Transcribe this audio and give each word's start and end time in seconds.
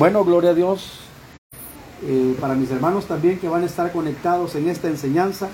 Bueno, 0.00 0.24
gloria 0.24 0.52
a 0.52 0.54
Dios. 0.54 1.00
Eh, 2.02 2.34
para 2.40 2.54
mis 2.54 2.70
hermanos 2.70 3.04
también 3.04 3.38
que 3.38 3.50
van 3.50 3.64
a 3.64 3.66
estar 3.66 3.92
conectados 3.92 4.54
en 4.54 4.70
esta 4.70 4.88
enseñanza, 4.88 5.50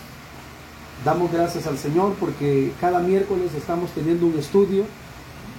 damos 1.04 1.32
gracias 1.32 1.66
al 1.66 1.76
Señor 1.78 2.14
porque 2.20 2.72
cada 2.80 3.00
miércoles 3.00 3.52
estamos 3.56 3.90
teniendo 3.90 4.24
un 4.24 4.38
estudio 4.38 4.84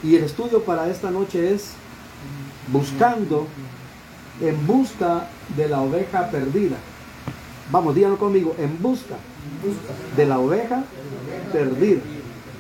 y 0.02 0.16
el 0.16 0.24
estudio 0.24 0.64
para 0.64 0.88
esta 0.88 1.12
noche 1.12 1.54
es 1.54 1.72
buscando, 2.72 3.48
en 4.40 4.66
busca 4.66 5.28
de 5.58 5.68
la 5.68 5.82
oveja 5.82 6.32
perdida. 6.32 6.78
Vamos, 7.70 7.94
díganlo 7.94 8.18
conmigo, 8.18 8.56
en 8.58 8.82
busca 8.82 9.16
de 10.16 10.26
la 10.26 10.40
oveja 10.40 10.86
perdida. 11.52 12.00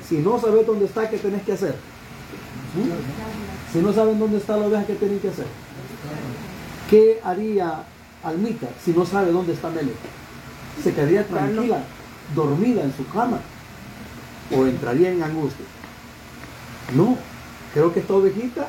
Si 0.06 0.18
no 0.18 0.42
sabes 0.42 0.68
dónde 0.68 0.88
está, 0.88 1.10
¿qué 1.10 1.20
tenés 1.20 1.44
que 1.44 1.54
hacer? 1.54 1.76
¿Mm? 2.76 3.72
Si 3.72 3.80
no 3.80 3.94
saben 3.94 4.20
dónde 4.20 4.40
está 4.40 4.58
la 4.58 4.68
oveja, 4.68 4.86
¿qué 4.86 4.96
tienen 4.96 5.20
que 5.20 5.30
hacer? 5.30 5.46
¿Qué 6.90 7.20
haría 7.24 7.84
Almita 8.24 8.68
si 8.84 8.92
no 8.92 9.06
sabe 9.06 9.32
dónde 9.32 9.54
está 9.54 9.70
Mele? 9.70 9.92
¿Se 10.84 10.94
quedaría 10.94 11.28
tranquila, 11.28 11.84
dormida 12.34 12.84
en 12.84 12.96
su 12.96 13.08
cama? 13.10 13.40
¿O 14.56 14.66
entraría 14.66 15.12
en 15.12 15.22
angustia? 15.22 15.66
No, 16.96 17.18
creo 17.74 17.94
que 17.94 18.00
esta 18.00 18.14
ovejita, 18.14 18.68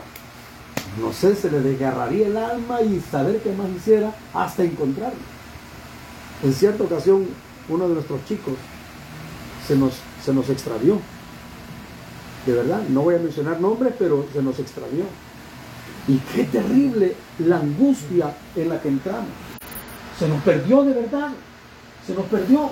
no 1.00 1.12
sé, 1.12 1.36
se 1.36 1.50
le 1.50 1.60
desgarraría 1.60 2.26
el 2.26 2.36
alma 2.36 2.82
y 2.82 3.00
saber 3.00 3.40
qué 3.40 3.52
más 3.52 3.68
hiciera 3.70 4.12
hasta 4.34 4.64
encontrarla. 4.64 5.18
En 6.42 6.52
cierta 6.52 6.84
ocasión, 6.84 7.26
uno 7.68 7.88
de 7.88 7.94
nuestros 7.94 8.24
chicos 8.24 8.54
se 9.66 9.76
nos, 9.76 9.92
se 10.24 10.32
nos 10.32 10.48
extravió. 10.50 10.98
De 12.46 12.52
verdad, 12.52 12.82
no 12.88 13.02
voy 13.02 13.14
a 13.14 13.18
mencionar 13.18 13.60
nombres, 13.60 13.94
pero 13.98 14.26
se 14.32 14.42
nos 14.42 14.58
extravió. 14.58 15.04
Y 16.08 16.16
qué 16.34 16.44
terrible 16.44 17.14
la 17.38 17.56
angustia 17.56 18.34
en 18.56 18.70
la 18.70 18.80
que 18.80 18.88
entramos. 18.88 19.28
Se 20.18 20.26
nos 20.26 20.42
perdió 20.42 20.82
de 20.82 20.94
verdad. 20.94 21.28
Se 22.06 22.14
nos 22.14 22.24
perdió. 22.24 22.70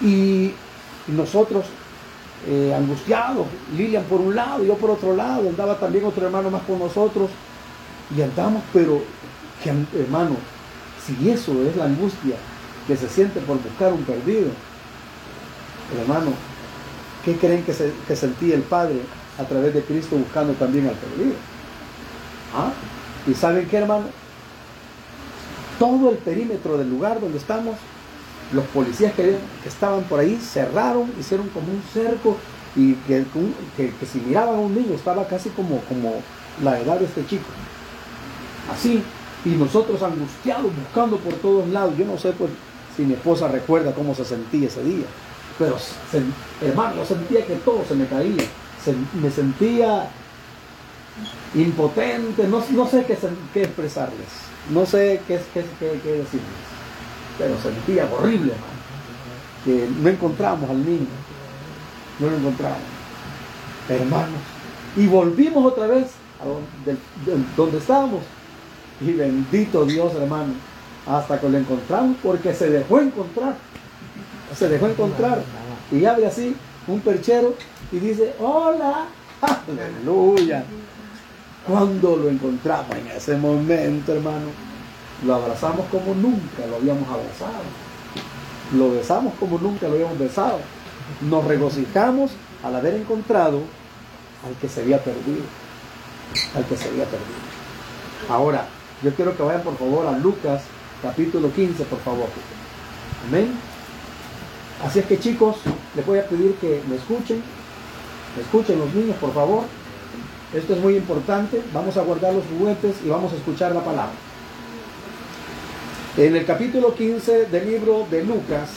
Y 0.00 0.52
nosotros 1.08 1.66
eh, 2.48 2.74
angustiados, 2.74 3.46
Lilian 3.76 4.04
por 4.04 4.20
un 4.22 4.34
lado, 4.34 4.64
yo 4.64 4.74
por 4.76 4.90
otro 4.90 5.14
lado, 5.14 5.46
andaba 5.46 5.78
también 5.78 6.06
otro 6.06 6.24
hermano 6.24 6.50
más 6.50 6.62
con 6.62 6.78
nosotros. 6.78 7.28
Y 8.16 8.22
andamos, 8.22 8.62
pero, 8.72 9.02
hermano, 9.94 10.36
si 11.04 11.28
eso 11.28 11.52
es 11.64 11.76
la 11.76 11.84
angustia 11.84 12.36
que 12.86 12.96
se 12.96 13.08
siente 13.08 13.40
por 13.40 13.62
buscar 13.62 13.92
un 13.92 14.02
perdido, 14.04 14.48
hermano, 16.00 16.32
¿qué 17.24 17.36
creen 17.36 17.62
que, 17.62 17.74
que 18.08 18.16
sentía 18.16 18.54
el 18.54 18.62
Padre 18.62 19.02
a 19.38 19.44
través 19.44 19.74
de 19.74 19.82
Cristo 19.82 20.16
buscando 20.16 20.54
también 20.54 20.88
al 20.88 20.94
perdido? 20.94 21.34
¿Ah? 22.54 22.72
¿Y 23.26 23.34
saben 23.34 23.68
qué, 23.68 23.78
hermano? 23.78 24.06
Todo 25.78 26.10
el 26.10 26.18
perímetro 26.18 26.76
del 26.76 26.90
lugar 26.90 27.20
donde 27.20 27.38
estamos, 27.38 27.76
los 28.52 28.64
policías 28.66 29.14
que, 29.14 29.38
estaban 29.66 30.02
por 30.04 30.20
ahí 30.20 30.36
cerraron, 30.36 31.10
hicieron 31.18 31.48
como 31.48 31.72
un 31.72 31.82
cerco 31.92 32.36
y 32.76 32.94
que, 32.94 33.24
si 34.10 34.20
miraban 34.20 34.56
a 34.56 34.58
un 34.58 34.74
niño 34.74 34.94
estaba 34.94 35.26
casi 35.26 35.50
como, 35.50 35.80
como 35.82 36.22
la 36.62 36.78
edad 36.80 36.98
de 36.98 37.06
este 37.06 37.26
chico. 37.26 37.46
Así, 38.72 39.02
y 39.44 39.50
nosotros 39.50 40.02
angustiados 40.02 40.70
buscando 40.74 41.16
por 41.16 41.34
todos 41.34 41.68
lados. 41.68 41.96
Yo 41.96 42.04
no 42.04 42.18
sé 42.18 42.32
pues, 42.32 42.50
si 42.96 43.02
mi 43.02 43.14
esposa 43.14 43.48
recuerda 43.48 43.92
cómo 43.92 44.14
se 44.14 44.24
sentía 44.24 44.68
ese 44.68 44.82
día, 44.84 45.06
pero 45.58 45.76
hermano, 46.62 46.96
yo 46.96 47.04
sentía 47.04 47.46
que 47.46 47.56
todo 47.56 47.84
se 47.86 47.94
me 47.94 48.06
caía. 48.06 48.44
me 49.20 49.30
sentía 49.30 50.10
impotente, 51.54 52.46
no, 52.46 52.60
sé 52.62 53.04
qué, 53.04 53.18
qué, 53.52 53.62
expresarles, 53.62 54.28
no 54.70 54.86
sé 54.86 55.20
qué, 55.26 55.40
qué, 55.52 55.64
qué, 55.78 55.86
decirles, 55.86 56.44
pero 57.38 57.60
sentía 57.60 58.08
horrible, 58.12 58.52
que 59.64 59.88
no 60.00 60.08
encontramos 60.08 60.68
al 60.70 60.84
niño, 60.84 61.06
no 62.18 62.30
lo 62.30 62.36
encontramos, 62.36 62.78
hermanos, 63.88 64.40
y 64.96 65.06
volvimos 65.06 65.64
otra 65.64 65.86
vez 65.86 66.08
a 66.40 66.46
donde, 66.46 67.46
donde 67.56 67.78
estábamos, 67.78 68.20
y 69.00 69.12
bendito 69.12 69.84
Dios, 69.84 70.14
hermano, 70.14 70.52
hasta 71.06 71.40
que 71.40 71.48
lo 71.48 71.58
encontramos, 71.58 72.16
porque 72.22 72.54
se 72.54 72.70
dejó 72.70 73.00
encontrar, 73.00 73.56
se 74.56 74.68
dejó 74.68 74.86
encontrar, 74.86 75.42
y 75.90 76.04
abre 76.04 76.26
así 76.26 76.54
un 76.86 77.00
perchero 77.00 77.54
y 77.92 77.98
dice, 77.98 78.34
hola, 78.38 79.06
aleluya. 79.68 80.64
Cuando 81.66 82.16
lo 82.16 82.28
encontramos 82.28 82.96
en 82.96 83.06
ese 83.08 83.36
momento, 83.36 84.12
hermano, 84.12 84.46
lo 85.24 85.34
abrazamos 85.34 85.86
como 85.90 86.14
nunca 86.14 86.66
lo 86.68 86.76
habíamos 86.76 87.08
abrazado. 87.08 87.62
Lo 88.74 88.92
besamos 88.92 89.34
como 89.38 89.58
nunca 89.58 89.88
lo 89.88 89.94
habíamos 89.94 90.18
besado. 90.18 90.58
Nos 91.20 91.44
regocijamos 91.44 92.32
al 92.62 92.76
haber 92.76 92.94
encontrado 92.94 93.60
al 94.46 94.54
que 94.60 94.68
se 94.68 94.80
había 94.80 95.02
perdido. 95.02 95.42
Al 96.54 96.64
que 96.64 96.76
se 96.76 96.88
había 96.88 97.04
perdido. 97.04 97.40
Ahora, 98.28 98.66
yo 99.02 99.14
quiero 99.14 99.36
que 99.36 99.42
vayan 99.42 99.62
por 99.62 99.76
favor 99.76 100.06
a 100.06 100.18
Lucas 100.18 100.62
capítulo 101.02 101.52
15, 101.52 101.84
por 101.84 102.00
favor. 102.00 102.28
Amén. 103.28 103.52
Así 104.84 105.00
es 105.00 105.06
que 105.06 105.18
chicos, 105.18 105.56
les 105.94 106.06
voy 106.06 106.18
a 106.18 106.26
pedir 106.26 106.54
que 106.54 106.82
me 106.88 106.96
escuchen. 106.96 107.42
Me 108.36 108.42
escuchen 108.42 108.78
los 108.78 108.94
niños, 108.94 109.16
por 109.16 109.34
favor. 109.34 109.64
Esto 110.52 110.74
es 110.74 110.80
muy 110.80 110.96
importante. 110.96 111.62
Vamos 111.72 111.96
a 111.96 112.02
guardar 112.02 112.34
los 112.34 112.44
juguetes 112.46 112.96
y 113.04 113.08
vamos 113.08 113.32
a 113.32 113.36
escuchar 113.36 113.72
la 113.72 113.84
palabra. 113.84 114.12
En 116.16 116.34
el 116.34 116.44
capítulo 116.44 116.94
15 116.94 117.46
del 117.46 117.70
libro 117.70 118.06
de 118.10 118.24
Lucas 118.24 118.70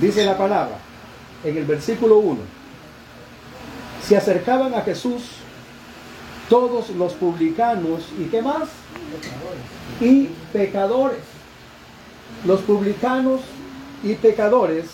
dice 0.00 0.24
la 0.24 0.38
palabra, 0.38 0.78
en 1.42 1.56
el 1.56 1.64
versículo 1.64 2.18
1, 2.18 2.38
se 4.06 4.16
acercaban 4.16 4.74
a 4.74 4.82
Jesús 4.82 5.22
todos 6.48 6.90
los 6.90 7.14
publicanos 7.14 8.04
y 8.18 8.24
qué 8.26 8.42
más? 8.42 8.68
Y 10.00 10.28
pecadores. 10.52 11.18
Los 12.44 12.60
publicanos 12.60 13.40
y 14.04 14.14
pecadores. 14.14 14.84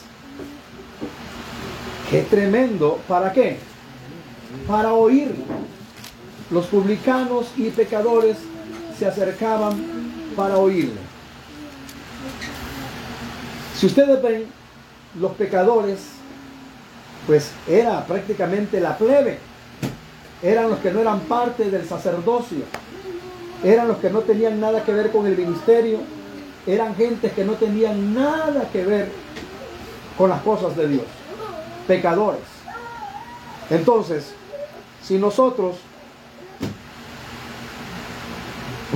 Qué 2.11 2.23
tremendo. 2.23 2.99
¿Para 3.07 3.31
qué? 3.33 3.59
Para 4.67 4.95
oír 4.95 5.35
los 6.53 6.67
publicanos 6.67 7.47
y 7.57 7.71
pecadores 7.71 8.37
se 8.99 9.07
acercaban 9.07 9.73
para 10.37 10.59
oírle. 10.59 11.01
Si 13.75 13.87
ustedes 13.87 14.23
ven, 14.23 14.47
los 15.19 15.33
pecadores, 15.33 15.99
pues 17.27 17.51
era 17.67 18.05
prácticamente 18.05 18.81
la 18.81 18.97
plebe, 18.99 19.39
eran 20.43 20.69
los 20.69 20.79
que 20.81 20.91
no 20.91 21.01
eran 21.01 21.21
parte 21.21 21.71
del 21.71 21.89
sacerdocio, 21.89 22.65
eran 23.65 23.89
los 23.89 23.97
que 23.99 24.11
no 24.11 24.21
tenían 24.21 24.61
nada 24.61 24.85
que 24.85 24.93
ver 24.93 25.11
con 25.11 25.27
el 25.27 25.37
ministerio, 25.37 26.01
eran 26.67 26.95
gentes 26.95 27.33
que 27.33 27.45
no 27.45 27.55
tenían 27.55 28.15
nada 28.15 28.69
que 28.71 28.85
ver 28.85 29.11
con 30.19 30.29
las 30.29 30.43
cosas 30.43 30.77
de 30.77 30.87
Dios, 30.87 31.05
pecadores. 31.87 32.43
Entonces, 33.71 34.35
si 35.03 35.19
nosotros 35.19 35.77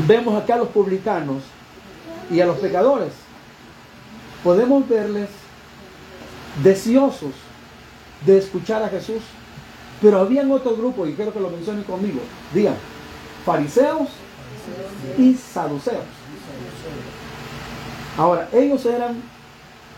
vemos 0.06 0.40
acá 0.40 0.54
a 0.54 0.58
los 0.58 0.68
publicanos 0.68 1.42
y 2.30 2.40
a 2.40 2.46
los 2.46 2.58
pecadores, 2.58 3.12
podemos 4.42 4.88
verles 4.88 5.28
deseosos 6.62 7.32
de 8.24 8.38
escuchar 8.38 8.82
a 8.82 8.88
Jesús. 8.88 9.22
Pero 10.00 10.20
habían 10.20 10.50
otro 10.52 10.76
grupo, 10.76 11.06
y 11.06 11.14
quiero 11.14 11.32
que 11.32 11.40
lo 11.40 11.48
mencionen 11.48 11.84
conmigo, 11.84 12.20
digan, 12.52 12.74
fariseos 13.46 14.08
y 15.16 15.34
saduceos. 15.34 16.04
Ahora, 18.18 18.48
ellos 18.52 18.84
eran 18.84 19.22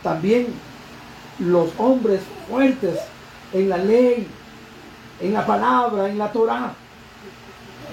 también 0.03 0.47
los 1.41 1.71
hombres 1.79 2.21
fuertes 2.49 3.01
en 3.53 3.69
la 3.69 3.79
ley, 3.79 4.29
en 5.21 5.33
la 5.33 5.45
palabra, 5.45 6.09
en 6.09 6.19
la 6.19 6.31
Torah. 6.31 6.73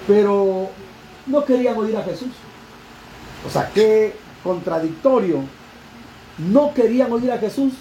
Pero 0.07 0.69
no 1.27 1.43
querían 1.45 1.77
oír 1.77 1.95
a 1.97 2.03
Jesús. 2.03 2.29
O 3.45 3.49
sea, 3.49 3.69
qué 3.73 4.13
contradictorio. 4.43 5.39
No 6.37 6.73
querían 6.73 7.11
oír 7.11 7.31
a 7.31 7.37
Jesús. 7.37 7.73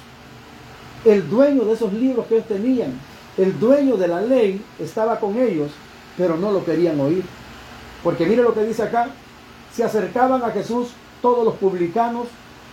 El 1.05 1.29
dueño 1.29 1.65
de 1.65 1.75
esos 1.75 1.93
libros 1.93 2.27
que 2.27 2.37
ellos 2.37 2.49
tenían, 2.49 2.99
el 3.37 3.59
dueño 3.59 3.97
de 3.97 4.09
la 4.09 4.23
ley, 4.23 4.63
estaba 4.79 5.21
con 5.21 5.39
ellos, 5.39 5.71
pero 6.17 6.37
no 6.37 6.51
lo 6.51 6.65
querían 6.65 6.99
oír. 7.01 7.25
Porque 8.03 8.27
mire 8.27 8.43
lo 8.43 8.55
que 8.55 8.65
dice 8.65 8.83
acá. 8.83 9.09
Se 9.75 9.83
acercaban 9.83 10.43
a 10.43 10.51
Jesús 10.51 10.91
todos 11.21 11.45
los 11.45 11.55
publicanos. 11.55 12.29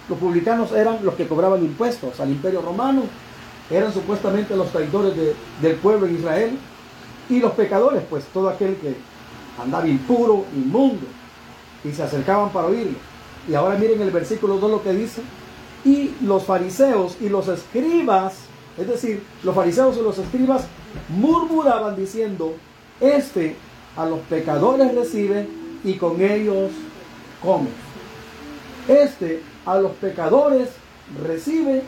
Los 0.07 0.19
publicanos 0.19 0.71
eran 0.71 1.03
los 1.03 1.15
que 1.15 1.27
cobraban 1.27 1.63
impuestos 1.63 2.19
al 2.19 2.29
imperio 2.29 2.61
romano. 2.61 3.03
Eran 3.69 3.93
supuestamente 3.93 4.55
los 4.55 4.71
traidores 4.71 5.13
del 5.61 5.75
pueblo 5.75 6.05
en 6.05 6.15
Israel. 6.15 6.57
Y 7.29 7.39
los 7.39 7.53
pecadores, 7.53 8.03
pues 8.09 8.25
todo 8.33 8.49
aquel 8.49 8.75
que 8.75 8.95
andaba 9.61 9.87
impuro, 9.87 10.45
inmundo. 10.55 11.07
y 11.83 11.91
se 11.91 12.03
acercaban 12.03 12.51
para 12.51 12.67
oírlo. 12.67 12.97
Y 13.49 13.55
ahora 13.55 13.75
miren 13.75 14.01
el 14.01 14.11
versículo 14.11 14.57
2 14.57 14.69
lo 14.69 14.83
que 14.83 14.93
dice. 14.93 15.21
Y 15.83 16.13
los 16.21 16.43
fariseos 16.43 17.17
y 17.19 17.27
los 17.29 17.47
escribas, 17.47 18.35
es 18.77 18.87
decir, 18.87 19.23
los 19.43 19.55
fariseos 19.55 19.97
y 19.97 20.01
los 20.01 20.19
escribas 20.19 20.65
murmuraban 21.09 21.95
diciendo, 21.95 22.53
este 22.99 23.55
a 23.97 24.05
los 24.05 24.19
pecadores 24.19 24.93
recibe 24.93 25.47
y 25.83 25.95
con 25.95 26.21
ellos 26.21 26.71
come. 27.41 27.69
Este 28.87 29.41
a 29.65 29.79
los 29.79 29.93
pecadores 29.93 30.69
recibe 31.25 31.81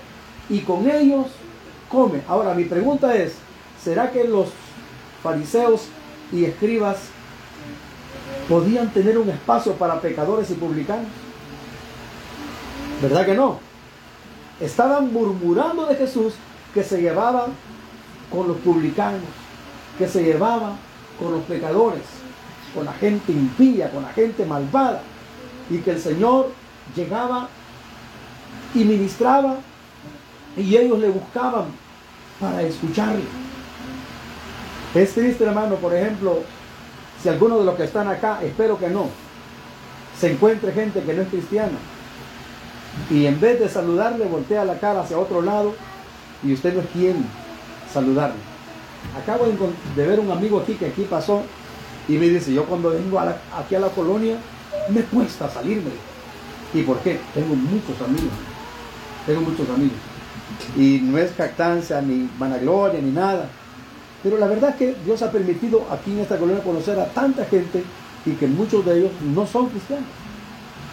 y 0.49 0.59
con 0.61 0.89
ellos 0.89 1.27
come. 1.89 2.21
Ahora 2.27 2.55
mi 2.55 2.65
pregunta 2.65 3.15
es, 3.15 3.35
¿será 3.81 4.11
que 4.11 4.23
los 4.23 4.49
fariseos 5.21 5.83
y 6.31 6.45
escribas 6.45 6.97
podían 8.48 8.90
tener 8.92 9.18
un 9.18 9.30
espacio 9.30 9.74
para 9.74 10.00
pecadores 10.01 10.50
y 10.51 10.54
publicanos? 10.56 11.07
¿Verdad 13.01 13.25
que 13.25 13.36
no? 13.36 13.60
Estaban 14.60 15.12
murmurando 15.12 15.86
de 15.86 15.95
Jesús 15.95 16.34
que 16.74 16.84
se 16.84 17.01
llevaba 17.01 17.48
con 18.31 18.48
los 18.48 18.57
publicanos, 18.57 19.22
que 19.98 20.07
se 20.07 20.24
llevaba 20.24 20.75
con 21.19 21.31
los 21.31 21.42
pecadores, 21.44 22.01
con 22.74 22.86
la 22.86 22.94
gente 22.94 23.31
impía, 23.31 23.92
con 23.92 24.04
la 24.04 24.13
gente 24.13 24.45
malvada, 24.45 25.01
y 25.69 25.78
que 25.80 25.92
el 25.92 26.00
Señor 26.00 26.51
llegaba 26.95 27.50
y 28.74 28.84
ministraba 28.84 29.57
y 30.57 30.75
ellos 30.75 31.00
le 31.00 31.10
buscaban 31.10 31.66
para 32.40 32.62
escucharle. 32.62 33.24
Es 34.94 35.13
triste, 35.13 35.44
hermano, 35.44 35.75
por 35.75 35.94
ejemplo, 35.95 36.44
si 37.23 37.29
alguno 37.29 37.57
de 37.57 37.63
los 37.63 37.75
que 37.75 37.85
están 37.85 38.09
acá, 38.09 38.39
espero 38.43 38.77
que 38.77 38.89
no, 38.89 39.07
se 40.19 40.33
encuentre 40.33 40.73
gente 40.73 41.01
que 41.01 41.13
no 41.13 41.21
es 41.21 41.29
cristiana 41.29 41.77
y 43.09 43.25
en 43.25 43.39
vez 43.39 43.61
de 43.61 43.69
saludarle 43.69 44.25
voltea 44.25 44.65
la 44.65 44.77
cara 44.77 45.01
hacia 45.01 45.17
otro 45.17 45.41
lado 45.41 45.73
y 46.43 46.53
usted 46.53 46.73
no 46.73 46.81
es 46.81 46.87
quien 46.87 47.25
saludarle. 47.91 48.35
Acabo 49.17 49.45
de 49.95 50.05
ver 50.05 50.19
un 50.19 50.31
amigo 50.31 50.59
aquí 50.59 50.73
que 50.73 50.87
aquí 50.87 51.07
pasó 51.09 51.43
y 52.09 52.17
me 52.17 52.27
dice, 52.27 52.53
yo 52.53 52.65
cuando 52.65 52.89
vengo 52.89 53.17
aquí 53.19 53.75
a 53.75 53.79
la 53.79 53.87
colonia 53.87 54.35
me 54.89 55.01
cuesta 55.03 55.49
salirme. 55.49 55.91
¿Y 56.73 56.81
por 56.81 56.99
qué? 56.99 57.19
Tengo 57.33 57.55
muchos 57.55 58.01
amigos. 58.01 58.33
Tengo 59.25 59.41
muchos 59.41 59.69
amigos. 59.69 59.97
Y 60.75 60.99
no 61.03 61.17
es 61.17 61.33
jactancia, 61.35 62.01
ni 62.01 62.29
vanagloria, 62.37 62.99
ni 62.99 63.11
nada. 63.11 63.47
Pero 64.23 64.37
la 64.37 64.47
verdad 64.47 64.71
es 64.71 64.75
que 64.77 64.95
Dios 65.03 65.21
ha 65.21 65.31
permitido 65.31 65.85
aquí 65.91 66.11
en 66.11 66.19
esta 66.19 66.37
colonia 66.37 66.63
conocer 66.63 66.97
a 66.99 67.05
tanta 67.07 67.43
gente 67.45 67.83
y 68.25 68.31
que 68.31 68.47
muchos 68.47 68.85
de 68.85 68.99
ellos 68.99 69.11
no 69.21 69.45
son 69.45 69.67
cristianos. 69.67 70.07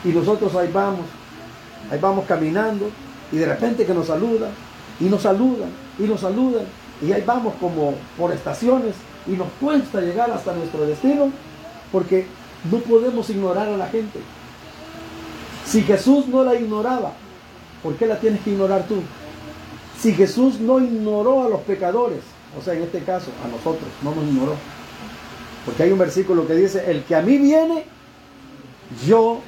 Y 0.04 0.08
nosotros 0.08 0.54
ahí 0.56 0.68
vamos, 0.72 1.06
ahí 1.90 1.98
vamos 2.00 2.24
caminando 2.26 2.90
y 3.30 3.36
de 3.36 3.46
repente 3.46 3.86
que 3.86 3.94
nos 3.94 4.08
saludan 4.08 4.50
y 4.98 5.04
nos 5.04 5.22
saludan 5.22 5.70
y 5.98 6.02
nos 6.02 6.20
saludan 6.20 6.64
y 7.00 7.12
ahí 7.12 7.22
vamos 7.24 7.54
como 7.60 7.94
por 8.18 8.32
estaciones 8.32 8.94
y 9.26 9.32
nos 9.32 9.48
cuesta 9.60 10.00
llegar 10.00 10.30
hasta 10.30 10.52
nuestro 10.52 10.86
destino 10.86 11.30
porque 11.92 12.26
no 12.70 12.78
podemos 12.78 13.30
ignorar 13.30 13.68
a 13.68 13.76
la 13.76 13.86
gente. 13.88 14.18
Si 15.66 15.82
Jesús 15.82 16.26
no 16.26 16.42
la 16.42 16.56
ignoraba, 16.56 17.12
¿por 17.82 17.94
qué 17.94 18.06
la 18.06 18.18
tienes 18.18 18.40
que 18.40 18.50
ignorar 18.50 18.86
tú? 18.88 18.96
Si 20.00 20.12
Jesús 20.14 20.58
no 20.58 20.80
ignoró 20.80 21.44
a 21.44 21.48
los 21.48 21.60
pecadores, 21.60 22.20
o 22.58 22.62
sea, 22.62 22.74
en 22.74 22.82
este 22.82 23.00
caso, 23.00 23.30
a 23.44 23.48
nosotros, 23.48 23.88
no 24.02 24.14
nos 24.14 24.24
ignoró. 24.24 24.54
Porque 25.64 25.82
hay 25.82 25.92
un 25.92 25.98
versículo 25.98 26.46
que 26.46 26.54
dice, 26.54 26.90
el 26.90 27.04
que 27.04 27.14
a 27.14 27.22
mí 27.22 27.38
viene, 27.38 27.84
yo 29.06 29.40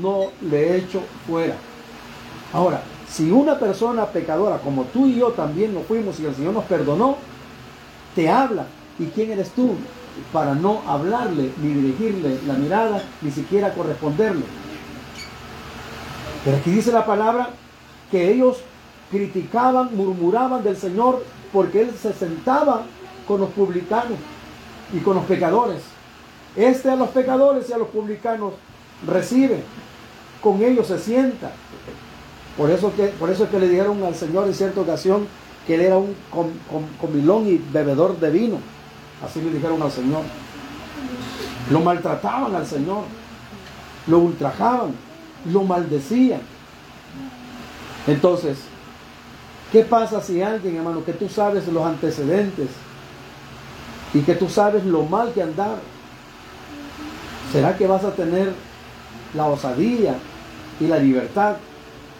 no 0.00 0.26
le 0.42 0.76
echo 0.76 1.02
fuera. 1.26 1.56
Ahora, 2.52 2.82
si 3.08 3.30
una 3.30 3.58
persona 3.58 4.06
pecadora, 4.06 4.58
como 4.58 4.84
tú 4.84 5.06
y 5.06 5.16
yo 5.16 5.28
también 5.28 5.74
lo 5.74 5.80
fuimos 5.80 6.20
y 6.20 6.26
el 6.26 6.34
Señor 6.34 6.54
nos 6.54 6.64
perdonó, 6.64 7.16
te 8.14 8.28
habla, 8.28 8.66
¿y 8.98 9.06
quién 9.06 9.32
eres 9.32 9.50
tú? 9.50 9.74
Para 10.32 10.54
no 10.54 10.82
hablarle, 10.86 11.52
ni 11.62 11.72
dirigirle 11.72 12.38
la 12.46 12.54
mirada, 12.54 13.02
ni 13.22 13.30
siquiera 13.30 13.74
corresponderle. 13.74 14.44
Pero 16.44 16.56
aquí 16.56 16.70
dice 16.70 16.92
la 16.92 17.04
palabra 17.04 17.50
que 18.10 18.32
ellos 18.32 18.58
criticaban, 19.10 19.94
murmuraban 19.94 20.62
del 20.62 20.76
Señor 20.76 21.24
porque 21.52 21.82
Él 21.82 21.90
se 22.00 22.12
sentaba 22.12 22.84
con 23.26 23.40
los 23.40 23.50
publicanos 23.50 24.18
y 24.92 24.98
con 24.98 25.16
los 25.16 25.24
pecadores. 25.24 25.82
Este 26.54 26.90
a 26.90 26.96
los 26.96 27.10
pecadores 27.10 27.68
y 27.68 27.72
a 27.72 27.78
los 27.78 27.88
publicanos 27.88 28.54
recibe, 29.06 29.62
con 30.40 30.62
ellos 30.62 30.86
se 30.86 30.98
sienta. 30.98 31.52
Por 32.56 32.70
eso, 32.70 32.94
que, 32.94 33.08
por 33.08 33.30
eso 33.30 33.44
es 33.44 33.50
que 33.50 33.58
le 33.58 33.68
dijeron 33.68 34.02
al 34.04 34.14
Señor 34.14 34.46
en 34.46 34.54
cierta 34.54 34.80
ocasión 34.80 35.26
que 35.66 35.74
Él 35.74 35.82
era 35.82 35.98
un 35.98 36.14
comilón 37.00 37.46
y 37.46 37.58
bebedor 37.58 38.18
de 38.18 38.30
vino. 38.30 38.58
Así 39.24 39.42
le 39.42 39.50
dijeron 39.50 39.82
al 39.82 39.90
Señor. 39.90 40.22
Lo 41.70 41.80
maltrataban 41.80 42.54
al 42.54 42.66
Señor, 42.66 43.02
lo 44.06 44.18
ultrajaban 44.20 44.94
lo 45.52 45.62
maldecían. 45.62 46.40
Entonces, 48.06 48.58
¿qué 49.72 49.82
pasa 49.82 50.20
si 50.20 50.42
alguien, 50.42 50.76
hermano, 50.76 51.04
que 51.04 51.12
tú 51.12 51.28
sabes 51.28 51.66
los 51.68 51.84
antecedentes 51.84 52.68
y 54.14 54.20
que 54.20 54.34
tú 54.34 54.48
sabes 54.48 54.84
lo 54.84 55.02
mal 55.02 55.32
que 55.32 55.42
andar? 55.42 55.78
¿Será 57.52 57.76
que 57.76 57.86
vas 57.86 58.04
a 58.04 58.12
tener 58.12 58.52
la 59.34 59.46
osadía 59.46 60.16
y 60.80 60.86
la 60.86 60.98
libertad 60.98 61.56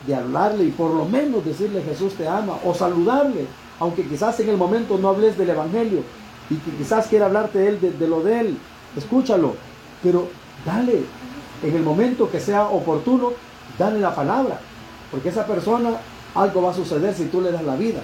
de 0.06 0.14
hablarle 0.14 0.64
y 0.64 0.70
por 0.70 0.92
lo 0.92 1.04
menos 1.04 1.44
decirle 1.44 1.82
Jesús 1.82 2.14
te 2.14 2.28
ama 2.28 2.58
o 2.64 2.74
saludarle, 2.74 3.46
aunque 3.80 4.06
quizás 4.06 4.38
en 4.40 4.48
el 4.48 4.56
momento 4.56 4.98
no 4.98 5.08
hables 5.08 5.36
del 5.36 5.50
Evangelio 5.50 6.02
y 6.48 6.54
que 6.56 6.70
quizás 6.76 7.06
quiera 7.08 7.26
hablarte 7.26 7.58
de 7.58 7.68
él, 7.68 7.80
de, 7.80 7.90
de 7.92 8.08
lo 8.08 8.22
de 8.22 8.40
él, 8.40 8.58
escúchalo, 8.96 9.54
pero 10.02 10.28
dale 10.64 11.02
en 11.62 11.74
el 11.74 11.82
momento 11.82 12.30
que 12.30 12.40
sea 12.40 12.64
oportuno, 12.64 13.32
dale 13.78 13.98
la 13.98 14.14
palabra, 14.14 14.60
porque 15.10 15.30
esa 15.30 15.46
persona 15.46 15.90
algo 16.36 16.62
va 16.62 16.70
a 16.70 16.74
suceder 16.74 17.14
si 17.14 17.24
tú 17.24 17.40
le 17.40 17.50
das 17.50 17.64
la 17.64 17.76
vida. 17.76 18.00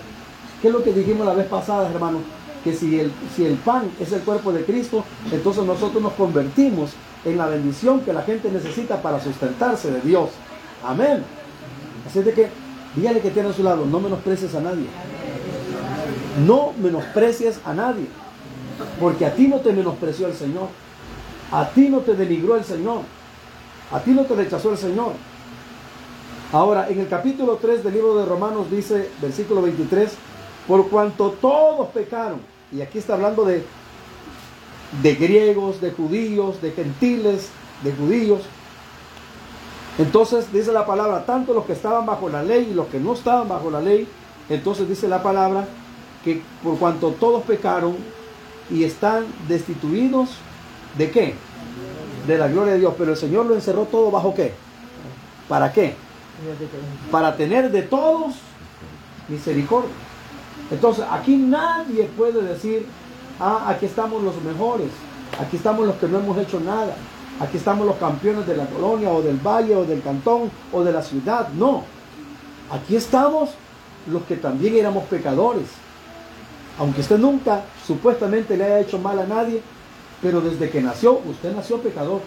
¿Qué 0.61 0.69
es 0.69 0.75
lo 0.75 0.83
que 0.83 0.93
dijimos 0.93 1.27
la 1.27 1.35
vez 1.35 1.47
pasada, 1.47 1.91
hermano? 1.91 2.19
Que 2.65 2.73
si 2.73 2.99
el, 2.99 3.13
si 3.35 3.45
el 3.45 3.55
pan 3.55 3.91
es 4.01 4.13
el 4.13 4.21
cuerpo 4.21 4.53
de 4.53 4.65
Cristo, 4.65 5.05
entonces 5.31 5.65
nosotros 5.65 6.03
nos 6.03 6.13
convertimos 6.15 6.93
en 7.25 7.37
la 7.37 7.47
bendición 7.47 8.01
que 8.01 8.13
la 8.13 8.23
gente 8.23 8.51
necesita 8.51 9.03
para 9.03 9.21
sustentarse 9.21 9.91
de 9.91 10.01
Dios. 10.01 10.31
Amén. 10.85 11.25
Así 12.07 12.23
de 12.23 12.33
que, 12.33 12.49
dígale 12.97 13.21
que 13.21 13.31
tiene 13.31 13.51
a 13.51 13.53
su 13.53 13.63
lado, 13.63 13.85
no 13.85 14.01
menosprecies 14.01 14.55
a 14.55 14.61
nadie. 14.61 14.87
No 16.47 16.73
menosprecies 16.81 17.61
a 17.65 17.75
nadie. 17.75 18.07
Porque 18.99 19.27
a 19.27 19.35
ti 19.35 19.49
no 19.49 19.59
te 19.59 19.73
menospreció 19.73 20.29
el 20.29 20.35
Señor. 20.35 20.69
A 21.51 21.69
ti 21.69 21.89
no 21.89 21.99
te 21.99 22.15
denigró 22.15 22.57
el 22.57 22.65
Señor. 22.65 23.03
A 23.91 24.01
ti 24.01 24.13
no 24.13 24.23
te 24.23 24.35
rechazó 24.35 24.71
el 24.71 24.79
Señor. 24.79 25.13
Ahora, 26.53 26.89
en 26.91 27.01
el 27.01 27.09
capítulo 27.09 27.57
3 27.57 27.83
del 27.83 27.95
libro 27.95 28.15
de 28.15 28.27
Romanos 28.27 28.71
dice, 28.71 29.09
versículo 29.23 29.63
23, 29.63 30.13
por 30.69 30.89
cuanto 30.91 31.31
todos 31.31 31.89
pecaron, 31.89 32.41
y 32.71 32.83
aquí 32.83 32.99
está 32.99 33.15
hablando 33.15 33.45
de, 33.45 33.65
de 35.03 35.15
griegos, 35.15 35.81
de 35.81 35.93
judíos, 35.93 36.61
de 36.61 36.73
gentiles, 36.73 37.49
de 37.83 37.93
judíos. 37.93 38.43
Entonces 39.99 40.53
dice 40.53 40.73
la 40.73 40.85
palabra, 40.85 41.25
tanto 41.25 41.55
los 41.55 41.65
que 41.65 41.73
estaban 41.73 42.05
bajo 42.05 42.29
la 42.29 42.43
ley 42.43 42.69
y 42.71 42.75
los 42.75 42.87
que 42.89 43.01
no 43.01 43.15
estaban 43.15 43.49
bajo 43.49 43.71
la 43.71 43.81
ley, 43.81 44.07
entonces 44.51 44.87
dice 44.89 45.09
la 45.09 45.23
palabra 45.23 45.67
que 46.23 46.43
por 46.63 46.79
cuanto 46.79 47.13
todos 47.13 47.43
pecaron 47.45 47.97
y 48.71 48.85
están 48.85 49.25
destituidos 49.49 50.31
de 50.99 51.11
qué? 51.11 51.35
de 52.27 52.39
la 52.39 52.49
gloria 52.49 52.75
de 52.75 52.79
Dios, 52.79 52.95
pero 52.97 53.13
el 53.13 53.17
Señor 53.17 53.47
lo 53.47 53.55
encerró 53.55 53.85
todo 53.85 54.11
bajo 54.11 54.35
qué? 54.35 54.53
¿Para 55.49 55.73
qué? 55.73 55.97
Para 57.11 57.37
tener 57.37 57.71
de 57.71 57.83
todos 57.83 58.35
misericordia. 59.29 59.91
Entonces, 60.71 61.05
aquí 61.11 61.37
nadie 61.37 62.05
puede 62.17 62.43
decir, 62.43 62.87
ah, 63.41 63.67
aquí 63.69 63.87
estamos 63.87 64.23
los 64.23 64.41
mejores, 64.43 64.89
aquí 65.41 65.57
estamos 65.57 65.87
los 65.87 65.97
que 65.97 66.09
no 66.09 66.19
hemos 66.19 66.39
hecho 66.39 66.61
nada, 66.61 66.95
aquí 67.41 67.57
estamos 67.57 67.87
los 67.87 67.97
campeones 67.97 68.47
de 68.47 68.57
la 68.57 68.67
colonia 68.67 69.11
o 69.11 69.23
del 69.23 69.37
valle 69.37 69.77
o 69.77 69.85
del 69.85 70.03
cantón 70.03 70.51
o 70.73 70.83
de 70.83 70.93
la 70.93 71.03
ciudad. 71.03 71.49
No, 71.51 71.85
aquí 72.71 72.97
estamos 72.97 73.51
los 74.07 74.23
que 74.23 74.37
también 74.37 74.77
éramos 74.77 75.05
pecadores. 75.05 75.67
Aunque 76.79 77.03
usted 77.03 77.19
nunca 77.19 77.65
supuestamente 77.87 78.57
le 78.57 78.65
haya 78.65 78.81
hecho 78.81 78.99
mal 78.99 79.19
a 79.19 79.27
nadie, 79.27 79.63
pero 80.23 80.41
desde 80.41 80.71
que 80.71 80.81
nació, 80.81 81.21
usted 81.27 81.55
nació 81.55 81.79
pecador. 81.79 82.21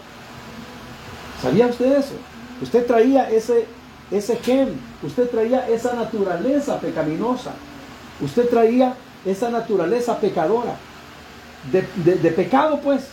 ¿Sabía 1.41 1.67
usted 1.67 1.97
eso? 1.97 2.13
Usted 2.61 2.85
traía 2.85 3.29
ese, 3.29 3.65
ese 4.11 4.37
gen, 4.37 4.79
usted 5.03 5.29
traía 5.29 5.67
esa 5.67 5.93
naturaleza 5.93 6.79
pecaminosa, 6.79 7.51
usted 8.21 8.49
traía 8.49 8.95
esa 9.25 9.49
naturaleza 9.49 10.19
pecadora, 10.19 10.75
de, 11.71 11.81
de 12.15 12.31
pecado 12.31 12.79
pues, 12.81 13.07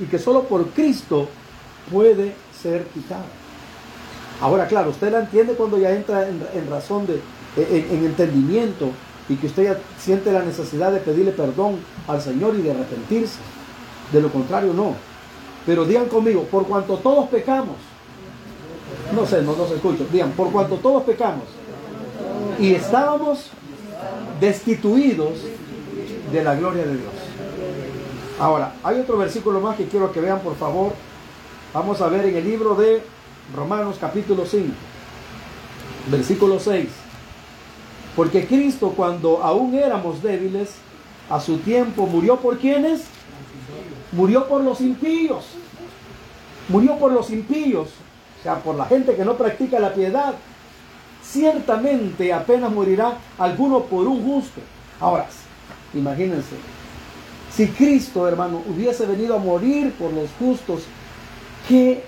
y 0.00 0.04
que 0.06 0.18
solo 0.18 0.44
por 0.44 0.66
Cristo 0.70 1.28
puede 1.90 2.34
ser 2.60 2.84
quitada. 2.88 3.24
Ahora, 4.40 4.66
claro, 4.66 4.90
usted 4.90 5.12
la 5.12 5.20
entiende 5.20 5.54
cuando 5.54 5.78
ya 5.78 5.90
entra 5.92 6.28
en, 6.28 6.68
razón 6.68 7.06
de, 7.06 7.20
en, 7.56 8.04
entendimiento 8.04 8.90
y 9.28 9.36
que 9.36 9.46
usted 9.46 9.64
ya 9.64 9.78
siente 9.98 10.32
la 10.32 10.42
necesidad 10.42 10.92
de 10.92 11.00
pedirle 11.00 11.32
perdón 11.32 11.78
al 12.08 12.20
Señor 12.20 12.54
y 12.56 12.62
de 12.62 12.72
arrepentirse. 12.72 13.38
De 14.12 14.20
lo 14.20 14.30
contrario, 14.30 14.74
no. 14.74 14.94
Pero 15.64 15.84
digan 15.84 16.06
conmigo, 16.06 16.42
por 16.44 16.66
cuanto 16.66 16.98
todos 16.98 17.28
pecamos, 17.28 17.76
no 19.14 19.26
sé, 19.26 19.42
no, 19.42 19.54
se 19.66 19.74
escucha, 19.74 20.04
digan, 20.12 20.32
por 20.32 20.50
cuanto 20.50 20.76
todos 20.76 21.02
pecamos 21.04 21.44
y 22.58 22.74
estábamos 22.74 23.50
destituidos 24.40 25.34
de 26.32 26.42
la 26.42 26.54
gloria 26.54 26.84
de 26.84 26.96
Dios. 26.96 27.12
Ahora, 28.38 28.74
hay 28.82 29.00
otro 29.00 29.16
versículo 29.16 29.60
más 29.60 29.76
que 29.76 29.86
quiero 29.86 30.12
que 30.12 30.20
vean, 30.20 30.40
por 30.40 30.56
favor. 30.56 30.92
Vamos 31.72 32.00
a 32.00 32.08
ver 32.08 32.26
en 32.26 32.36
el 32.36 32.44
libro 32.44 32.74
de 32.74 33.02
Romanos 33.54 33.96
capítulo 34.00 34.44
5, 34.46 34.72
versículo 36.10 36.58
6. 36.58 36.88
Porque 38.16 38.46
Cristo 38.46 38.92
cuando 38.96 39.42
aún 39.42 39.74
éramos 39.74 40.22
débiles, 40.22 40.74
a 41.28 41.40
su 41.40 41.58
tiempo 41.58 42.06
murió 42.06 42.36
por 42.36 42.58
quienes? 42.58 43.04
Murió 44.12 44.46
por 44.46 44.62
los 44.62 44.80
impíos. 44.80 45.46
Murió 46.68 46.96
por 46.96 47.12
los 47.12 47.30
impíos, 47.30 47.90
sea, 48.44 48.56
por 48.60 48.76
la 48.76 48.84
gente 48.84 49.16
que 49.16 49.24
no 49.24 49.36
practica 49.36 49.80
la 49.80 49.92
piedad. 49.92 50.34
Ciertamente 51.22 52.32
apenas 52.32 52.70
morirá 52.70 53.16
alguno 53.38 53.80
por 53.84 54.06
un 54.06 54.22
justo. 54.22 54.60
Ahora, 55.00 55.26
imagínense, 55.94 56.54
si 57.54 57.68
Cristo, 57.68 58.28
hermano, 58.28 58.62
hubiese 58.68 59.06
venido 59.06 59.34
a 59.34 59.38
morir 59.38 59.92
por 59.92 60.12
los 60.12 60.28
justos, 60.38 60.82
¿qué 61.68 62.04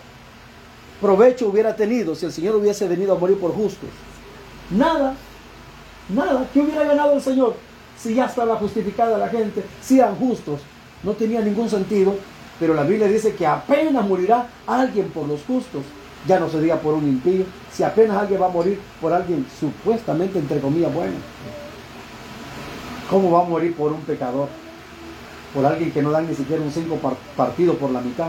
provecho 1.00 1.48
hubiera 1.48 1.74
tenido 1.74 2.14
si 2.14 2.26
el 2.26 2.32
Señor 2.32 2.56
hubiese 2.56 2.86
venido 2.86 3.16
a 3.16 3.18
morir 3.18 3.38
por 3.38 3.54
justos? 3.54 3.88
Nada, 4.70 5.14
nada. 6.08 6.46
¿Qué 6.52 6.60
hubiera 6.60 6.84
ganado 6.84 7.14
el 7.14 7.22
Señor 7.22 7.54
si 7.98 8.14
ya 8.14 8.26
estaba 8.26 8.56
justificada 8.56 9.16
la 9.16 9.28
gente, 9.28 9.64
si 9.80 9.98
eran 9.98 10.16
justos? 10.16 10.60
No 11.02 11.12
tenía 11.12 11.40
ningún 11.40 11.70
sentido, 11.70 12.14
pero 12.60 12.74
la 12.74 12.82
Biblia 12.82 13.08
dice 13.08 13.34
que 13.34 13.46
apenas 13.46 14.06
morirá 14.06 14.48
alguien 14.66 15.08
por 15.08 15.26
los 15.26 15.42
justos. 15.44 15.82
Ya 16.26 16.40
no 16.40 16.48
se 16.48 16.60
diga 16.60 16.76
por 16.76 16.94
un 16.94 17.04
impío, 17.04 17.44
si 17.72 17.82
apenas 17.82 18.16
alguien 18.16 18.40
va 18.40 18.46
a 18.46 18.50
morir 18.50 18.80
por 19.00 19.12
alguien 19.12 19.46
supuestamente, 19.60 20.38
entre 20.38 20.60
comillas, 20.60 20.92
bueno. 20.92 21.14
¿Cómo 23.10 23.30
va 23.30 23.42
a 23.42 23.44
morir 23.44 23.74
por 23.74 23.92
un 23.92 24.00
pecador? 24.00 24.48
Por 25.54 25.64
alguien 25.64 25.92
que 25.92 26.02
no 26.02 26.10
da 26.10 26.20
ni 26.20 26.34
siquiera 26.34 26.62
un 26.62 26.72
cinco 26.72 26.98
partido 27.36 27.74
por 27.74 27.90
la 27.90 28.00
mitad. 28.00 28.28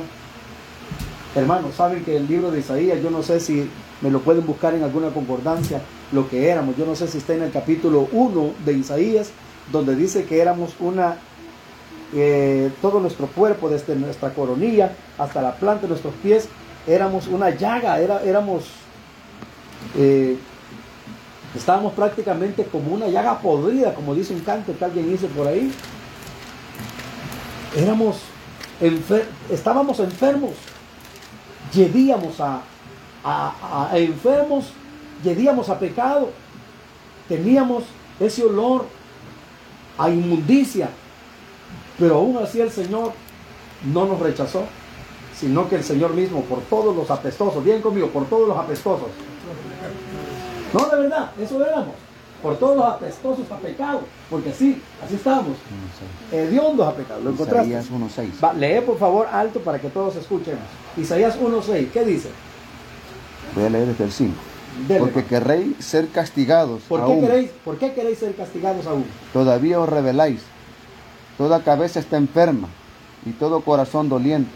Hermanos, 1.36 1.76
saben 1.76 2.04
que 2.04 2.18
el 2.18 2.28
libro 2.28 2.52
de 2.52 2.60
Isaías, 2.60 3.02
yo 3.02 3.10
no 3.10 3.24
sé 3.24 3.40
si 3.40 3.70
me 4.02 4.12
lo 4.12 4.22
pueden 4.22 4.46
buscar 4.46 4.76
en 4.76 4.84
alguna 4.84 5.10
concordancia, 5.10 5.82
lo 6.12 6.30
que 6.30 6.50
éramos. 6.50 6.76
Yo 6.78 6.86
no 6.86 6.96
sé 6.96 7.08
si 7.08 7.18
está 7.18 7.34
en 7.34 7.44
el 7.44 7.52
capítulo 7.52 8.08
1 8.12 8.52
de 8.66 8.74
Isaías, 8.74 9.32
donde 9.72 9.96
dice 9.96 10.26
que 10.26 10.40
éramos 10.40 10.76
una, 10.80 11.18
eh, 12.14 12.72
todo 12.82 13.00
nuestro 13.00 13.28
cuerpo, 13.28 13.70
desde 13.70 13.96
nuestra 13.96 14.34
coronilla 14.34 14.94
hasta 15.18 15.42
la 15.42 15.56
planta 15.56 15.84
de 15.84 15.90
nuestros 15.90 16.14
pies, 16.24 16.48
éramos 16.88 17.28
una 17.28 17.50
llaga, 17.50 18.00
era, 18.00 18.22
éramos, 18.24 18.64
eh, 19.98 20.38
estábamos 21.56 21.94
prácticamente 21.94 22.64
como 22.66 22.94
una 22.94 23.08
llaga 23.08 23.40
podrida, 23.40 23.94
como 23.94 24.16
dice 24.16 24.34
un 24.34 24.42
canto 24.42 24.78
que 24.78 24.86
alguien 24.86 25.14
hizo 25.14 25.28
por 25.28 25.48
ahí. 25.48 25.72
Éramos, 27.76 28.22
estábamos 29.50 30.00
enfermos 30.00 30.54
llevíamos 31.74 32.40
a, 32.40 32.62
a, 33.24 33.90
enfermos, 33.94 34.66
llevíamos 35.24 35.70
a 35.70 35.80
pecado, 35.80 36.32
teníamos 37.28 37.84
ese 38.20 38.44
olor 38.44 38.86
a 39.98 40.10
inmundicia, 40.10 40.90
pero 42.00 42.16
aún 42.16 42.38
así 42.38 42.62
el 42.62 42.72
Señor 42.72 43.12
no 43.94 44.06
nos 44.06 44.20
rechazó, 44.20 44.66
sino 45.40 45.70
que 45.70 45.76
el 45.76 45.84
Señor 45.84 46.14
mismo, 46.14 46.42
por 46.42 46.62
todos 46.62 46.96
los 46.96 47.10
apestosos, 47.12 47.64
bien 47.64 47.82
conmigo, 47.82 48.08
por 48.08 48.26
todos 48.26 48.48
los 48.48 48.58
apestosos. 48.58 49.10
No, 50.74 50.86
de 50.90 51.02
verdad, 51.02 51.32
eso 51.40 51.64
éramos. 51.66 51.94
Por 52.42 52.58
todos 52.58 52.78
los 52.78 52.86
apestosos 52.86 53.52
a 53.52 53.58
pecado. 53.58 54.02
Porque 54.30 54.52
sí, 54.52 54.82
así 55.04 55.16
estamos. 55.16 55.58
Hediondos 56.32 56.88
a 56.88 56.94
pecado. 56.94 57.22
¿Lo 57.24 57.32
encontraste? 57.32 57.70
Isaías 57.70 57.92
1.6. 57.92 58.54
Lee 58.56 58.82
por 58.82 58.98
favor 58.98 59.28
alto 59.32 59.60
para 59.62 59.80
que 59.80 59.90
todos 59.90 60.16
escuchemos. 60.16 60.64
Isaías 60.98 61.40
1.6, 61.40 61.92
¿qué 61.92 62.06
dice? 62.06 62.30
Voy 63.56 63.66
a 63.66 63.70
leer 63.70 63.88
desde 63.88 64.04
el 64.04 64.12
5. 64.12 64.36
Porque 65.00 65.26
queréis 65.26 65.84
ser 65.84 66.10
castigados. 66.10 66.82
¿Por 66.88 67.06
qué, 67.08 67.20
Queréis, 67.20 67.52
¿Por 67.66 67.78
qué 67.78 67.94
queréis 67.94 68.20
ser 68.20 68.36
castigados 68.36 68.86
aún? 68.86 69.06
Todavía 69.34 69.80
os 69.80 69.90
rebeláis. 69.90 70.42
Toda 71.38 71.64
cabeza 71.64 72.00
está 72.00 72.18
enferma 72.18 72.68
y 73.26 73.32
todo 73.32 73.62
corazón 73.62 74.10
doliente. 74.10 74.52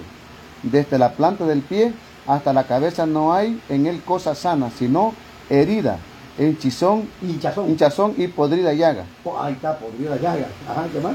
Desde 0.64 0.98
la 0.98 1.14
planta 1.14 1.46
del 1.46 1.62
pie 1.62 1.94
hasta 2.28 2.54
la 2.54 2.66
cabeza 2.66 3.06
no 3.06 3.34
hay 3.34 3.60
en 3.70 3.88
él 3.88 4.02
cosa 4.04 4.36
sana, 4.36 4.70
sino 4.78 5.14
herida, 5.50 5.98
hinchazón, 6.38 7.08
hinchazón. 7.22 8.14
y 8.18 8.28
podrida 8.28 8.74
llaga. 8.74 9.06
ahí 9.40 9.54
está, 9.54 9.78
podrida 9.78 10.16
llaga. 10.18 10.48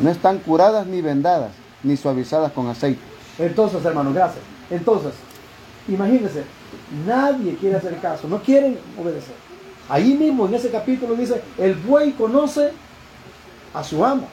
No 0.00 0.10
están 0.10 0.38
curadas 0.38 0.86
ni 0.86 1.00
vendadas, 1.00 1.52
ni 1.82 1.96
suavizadas 1.96 2.52
con 2.52 2.68
aceite. 2.68 3.00
Entonces, 3.38 3.84
hermano, 3.84 4.12
gracias. 4.12 4.42
Entonces, 4.70 5.12
imagínense, 5.88 6.44
nadie 7.06 7.54
quiere 7.56 7.76
hacer 7.76 7.96
caso, 7.98 8.28
no 8.28 8.42
quieren 8.42 8.78
obedecer. 9.00 9.34
Ahí 9.88 10.14
mismo 10.14 10.46
en 10.46 10.54
ese 10.54 10.70
capítulo 10.70 11.14
dice, 11.14 11.40
el 11.58 11.74
buey 11.74 12.12
conoce 12.12 12.72
a 13.72 13.84
su 13.84 14.04
amo 14.04 14.26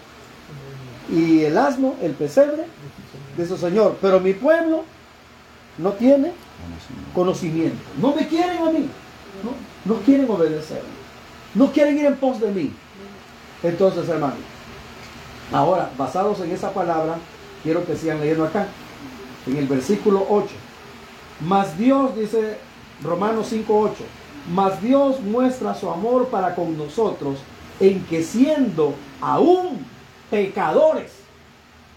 y 1.10 1.44
el 1.44 1.58
asno, 1.58 1.94
el 2.02 2.14
pesebre 2.14 2.66
de 3.38 3.48
su 3.48 3.58
señor, 3.58 3.98
pero 4.02 4.20
mi 4.20 4.34
pueblo 4.34 4.84
no 5.78 5.92
tiene 5.94 6.32
conocimiento. 7.14 7.78
No 8.00 8.14
me 8.16 8.28
quieren 8.28 8.58
a 8.60 8.72
mí, 8.72 8.90
no, 9.44 9.94
no 9.94 10.02
quieren 10.02 10.30
obedecer, 10.30 10.82
no 11.54 11.72
quieren 11.72 11.98
ir 11.98 12.06
en 12.06 12.18
pos 12.18 12.40
de 12.40 12.52
mí. 12.52 12.74
Entonces, 13.64 14.08
hermano, 14.10 14.36
ahora, 15.52 15.90
basados 15.98 16.40
en 16.42 16.52
esa 16.52 16.74
palabra, 16.74 17.18
quiero 17.64 17.86
que 17.86 17.96
sigan 17.96 18.20
leyendo 18.20 18.46
acá 18.46 18.68
en 19.48 19.58
el 19.58 19.68
versículo 19.68 20.26
8. 20.30 20.48
Mas 21.42 21.78
Dios, 21.78 22.16
dice 22.16 22.58
Romanos 23.02 23.52
5.8, 23.52 23.92
mas 24.54 24.82
Dios 24.82 25.22
muestra 25.22 25.74
su 25.74 25.90
amor 25.90 26.28
para 26.28 26.56
con 26.56 26.78
nosotros 26.78 27.40
en 27.80 28.04
que 28.06 28.24
siendo 28.24 28.94
aún 29.22 29.86
pecadores, 30.30 31.23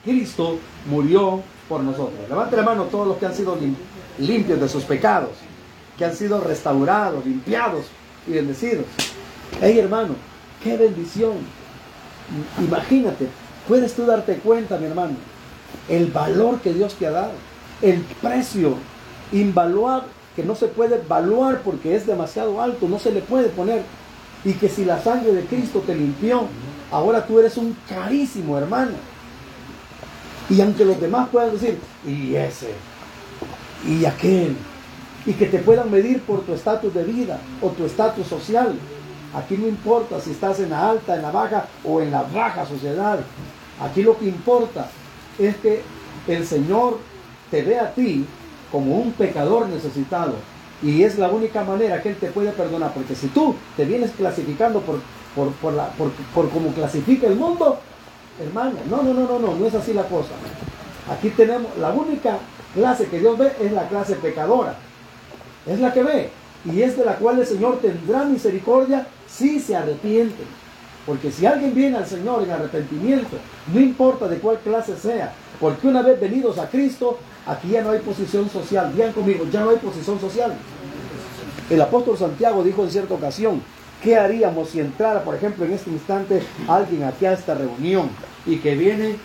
Cristo 0.06 0.58
murió 0.88 1.42
por 1.68 1.82
nosotros. 1.82 2.28
Levante 2.28 2.56
la 2.56 2.62
mano 2.62 2.84
todos 2.84 3.08
los 3.08 3.16
que 3.18 3.26
han 3.26 3.34
sido 3.34 3.58
limpios 4.18 4.60
de 4.60 4.68
sus 4.68 4.84
pecados, 4.84 5.32
que 5.98 6.04
han 6.04 6.14
sido 6.14 6.40
restaurados, 6.40 7.26
limpiados 7.26 7.86
y 8.26 8.32
bendecidos. 8.32 8.86
Hey 9.60 9.78
hermano, 9.78 10.14
qué 10.62 10.76
bendición. 10.76 11.34
Imagínate, 12.58 13.26
puedes 13.68 13.94
tú 13.94 14.06
darte 14.06 14.36
cuenta, 14.36 14.78
mi 14.78 14.86
hermano, 14.86 15.16
el 15.88 16.06
valor 16.06 16.60
que 16.60 16.72
Dios 16.72 16.94
te 16.94 17.06
ha 17.06 17.10
dado, 17.10 17.32
el 17.82 18.00
precio 18.22 18.76
invaluable 19.32 20.16
que 20.36 20.44
no 20.44 20.54
se 20.54 20.68
puede 20.68 20.96
evaluar 20.96 21.62
porque 21.62 21.96
es 21.96 22.06
demasiado 22.06 22.60
alto, 22.60 22.86
no 22.88 22.98
se 22.98 23.10
le 23.10 23.22
puede 23.22 23.48
poner. 23.48 23.82
Y 24.44 24.52
que 24.52 24.68
si 24.68 24.84
la 24.84 25.02
sangre 25.02 25.32
de 25.32 25.46
Cristo 25.46 25.82
te 25.84 25.96
limpió, 25.96 26.42
ahora 26.92 27.26
tú 27.26 27.40
eres 27.40 27.56
un 27.56 27.74
carísimo 27.88 28.58
hermano. 28.58 28.92
Y 30.48 30.60
aunque 30.60 30.84
los 30.84 31.00
demás 31.00 31.28
puedan 31.30 31.52
decir, 31.52 31.78
y 32.06 32.34
ese, 32.36 32.72
y 33.86 34.04
aquel, 34.04 34.56
y 35.24 35.32
que 35.32 35.46
te 35.46 35.58
puedan 35.58 35.90
medir 35.90 36.22
por 36.22 36.42
tu 36.42 36.52
estatus 36.52 36.94
de 36.94 37.04
vida 37.04 37.40
o 37.60 37.70
tu 37.70 37.84
estatus 37.84 38.26
social, 38.26 38.74
aquí 39.34 39.56
no 39.56 39.66
importa 39.66 40.20
si 40.20 40.30
estás 40.30 40.60
en 40.60 40.70
la 40.70 40.90
alta, 40.90 41.16
en 41.16 41.22
la 41.22 41.32
baja 41.32 41.66
o 41.84 42.00
en 42.00 42.12
la 42.12 42.22
baja 42.22 42.64
sociedad. 42.64 43.18
Aquí 43.80 44.02
lo 44.02 44.16
que 44.16 44.26
importa 44.26 44.88
es 45.38 45.56
que 45.56 45.82
el 46.28 46.46
Señor 46.46 46.98
te 47.50 47.62
ve 47.62 47.78
a 47.78 47.92
ti 47.92 48.24
como 48.70 48.98
un 48.98 49.12
pecador 49.12 49.68
necesitado. 49.68 50.34
Y 50.82 51.02
es 51.02 51.18
la 51.18 51.30
única 51.30 51.64
manera 51.64 52.02
que 52.02 52.10
Él 52.10 52.16
te 52.16 52.28
puede 52.28 52.52
perdonar. 52.52 52.92
Porque 52.92 53.14
si 53.14 53.28
tú 53.28 53.54
te 53.76 53.84
vienes 53.84 54.10
clasificando 54.12 54.80
por, 54.80 55.00
por, 55.34 55.52
por, 55.54 55.72
la, 55.72 55.88
por, 55.90 56.10
por 56.34 56.50
cómo 56.50 56.70
clasifica 56.70 57.26
el 57.26 57.36
mundo, 57.36 57.80
hermano, 58.40 58.76
no, 58.90 59.02
no, 59.02 59.14
no, 59.14 59.26
no, 59.26 59.38
no, 59.38 59.54
no 59.54 59.66
es 59.66 59.74
así 59.74 59.92
la 59.92 60.04
cosa. 60.04 60.32
Aquí 61.10 61.30
tenemos, 61.30 61.76
la 61.78 61.90
única 61.90 62.38
clase 62.74 63.06
que 63.06 63.18
Dios 63.18 63.38
ve 63.38 63.52
es 63.60 63.72
la 63.72 63.88
clase 63.88 64.16
pecadora. 64.16 64.76
Es 65.66 65.80
la 65.80 65.92
que 65.92 66.02
ve. 66.02 66.30
Y 66.64 66.82
es 66.82 66.96
de 66.96 67.04
la 67.04 67.16
cual 67.16 67.38
el 67.38 67.46
Señor 67.46 67.78
tendrá 67.80 68.24
misericordia 68.24 69.06
si 69.28 69.60
se 69.60 69.76
arrepiente. 69.76 70.42
Porque 71.06 71.30
si 71.30 71.46
alguien 71.46 71.74
viene 71.74 71.96
al 71.96 72.06
Señor 72.06 72.42
en 72.42 72.50
arrepentimiento, 72.50 73.36
no 73.72 73.80
importa 73.80 74.26
de 74.26 74.38
cuál 74.38 74.58
clase 74.58 74.96
sea, 74.96 75.32
Porque 75.60 75.86
una 75.86 76.02
vez 76.02 76.20
venidos 76.20 76.58
a 76.58 76.68
Cristo, 76.68 77.18
aquí 77.46 77.68
ya 77.68 77.82
no 77.82 77.90
hay 77.90 78.00
posición 78.00 78.50
social. 78.50 78.92
Bien 78.92 79.12
conmigo, 79.12 79.46
ya 79.50 79.60
no 79.60 79.70
hay 79.70 79.76
posición 79.76 80.20
social. 80.20 80.52
El 81.70 81.80
apóstol 81.80 82.18
Santiago 82.18 82.62
dijo 82.62 82.84
en 82.84 82.90
cierta 82.90 83.14
ocasión, 83.14 83.62
¿qué 84.02 84.16
haríamos 84.16 84.70
si 84.70 84.80
entrara, 84.80 85.22
por 85.22 85.34
ejemplo, 85.34 85.64
en 85.64 85.72
este 85.72 85.90
instante 85.90 86.42
alguien 86.68 87.04
aquí 87.04 87.26
a 87.26 87.32
esta 87.32 87.54
reunión 87.54 88.10
y 88.46 88.58
que 88.58 88.74
viene 88.74 89.16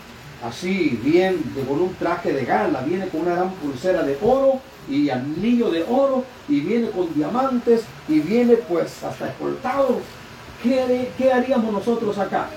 así, 0.44 0.98
bien, 1.02 1.38
con 1.68 1.80
un 1.80 1.94
traje 1.94 2.32
de 2.32 2.44
gala, 2.44 2.80
viene 2.80 3.08
con 3.08 3.22
una 3.22 3.34
gran 3.34 3.50
pulsera 3.50 4.02
de 4.02 4.18
oro 4.22 4.60
y 4.88 5.10
anillo 5.10 5.70
de 5.70 5.84
oro 5.84 6.24
y 6.48 6.60
viene 6.60 6.90
con 6.90 7.14
diamantes 7.14 7.82
y 8.08 8.20
viene 8.20 8.56
pues 8.56 9.02
hasta 9.04 9.28
escoltado? 9.28 10.00
¿Qué, 10.62 11.10
qué 11.16 11.32
haríamos 11.32 11.72
nosotros 11.72 12.18
acá? 12.18 12.48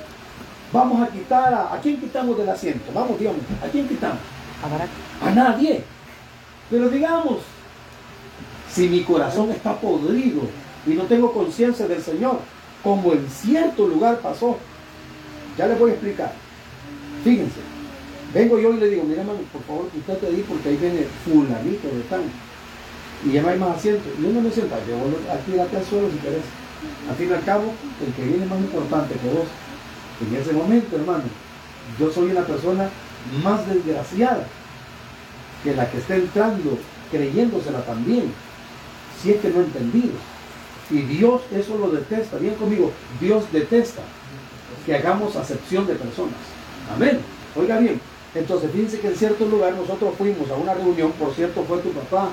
Vamos 0.72 1.02
a 1.02 1.12
quitar 1.12 1.54
a... 1.54 1.74
¿A 1.74 1.80
quién 1.80 2.00
quitamos 2.00 2.38
del 2.38 2.50
asiento? 2.50 2.92
Vamos, 2.94 3.18
digamos, 3.18 3.42
¿a 3.64 3.68
quién 3.68 3.88
quitamos? 3.88 4.20
A 5.24 5.32
nadie. 5.32 5.84
Pero 6.70 6.90
digamos, 6.90 7.38
si 8.72 8.90
mi 8.90 9.04
corazón 9.04 9.52
está 9.52 9.76
podrido 9.80 10.42
y 10.86 10.92
no 10.92 11.04
tengo 11.04 11.32
conciencia 11.32 11.88
del 11.88 12.02
Señor, 12.02 12.40
como 12.84 13.14
en 13.14 13.28
cierto 13.30 13.88
lugar 13.88 14.20
pasó, 14.20 14.58
ya 15.58 15.68
les 15.68 15.80
voy 15.80 15.92
a 15.92 15.94
explicar. 15.94 16.34
Fíjense, 17.24 17.60
vengo 18.34 18.60
yo 18.60 18.74
y 18.74 18.78
le 18.78 18.90
digo, 18.90 19.04
mira 19.04 19.22
hermano, 19.22 19.40
por 19.52 19.64
favor, 19.64 19.90
usted 19.96 20.18
te 20.18 20.32
di 20.32 20.42
porque 20.44 20.70
ahí 20.70 20.78
viene 20.78 21.08
fulanito 21.24 21.88
de 21.88 22.02
tan. 22.10 22.22
Y 23.26 23.32
ya 23.32 23.42
no 23.42 23.48
hay 23.48 23.58
más 23.58 23.78
asientos. 23.78 24.12
Y 24.20 24.26
uno 24.26 24.42
me 24.42 24.52
sienta, 24.52 24.78
yo 24.88 24.98
aquí 25.34 25.76
al 25.76 25.86
suelo 25.86 26.10
si 26.12 26.18
querés. 26.18 26.44
Al 27.10 27.16
fin 27.16 27.30
y 27.30 27.34
al 27.34 27.44
cabo, 27.44 27.74
el 28.06 28.14
que 28.14 28.24
viene 28.24 28.46
más 28.46 28.60
importante 28.60 29.16
que 29.16 29.30
vos. 29.30 29.48
En 30.22 30.36
ese 30.36 30.54
momento, 30.54 30.96
hermano, 30.96 31.24
yo 32.00 32.12
soy 32.12 32.32
una 32.32 32.46
persona 32.46 32.90
más 33.44 33.68
desgraciada 33.68 34.46
que 35.64 35.74
la 35.74 35.90
que 35.90 35.98
está 35.98 36.16
entrando 36.16 36.78
creyéndosela 37.12 37.84
también, 37.86 38.32
si 39.22 39.32
es 39.32 39.42
que 39.42 39.50
no 39.50 39.62
he 39.62 39.64
entendido. 39.64 40.14
Y 40.90 41.02
Dios 41.02 41.42
eso 41.52 41.78
lo 41.78 41.90
detesta, 41.90 42.38
bien 42.38 42.56
conmigo, 42.56 42.92
Dios 43.20 43.46
detesta 43.52 44.02
que 44.86 44.96
hagamos 44.96 45.36
acepción 45.36 45.88
de 45.88 45.96
personas. 45.96 46.36
Amén. 46.94 47.20
Oiga 47.56 47.80
bien, 47.80 48.00
entonces 48.36 48.70
fíjense 48.72 49.00
que 49.00 49.08
en 49.08 49.16
cierto 49.16 49.46
lugar 49.46 49.74
nosotros 49.74 50.14
fuimos 50.18 50.50
a 50.52 50.56
una 50.56 50.74
reunión, 50.74 51.12
por 51.14 51.34
cierto 51.34 51.64
fue 51.64 51.80
tu 51.80 51.90
papá, 51.92 52.30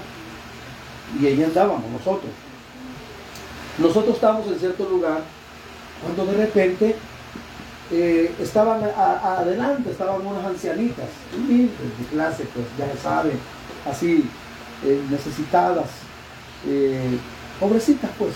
y 1.20 1.26
ahí 1.26 1.42
andábamos 1.42 1.90
nosotros. 1.90 2.30
Nosotros 3.78 4.16
estábamos 4.16 4.46
en 4.48 4.58
cierto 4.58 4.88
lugar 4.88 5.22
cuando 6.02 6.30
de 6.32 6.38
repente 6.38 6.96
eh, 7.90 8.34
estaban 8.40 8.82
adelante, 8.82 9.90
estaban 9.90 10.26
unas 10.26 10.44
ancianitas, 10.44 11.06
de 11.48 11.68
clase, 12.10 12.46
pues 12.52 12.66
ya 12.78 12.92
se 12.92 12.98
sabe, 12.98 13.32
así 13.88 14.24
eh, 14.84 15.00
necesitadas, 15.10 15.86
eh, 16.66 17.18
pobrecitas 17.62 18.10
pues. 18.18 18.32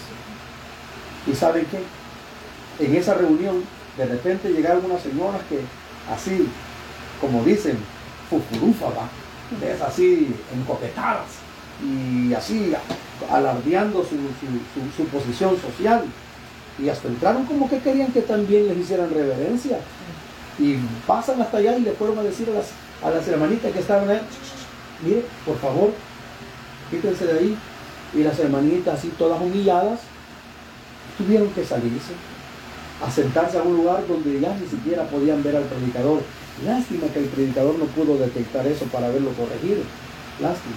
Y 1.26 1.34
saben 1.34 1.66
qué, 1.66 2.84
en 2.84 2.94
esa 2.94 3.14
reunión 3.14 3.64
de 3.96 4.06
repente 4.06 4.50
llegaron 4.50 4.84
unas 4.84 5.02
señoras 5.02 5.40
que 5.48 5.60
así, 6.12 6.48
como 7.20 7.42
dicen, 7.42 7.76
fufurufa, 8.30 8.86
¿va? 8.86 9.08
es 9.66 9.80
así, 9.80 10.34
encoquetadas 10.54 11.26
y 11.82 12.32
así 12.34 12.72
alardeando 13.30 14.02
su, 14.02 14.16
su 14.96 15.04
posición 15.08 15.60
social 15.60 16.04
y 16.78 16.88
hasta 16.88 17.08
entraron 17.08 17.44
como 17.46 17.68
que 17.68 17.78
querían 17.78 18.12
que 18.12 18.22
también 18.22 18.68
les 18.68 18.78
hicieran 18.78 19.10
reverencia. 19.10 19.78
Y 20.58 20.76
pasan 21.06 21.40
hasta 21.40 21.58
allá 21.58 21.76
y 21.76 21.82
le 21.82 21.92
fueron 21.92 22.18
a 22.18 22.22
decir 22.22 22.48
a 22.50 22.54
las, 22.54 22.70
a 23.02 23.14
las 23.14 23.26
hermanitas 23.28 23.72
que 23.72 23.80
estaban 23.80 24.08
ahí, 24.08 24.20
mire, 25.02 25.22
por 25.44 25.58
favor, 25.58 25.92
quítense 26.90 27.26
de 27.26 27.38
ahí. 27.38 27.58
Y 28.14 28.22
las 28.22 28.38
hermanitas 28.38 28.98
así 28.98 29.08
todas 29.18 29.40
humilladas, 29.40 30.00
tuvieron 31.18 31.48
que 31.50 31.64
salirse, 31.64 32.12
a 33.04 33.10
sentarse 33.10 33.58
a 33.58 33.62
un 33.62 33.76
lugar 33.76 34.06
donde 34.06 34.40
ya 34.40 34.56
ni 34.56 34.66
siquiera 34.66 35.04
podían 35.04 35.42
ver 35.42 35.56
al 35.56 35.64
predicador. 35.64 36.22
Lástima 36.64 37.08
que 37.08 37.18
el 37.18 37.26
predicador 37.26 37.78
no 37.78 37.84
pudo 37.86 38.16
detectar 38.16 38.66
eso 38.66 38.86
para 38.86 39.08
verlo 39.08 39.30
corregido. 39.32 39.82
Lástima. 40.40 40.76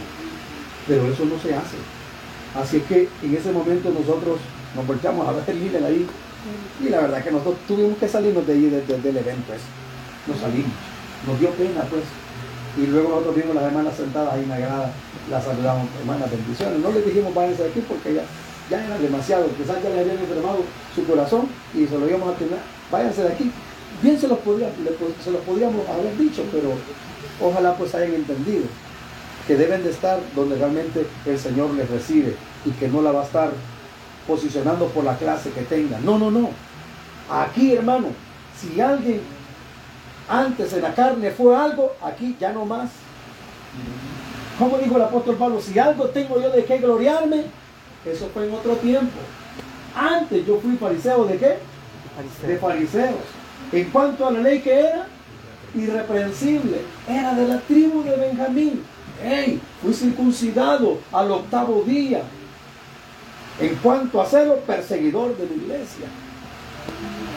Pero 0.87 1.07
eso 1.07 1.25
no 1.25 1.39
se 1.39 1.55
hace. 1.55 1.77
Así 2.55 2.79
que 2.81 3.07
en 3.23 3.35
ese 3.35 3.51
momento 3.51 3.89
nosotros 3.91 4.39
nos 4.75 4.87
volteamos 4.87 5.27
a 5.27 5.31
ver 5.31 5.43
el 5.75 5.85
ahí. 5.85 6.07
Y 6.83 6.89
la 6.89 7.01
verdad 7.01 7.23
que 7.23 7.31
nosotros 7.31 7.57
tuvimos 7.67 7.97
que 7.97 8.07
salirnos 8.07 8.45
de 8.47 8.53
ahí 8.53 8.61
del 8.61 9.17
evento 9.17 9.53
ese. 9.53 9.69
Nos 10.27 10.39
salimos. 10.39 10.71
Nos 11.27 11.39
dio 11.39 11.49
pena 11.51 11.81
pues. 11.89 12.03
Y 12.79 12.87
luego 12.87 13.09
nosotros 13.09 13.35
vimos 13.35 13.55
las 13.55 13.65
hermanas 13.65 13.93
sentadas 13.95 14.33
ahí 14.33 14.43
en 14.43 14.49
la 14.49 14.57
grada, 14.57 14.91
las 15.29 15.43
saludamos, 15.43 15.87
hermanas, 15.99 16.31
bendiciones. 16.31 16.79
No 16.79 16.91
les 16.91 17.05
dijimos 17.05 17.33
váyanse 17.33 17.63
de 17.63 17.69
aquí 17.69 17.83
porque 17.85 18.13
ya, 18.13 18.23
ya 18.69 18.85
era 18.85 18.97
demasiado. 18.97 19.47
Quizás 19.57 19.83
ya 19.83 19.89
les 19.89 19.99
habían 19.99 20.17
enfermado 20.17 20.59
su 20.95 21.03
corazón 21.05 21.47
y 21.73 21.85
se 21.85 21.97
lo 21.99 22.07
íbamos 22.07 22.33
a 22.33 22.37
tener. 22.37 22.59
Váyanse 22.89 23.23
de 23.23 23.33
aquí. 23.33 23.51
Bien 24.01 24.17
se 24.17 24.29
los, 24.29 24.39
podía, 24.39 24.69
se 25.23 25.31
los 25.31 25.41
podíamos 25.41 25.87
haber 25.89 26.17
dicho, 26.17 26.43
pero 26.53 26.71
ojalá 27.41 27.75
pues 27.75 27.93
hayan 27.95 28.13
entendido 28.13 28.63
que 29.45 29.57
deben 29.57 29.83
de 29.83 29.89
estar 29.89 30.19
donde 30.35 30.55
realmente 30.55 31.05
el 31.25 31.39
Señor 31.39 31.73
les 31.73 31.89
recibe 31.89 32.35
y 32.65 32.71
que 32.71 32.87
no 32.87 33.01
la 33.01 33.11
va 33.11 33.21
a 33.21 33.25
estar 33.25 33.51
posicionando 34.25 34.85
por 34.87 35.03
la 35.03 35.17
clase 35.17 35.49
que 35.49 35.63
tenga. 35.63 35.99
No, 35.99 36.17
no, 36.17 36.31
no. 36.31 36.51
Aquí, 37.29 37.73
hermano, 37.73 38.07
si 38.57 38.79
alguien 38.79 39.21
antes 40.29 40.71
en 40.73 40.83
la 40.83 40.93
carne 40.93 41.31
fue 41.31 41.55
algo, 41.55 41.93
aquí 42.03 42.37
ya 42.39 42.53
no 42.53 42.65
más. 42.65 42.91
Como 44.59 44.77
dijo 44.77 44.95
el 44.95 45.01
apóstol 45.01 45.35
Pablo, 45.35 45.59
si 45.59 45.77
algo 45.79 46.05
tengo 46.09 46.39
yo 46.39 46.51
de 46.51 46.65
qué 46.65 46.77
gloriarme, 46.77 47.45
eso 48.05 48.29
fue 48.33 48.47
en 48.47 48.53
otro 48.53 48.75
tiempo. 48.75 49.17
Antes 49.95 50.45
yo 50.45 50.59
fui 50.59 50.75
fariseo 50.77 51.25
de 51.25 51.37
qué? 51.37 51.57
De 52.45 52.57
fariseos. 52.57 53.15
En 53.71 53.89
cuanto 53.89 54.27
a 54.27 54.31
la 54.31 54.41
ley 54.41 54.59
que 54.59 54.79
era, 54.79 55.07
irreprensible, 55.75 56.81
era 57.07 57.33
de 57.33 57.47
la 57.47 57.59
tribu 57.61 58.03
de 58.03 58.15
Benjamín. 58.15 58.83
¡Ey! 59.23 59.59
Fui 59.81 59.93
circuncidado 59.93 60.99
al 61.11 61.31
octavo 61.31 61.83
día 61.83 62.21
en 63.59 63.75
cuanto 63.75 64.21
a 64.21 64.25
serlo 64.25 64.57
perseguidor 64.59 65.35
de 65.37 65.45
la 65.45 65.53
iglesia. 65.53 66.05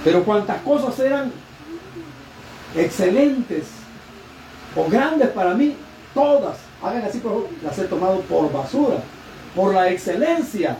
Pero 0.04 0.24
cuantas 0.24 0.60
cosas 0.62 0.98
eran 1.00 1.32
excelentes 2.76 3.64
o 4.74 4.88
grandes 4.88 5.28
para 5.28 5.54
mí, 5.54 5.74
todas, 6.14 6.56
hagan 6.82 7.02
así 7.02 7.18
por 7.18 7.32
favor, 7.32 7.48
las 7.62 7.78
he 7.78 7.84
tomado 7.84 8.20
por 8.20 8.52
basura, 8.52 8.96
por 9.54 9.74
la 9.74 9.90
excelencia 9.90 10.76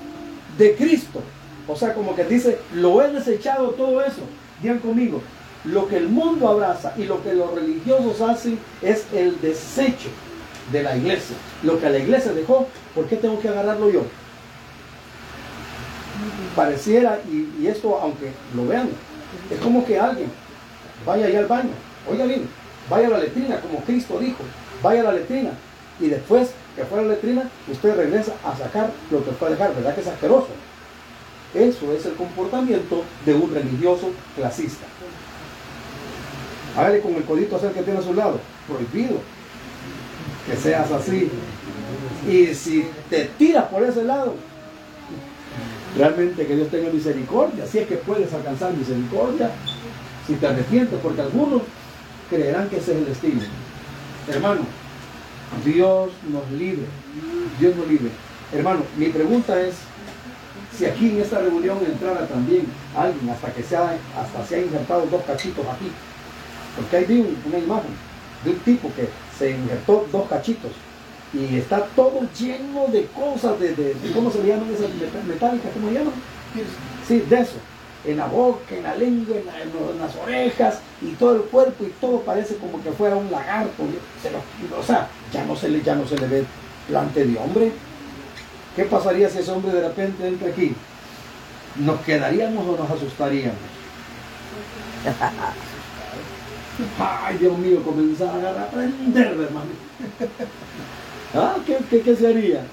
de 0.57 0.75
Cristo. 0.77 1.21
O 1.69 1.77
sea, 1.77 1.95
como 1.95 2.15
que 2.15 2.25
dice, 2.25 2.59
lo 2.75 3.03
he 3.03 3.13
desechado 3.13 3.71
todo 3.71 4.03
eso. 4.03 4.23
Digan 4.61 4.79
conmigo, 4.79 5.21
lo 5.65 5.87
que 5.89 5.97
el 5.97 6.09
mundo 6.09 6.49
abraza 6.49 6.93
y 6.97 7.05
lo 7.05 7.23
que 7.23 7.35
los 7.35 7.55
religiosos 7.55 8.21
hacen 8.21 8.59
es 8.81 9.07
el 9.13 9.41
desecho 9.41 10.09
de 10.73 10.83
la 10.83 10.97
iglesia. 10.97 11.37
Lo 11.63 11.81
que 11.81 11.89
la 11.89 11.99
iglesia 11.99 12.33
dejó, 12.33 12.67
¿por 12.95 13.07
qué 13.07 13.17
tengo 13.17 13.41
que 13.41 13.49
agarrarlo 13.49 13.91
yo? 13.91 14.03
pareciera, 16.55 17.19
y, 17.31 17.67
esto 17.67 17.99
aunque 18.01 18.31
lo 18.55 18.67
vean, 18.67 18.89
es 19.51 19.59
como 19.61 19.85
que 19.85 19.99
alguien 19.99 20.31
vaya 21.07 21.27
allá 21.27 21.41
al 21.41 21.47
baño, 21.47 21.71
oiga 22.11 22.25
bien, 22.25 22.49
vaya 22.89 23.07
a 23.09 23.11
la 23.11 23.19
letrina, 23.19 23.61
como 23.61 23.81
Cristo 23.81 24.19
dijo, 24.19 24.43
vaya 24.83 25.01
a 25.01 25.05
la 25.05 25.13
letrina, 25.13 25.51
y 26.01 26.09
después 26.09 26.51
que 26.77 26.85
fuera 26.85 27.05
a 27.05 27.07
la 27.07 27.15
letrina, 27.15 27.49
usted 27.71 27.97
regresa 27.97 28.33
a 28.45 28.57
sacar 28.57 28.91
lo 29.11 29.25
que 29.25 29.33
fue 29.33 29.49
a 29.49 29.51
dejar, 29.53 29.75
¿verdad 29.75 29.95
que 29.95 30.01
es 30.01 30.07
asqueroso? 30.07 30.49
Eso 31.55 31.93
es 31.93 32.07
el 32.07 32.15
comportamiento 32.15 33.05
de 33.27 33.35
un 33.35 33.53
religioso 33.53 34.11
clasista. 34.35 34.87
Hágale 36.77 37.01
con 37.01 37.15
el 37.15 37.25
codito 37.25 37.57
hacer 37.57 37.73
que 37.73 37.83
tiene 37.83 37.99
a 37.99 38.03
su 38.03 38.15
lado, 38.15 38.41
prohibido 38.67 39.19
que 40.47 40.57
seas 40.57 40.91
así. 40.91 41.31
Y 42.27 42.55
si 42.55 42.87
te 43.11 43.27
tiras 43.37 43.67
por 43.67 43.83
ese 43.83 44.03
lado, 44.03 44.35
Realmente 45.97 46.47
que 46.47 46.57
Dios 46.57 46.69
tenga 46.71 46.91
misericordia, 46.91 47.67
si 47.67 47.79
es 47.79 47.87
que 47.87 47.97
puedes 47.97 48.33
alcanzar 48.33 48.73
misericordia, 48.73 49.51
si 50.27 50.35
te 50.35 50.47
arrepientes, 50.47 50.99
porque 51.03 51.23
algunos 51.23 51.63
creerán 52.31 52.69
que 52.69 52.77
ese 52.77 52.93
es 52.93 52.99
el 52.99 53.09
estilo. 53.09 53.41
Hermano, 54.29 54.61
Dios 55.65 56.11
nos 56.31 56.51
libre, 56.53 56.87
Dios 57.59 57.77
nos 57.77 57.89
libre. 57.89 58.11
Hermano, 58.53 58.81
mi 58.97 59.07
pregunta 59.07 59.61
es, 59.61 59.75
si 60.77 60.87
aquí 60.87 61.11
en 61.11 61.21
esta 61.21 61.39
reunión 61.41 61.79
entrara 61.85 62.27
también 62.27 62.67
alguien 62.97 63.31
hasta 63.31 63.53
que 63.53 63.63
se 63.63 63.77
ha, 63.77 63.97
hasta 64.17 64.47
se 64.47 64.57
ha 64.57 64.63
injertado 64.63 65.07
dos 65.07 65.23
cachitos 65.25 65.67
aquí, 65.67 65.91
porque 66.77 66.97
ahí 66.97 67.05
vi 67.05 67.37
una 67.47 67.59
imagen 67.59 67.91
de 68.45 68.51
un 68.51 68.59
tipo 68.61 68.91
que 68.95 69.09
se 69.39 69.51
injertó 69.51 70.07
dos 70.11 70.29
cachitos 70.29 70.73
y 71.35 71.57
está 71.57 71.85
todo 71.97 72.21
lleno 72.39 72.87
de 72.89 73.07
cosas, 73.07 73.59
de, 73.59 73.97
¿cómo 74.15 74.31
se 74.31 74.43
le 74.43 74.49
llaman 74.49 74.71
esas 74.71 74.91
metálicas? 75.27 75.73
¿Cómo 75.73 75.89
se 75.89 75.95
llaman? 75.95 76.15
Sí, 77.09 77.25
de 77.29 77.41
eso. 77.41 77.57
En 78.05 78.17
la 78.17 78.27
boca, 78.27 78.75
en 78.75 78.83
la 78.83 78.97
lengua, 78.97 79.37
en, 79.37 80.01
las 80.01 80.17
orejas 80.17 80.81
y 81.01 81.13
todo 81.13 81.37
el 81.37 81.43
cuerpo 81.43 81.85
y 81.85 81.91
todo 82.01 82.21
parece 82.21 82.57
como 82.57 82.83
que 82.83 82.91
fuera 82.91 83.17
un 83.17 83.31
lagarto. 83.31 83.85
o 84.79 84.83
sea, 84.83 85.09
ya 85.33 85.45
no, 85.45 85.55
se 85.55 85.69
le, 85.69 85.83
ya 85.83 85.95
no 85.95 86.07
se 86.07 86.19
le 86.19 86.27
ve 86.27 86.45
plante 86.89 87.25
de 87.25 87.39
hombre. 87.39 87.73
¿Qué 88.75 88.85
pasaría 88.85 89.29
si 89.29 89.39
ese 89.39 89.51
hombre 89.51 89.73
de 89.73 89.87
repente 89.87 90.27
entra 90.27 90.49
aquí? 90.49 90.75
¿Nos 91.77 92.01
quedaríamos 92.01 92.67
o 92.67 92.77
nos 92.77 92.91
asustaríamos? 92.91 93.59
Ay, 96.99 97.37
Dios 97.39 97.57
mío, 97.59 97.83
comenzar 97.83 98.45
a 98.45 98.63
aprender, 98.63 99.27
hermano. 99.27 99.71
¿Ah? 101.35 101.57
¿Qué, 101.67 102.01
qué, 102.01 102.17
se 102.17 102.27
haría? 102.27 102.65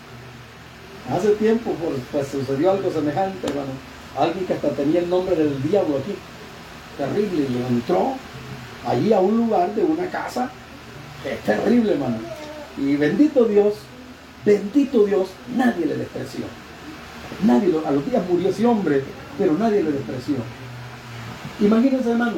Hace 1.12 1.30
tiempo 1.32 1.76
pues, 2.12 2.28
sucedió 2.28 2.72
algo 2.72 2.92
semejante, 2.92 3.48
hermano. 3.48 3.72
Alguien 4.18 4.46
que 4.46 4.54
hasta 4.54 4.70
tenía 4.70 5.02
el 5.02 5.10
nombre 5.10 5.36
del 5.36 5.62
diablo 5.62 5.98
aquí. 5.98 6.16
Terrible. 6.98 7.48
Y 7.50 7.74
entró 7.74 8.16
allí 8.88 9.14
a 9.14 9.20
un 9.20 9.38
lugar 9.38 9.74
de 9.76 9.84
una 9.84 10.08
casa. 10.08 10.50
Es 11.26 11.40
terrible, 11.42 11.94
hermano. 11.94 12.18
Y 12.78 12.96
bendito 12.96 13.46
Dios, 13.46 13.76
bendito 14.46 15.06
Dios, 15.06 15.30
nadie 15.56 15.86
le 15.86 15.96
despreció. 15.98 16.46
Nadie, 17.44 17.74
a 17.86 17.92
los 17.92 18.06
días 18.10 18.24
murió 18.30 18.50
ese 18.50 18.66
hombre, 18.66 19.04
pero 19.38 19.54
nadie 19.54 19.84
le 19.84 19.92
despreció. 19.92 20.36
Imagínense, 21.60 22.12
hermano, 22.12 22.38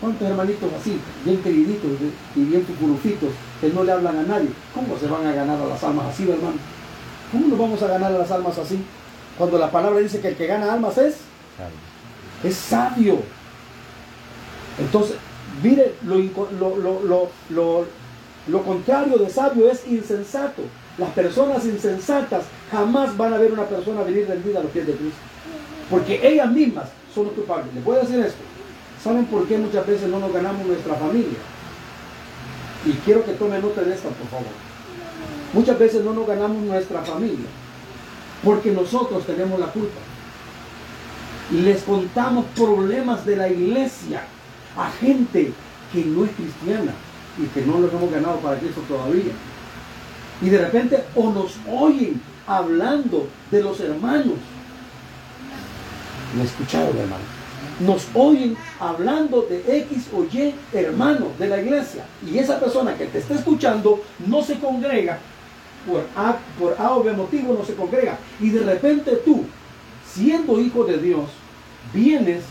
cuántos 0.00 0.28
hermanitos 0.28 0.70
así, 0.78 0.98
bien 1.24 1.40
queriditos 1.40 1.90
y 2.34 2.40
bien 2.40 2.62
cucurufitos, 2.62 3.30
que 3.60 3.68
no 3.68 3.84
le 3.84 3.92
hablan 3.92 4.18
a 4.18 4.22
nadie. 4.22 4.48
¿Cómo 4.74 4.98
se 4.98 5.06
van 5.06 5.24
a 5.24 5.32
ganar 5.32 5.60
a 5.60 5.66
las 5.66 5.82
almas 5.84 6.06
así, 6.06 6.24
hermano? 6.24 6.56
¿Cómo 7.30 7.46
nos 7.46 7.58
vamos 7.58 7.82
a 7.82 7.86
ganar 7.86 8.12
a 8.12 8.18
las 8.18 8.30
almas 8.30 8.58
así? 8.58 8.80
Cuando 9.38 9.58
la 9.58 9.70
palabra 9.70 10.00
dice 10.00 10.20
que 10.20 10.28
el 10.28 10.36
que 10.36 10.46
gana 10.46 10.72
almas 10.72 10.96
es, 10.98 11.16
es 12.42 12.56
sabio. 12.56 13.18
Entonces, 14.78 15.16
mire, 15.62 15.94
lo, 16.04 16.18
lo, 16.76 17.30
lo, 17.50 17.86
lo 18.46 18.62
contrario 18.62 19.18
de 19.18 19.28
sabio 19.28 19.70
es 19.70 19.86
insensato. 19.86 20.62
Las 20.96 21.10
personas 21.10 21.64
insensatas 21.66 22.44
jamás 22.70 23.16
van 23.16 23.34
a 23.34 23.38
ver 23.38 23.52
una 23.52 23.64
persona 23.64 24.02
venir 24.02 24.26
rendida 24.26 24.60
a 24.60 24.62
los 24.62 24.72
pies 24.72 24.86
de 24.86 24.94
Cristo. 24.94 25.18
Porque 25.90 26.26
ellas 26.26 26.50
mismas 26.50 26.86
son 27.14 27.26
los 27.26 27.34
culpables. 27.34 27.74
¿Le 27.74 27.80
puedo 27.82 28.00
decir 28.00 28.18
esto? 28.20 28.40
¿Saben 29.02 29.26
por 29.26 29.46
qué 29.46 29.58
muchas 29.58 29.86
veces 29.86 30.08
no 30.08 30.18
nos 30.18 30.32
ganamos 30.32 30.66
nuestra 30.66 30.94
familia? 30.94 31.38
Y 32.86 32.92
quiero 33.04 33.24
que 33.24 33.32
tome 33.32 33.58
nota 33.58 33.82
de 33.82 33.94
esta, 33.94 34.08
por 34.08 34.28
favor. 34.28 34.46
Muchas 35.52 35.78
veces 35.78 36.02
no 36.02 36.14
nos 36.14 36.26
ganamos 36.26 36.62
nuestra 36.62 37.02
familia 37.02 37.46
porque 38.42 38.70
nosotros 38.72 39.24
tenemos 39.26 39.58
la 39.58 39.66
culpa. 39.66 40.00
Les 41.52 41.82
contamos 41.82 42.44
problemas 42.56 43.24
de 43.24 43.36
la 43.36 43.48
iglesia 43.48 44.22
a 44.76 44.90
gente 44.90 45.52
que 45.92 46.04
no 46.04 46.24
es 46.24 46.30
cristiana 46.32 46.92
y 47.38 47.46
que 47.46 47.64
no 47.64 47.78
los 47.78 47.92
hemos 47.92 48.10
ganado 48.10 48.38
para 48.38 48.58
Cristo 48.58 48.82
todavía. 48.88 49.32
Y 50.42 50.48
de 50.50 50.58
repente 50.58 51.04
o 51.14 51.30
nos 51.30 51.56
oyen 51.70 52.20
hablando 52.46 53.28
de 53.50 53.62
los 53.62 53.80
hermanos. 53.80 54.34
¿Me 56.36 56.44
escucharon, 56.44 56.96
hermano? 56.98 57.24
Nos 57.80 58.06
oyen 58.14 58.56
hablando 58.80 59.42
de 59.42 59.78
X 59.82 60.08
o 60.14 60.24
Y 60.24 60.54
hermano 60.72 61.28
de 61.38 61.48
la 61.48 61.60
iglesia. 61.60 62.04
Y 62.26 62.38
esa 62.38 62.58
persona 62.58 62.94
que 62.96 63.06
te 63.06 63.18
está 63.18 63.34
escuchando 63.34 64.02
no 64.26 64.42
se 64.42 64.58
congrega 64.58 65.18
por 65.86 66.04
A, 66.16 66.36
por 66.58 66.76
o 66.78 67.02
B 67.02 67.12
motivo 67.12 67.54
no 67.54 67.64
se 67.64 67.74
congrega. 67.74 68.18
Y 68.40 68.50
de 68.50 68.64
repente 68.64 69.16
tú, 69.24 69.44
siendo 70.06 70.60
hijo 70.60 70.84
de 70.84 70.98
Dios, 70.98 71.24
vienes 71.92 72.44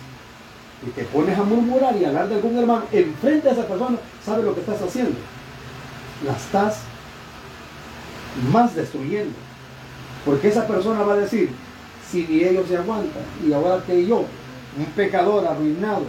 y 0.85 0.89
te 0.91 1.03
pones 1.03 1.37
a 1.37 1.43
murmurar 1.43 1.95
y 1.97 2.05
hablar 2.05 2.29
de 2.29 2.35
algún 2.35 2.57
hermano 2.57 2.83
enfrente 2.91 3.49
a 3.49 3.53
esa 3.53 3.67
persona, 3.67 3.97
¿sabes 4.23 4.45
lo 4.45 4.53
que 4.53 4.61
estás 4.61 4.81
haciendo? 4.81 5.17
La 6.25 6.33
estás 6.33 6.79
más 8.51 8.75
destruyendo. 8.75 9.33
Porque 10.25 10.47
esa 10.47 10.67
persona 10.67 11.03
va 11.03 11.13
a 11.13 11.17
decir, 11.17 11.49
si 12.09 12.25
ni 12.27 12.43
ellos 12.43 12.67
se 12.67 12.77
aguantan, 12.77 13.23
y 13.45 13.53
ahora 13.53 13.83
que 13.85 14.05
yo, 14.05 14.25
un 14.77 14.85
pecador 14.95 15.45
arruinado, 15.45 16.03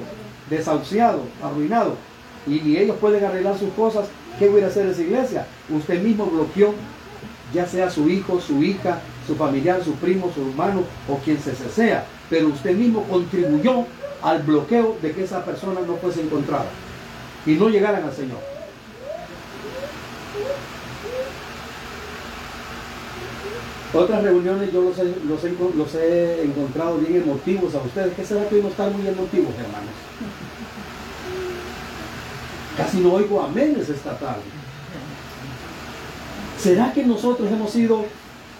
desahuciado, 0.48 1.22
arruinado, 1.42 1.96
y 2.46 2.60
ni 2.60 2.76
ellos 2.76 2.96
pueden 3.00 3.24
arreglar 3.24 3.58
sus 3.58 3.72
cosas, 3.74 4.06
¿qué 4.38 4.48
voy 4.48 4.62
a 4.62 4.68
hacer 4.68 4.86
esa 4.86 5.02
iglesia? 5.02 5.46
Usted 5.68 6.02
mismo 6.02 6.26
bloqueó 6.26 6.74
ya 7.56 7.66
sea 7.66 7.90
su 7.90 8.08
hijo, 8.10 8.38
su 8.38 8.62
hija, 8.62 9.00
su 9.26 9.34
familiar, 9.34 9.82
su 9.82 9.94
primo, 9.94 10.30
su 10.34 10.42
hermano 10.42 10.82
o 11.08 11.16
quien 11.24 11.40
se 11.40 11.54
sea, 11.54 12.04
pero 12.28 12.48
usted 12.48 12.76
mismo 12.76 13.02
contribuyó 13.04 13.86
al 14.22 14.42
bloqueo 14.42 14.96
de 15.00 15.12
que 15.12 15.24
esa 15.24 15.42
persona 15.42 15.80
no 15.86 15.96
fuese 15.96 16.20
encontrada 16.20 16.66
y 17.46 17.52
no 17.52 17.70
llegaran 17.70 18.04
al 18.04 18.12
Señor. 18.12 18.38
Otras 23.94 24.22
reuniones 24.22 24.70
yo 24.70 24.82
los 24.82 24.98
he, 24.98 25.14
los, 25.74 25.94
he, 25.94 26.42
encontrado 26.42 26.98
bien 26.98 27.22
emotivos 27.22 27.74
a 27.74 27.78
ustedes. 27.78 28.12
¿Qué 28.14 28.24
será 28.26 28.46
que 28.50 28.60
no 28.60 28.68
están 28.68 28.92
muy 28.94 29.06
emotivos, 29.06 29.54
hermanos? 29.54 29.94
Casi 32.76 32.98
no 32.98 33.14
oigo 33.14 33.40
aménes 33.40 33.88
esta 33.88 34.18
tarde. 34.18 34.42
¿Será 36.58 36.92
que 36.92 37.04
nosotros 37.04 37.50
hemos 37.50 37.70
sido 37.70 38.04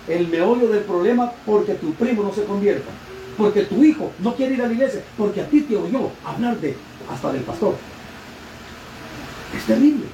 el 0.09 0.28
meollo 0.28 0.68
del 0.68 0.85
problema 0.85 1.32
porque 1.44 1.74
tu 1.74 1.92
primo 1.94 2.22
no 2.22 2.32
se 2.32 2.44
convierta? 2.44 2.90
Porque 3.37 3.62
tu 3.62 3.82
hijo 3.82 4.12
no 4.20 4.35
quiere 4.35 4.54
ir 4.54 4.62
a 4.62 4.66
la 4.66 4.72
iglesia, 4.72 5.02
porque 5.16 5.40
a 5.40 5.46
ti 5.46 5.62
te 5.62 5.76
oyó 5.76 6.11
hablar 6.24 6.59
de 6.59 6.76
hasta 7.11 7.32
del 7.32 7.42
pastor. 7.42 7.74
Es 9.56 9.64
terrible. 9.64 10.06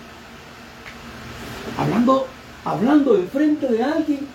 Hablando, 1.79 2.27
hablando 2.65 3.17
enfrente 3.17 3.67
de 3.67 3.83
alguien 3.83 4.27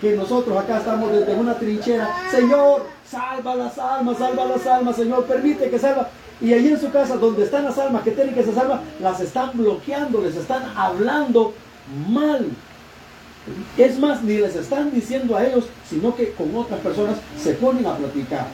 que 0.00 0.14
nosotros 0.14 0.56
acá 0.56 0.78
estamos 0.78 1.12
desde 1.12 1.34
una 1.34 1.54
trinchera. 1.54 2.08
Señor, 2.30 2.86
salva 3.08 3.54
las 3.54 3.78
almas, 3.78 4.18
salva 4.18 4.44
las 4.44 4.66
almas, 4.66 4.96
Señor, 4.96 5.24
permite 5.24 5.70
que 5.70 5.78
salva. 5.78 6.10
Y 6.40 6.52
allí 6.52 6.68
en 6.68 6.80
su 6.80 6.90
casa, 6.90 7.16
donde 7.16 7.44
están 7.44 7.64
las 7.64 7.78
almas 7.78 8.02
que 8.02 8.10
tienen 8.10 8.34
que 8.34 8.42
ser 8.42 8.54
salvas, 8.54 8.80
las 9.00 9.20
están 9.20 9.50
bloqueando, 9.54 10.20
les 10.20 10.36
están 10.36 10.64
hablando 10.76 11.54
mal 12.08 12.46
es 13.76 13.98
más, 13.98 14.22
ni 14.22 14.38
les 14.38 14.56
están 14.56 14.90
diciendo 14.92 15.36
a 15.36 15.46
ellos, 15.46 15.66
sino 15.88 16.14
que 16.14 16.32
con 16.32 16.54
otras 16.56 16.80
personas 16.80 17.16
se 17.40 17.52
ponen 17.54 17.86
a 17.86 17.96
platicar. 17.96 18.46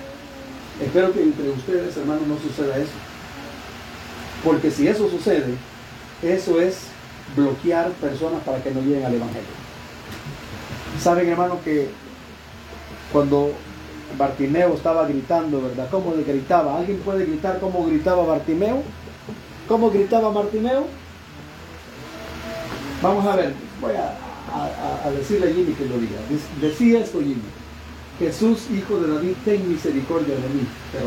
Espero 0.81 1.13
que 1.13 1.23
entre 1.23 1.51
ustedes, 1.51 1.97
hermanos, 1.97 2.27
no 2.27 2.37
suceda 2.39 2.77
eso. 2.77 2.93
Porque 4.45 4.71
si 4.71 4.89
eso 4.89 5.09
sucede, 5.09 5.55
eso 6.23 6.61
es 6.61 6.89
bloquear 7.37 7.91
personas 7.93 8.43
para 8.43 8.63
que 8.63 8.71
no 8.71 8.81
lleguen 8.81 9.05
al 9.05 9.15
Evangelio. 9.15 9.63
Saben, 11.01 11.29
hermano, 11.29 11.59
que 11.65 11.89
cuando 13.13 13.53
Bartimeo 14.19 14.75
estaba 14.75 15.07
gritando, 15.07 15.63
¿verdad? 15.63 15.89
¿Cómo 15.91 16.15
le 16.15 16.25
gritaba? 16.25 16.79
¿Alguien 16.79 16.99
puede 16.99 17.25
gritar 17.25 17.61
cómo 17.61 17.87
gritaba 17.87 18.25
Bartimeo? 18.25 18.83
¿Cómo 19.69 19.91
gritaba 19.91 20.31
Bartimeo? 20.31 20.87
Vamos 23.01 23.27
a 23.27 23.37
ver, 23.37 23.55
voy 23.81 23.95
a, 23.95 24.17
a, 24.53 25.11
decirle 25.11 25.51
a 25.51 25.55
Jimmy 25.55 25.73
que 25.73 25.87
lo 25.87 25.99
diga. 25.99 26.19
Decía 26.61 27.01
esto 27.01 27.21
Jimmy. 27.21 27.43
Jesús, 28.19 28.71
hijo 28.71 29.01
de 29.01 29.15
David, 29.15 29.35
ten 29.45 29.69
misericordia 29.69 30.35
de 30.35 30.49
mí. 30.49 30.67
Pero, 30.93 31.07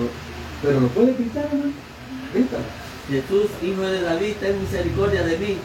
pero 0.61 0.79
lo 0.81 0.87
puede 0.89 1.13
gritar, 1.13 1.47
¿no? 1.53 1.71
Jesús, 3.07 3.47
hijo 3.61 3.81
de 3.81 4.01
David, 4.01 4.33
ten 4.39 4.61
misericordia 4.61 5.23
de 5.23 5.37
mí. 5.37 5.57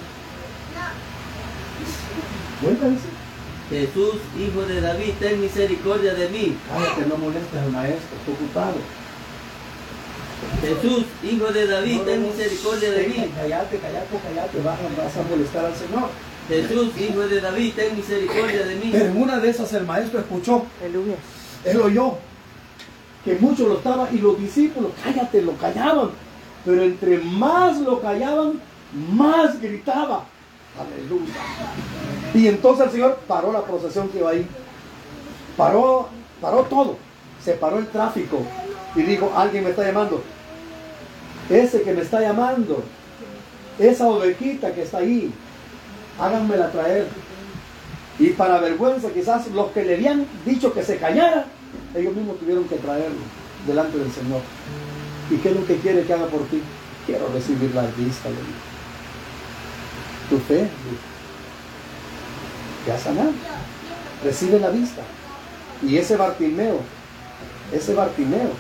Jesús, 3.71 4.15
hijo 4.39 4.63
de 4.67 4.81
David, 4.81 5.13
ten 5.19 5.41
misericordia 5.41 6.15
de 6.15 6.29
mí. 6.29 6.57
Cállate, 6.69 7.07
no 7.07 7.17
molestes 7.17 7.61
al 7.61 7.73
maestro, 7.73 8.17
ocupado. 8.31 8.77
Jesús, 10.61 11.05
hijo 11.23 11.53
de 11.53 11.67
David, 11.67 12.01
ten 12.03 12.23
misericordia 12.23 12.91
de 12.91 13.07
mí. 13.07 13.33
Cállate, 13.35 13.79
cállate, 13.79 14.19
cállate, 14.23 14.61
vas, 14.63 14.79
vas 14.97 15.17
a 15.17 15.29
molestar 15.29 15.65
al 15.65 15.75
Señor. 15.75 16.11
Jesús, 16.51 16.89
hijo 16.99 17.21
de 17.21 17.41
David, 17.41 17.75
ten 17.77 17.97
misericordia 17.97 18.67
de 18.67 18.75
mí. 18.75 18.89
Pero 18.91 19.05
en 19.05 19.23
una 19.23 19.39
de 19.39 19.51
esas 19.51 19.73
el 19.73 19.87
maestro 19.87 20.19
escuchó. 20.19 20.65
Él 21.65 21.81
oyó 21.81 22.15
que 23.25 23.37
muchos 23.37 23.69
lo 23.69 23.77
estaban 23.77 24.09
y 24.13 24.19
los 24.19 24.37
discípulos, 24.37 24.91
cállate, 25.05 25.43
lo 25.43 25.53
callaban. 25.57 26.11
Pero 26.65 26.83
entre 26.83 27.19
más 27.19 27.79
lo 27.79 28.01
callaban, 28.01 28.61
más 29.13 29.61
gritaba. 29.61 30.25
Aleluya. 30.77 31.35
Y 32.35 32.49
entonces 32.49 32.87
el 32.87 32.93
Señor 32.93 33.21
paró 33.29 33.53
la 33.53 33.63
procesión 33.63 34.09
que 34.09 34.19
iba 34.19 34.31
ahí. 34.31 34.45
Paró, 35.57 36.09
paró 36.41 36.65
todo. 36.65 36.97
Se 37.45 37.53
paró 37.53 37.79
el 37.79 37.87
tráfico. 37.87 38.43
Y 38.97 39.03
dijo, 39.03 39.33
alguien 39.37 39.63
me 39.63 39.71
está 39.71 39.87
llamando. 39.87 40.21
Ese 41.49 41.83
que 41.83 41.93
me 41.93 42.03
está 42.03 42.21
llamando. 42.21 42.83
Esa 43.79 44.09
ovejita 44.09 44.75
que 44.75 44.83
está 44.83 44.99
ahí 44.99 45.33
háganmela 46.21 46.71
traer. 46.71 47.09
Y 48.19 48.31
para 48.31 48.61
vergüenza, 48.61 49.09
quizás 49.11 49.47
los 49.49 49.71
que 49.73 49.85
le 49.85 49.95
habían 49.95 50.27
dicho 50.45 50.73
que 50.73 50.83
se 50.83 50.99
callara, 50.99 51.47
ellos 51.95 52.15
mismos 52.15 52.39
tuvieron 52.39 52.65
que 52.65 52.77
traerlo 52.77 53.21
delante 53.67 53.99
del 53.99 54.13
Señor. 54.13 54.43
¿Y 55.31 55.37
qué 55.37 55.51
es 55.51 55.57
lo 55.57 55.67
que 55.67 55.77
quiere 55.77 56.05
que 56.05 56.13
haga 56.13 56.27
por 56.27 56.43
ti? 56.49 56.61
Quiero 57.07 57.29
recibir 57.33 57.75
la 57.75 57.83
vista, 57.83 58.29
le 58.29 58.37
dijo. 58.37 58.71
Tu 60.29 60.39
fe. 60.39 60.69
Ya 62.87 62.99
sanado. 62.99 63.33
Recibe 64.23 64.61
la 64.61 64.71
vista. 64.71 65.03
Y 65.83 65.97
ese 65.97 66.17
Bartimeo, 66.17 66.81
ese 67.73 67.95
Bartimeo, 67.95 68.51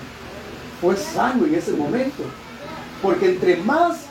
fue 0.81 0.97
sano 0.97 1.45
en 1.45 1.55
ese 1.55 1.73
momento. 1.73 2.23
Porque 3.03 3.31
entre 3.31 3.57
más 3.59 4.10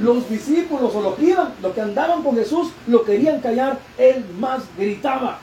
los 0.00 0.28
discípulos 0.28 0.94
o 0.94 1.02
los 1.02 1.14
que 1.16 1.26
iban, 1.26 1.52
los 1.60 1.72
que 1.74 1.80
andaban 1.80 2.22
con 2.22 2.34
Jesús, 2.36 2.68
lo 2.86 3.04
querían 3.04 3.40
callar, 3.40 3.78
él 3.98 4.24
más 4.38 4.62
gritaba. 4.78 5.38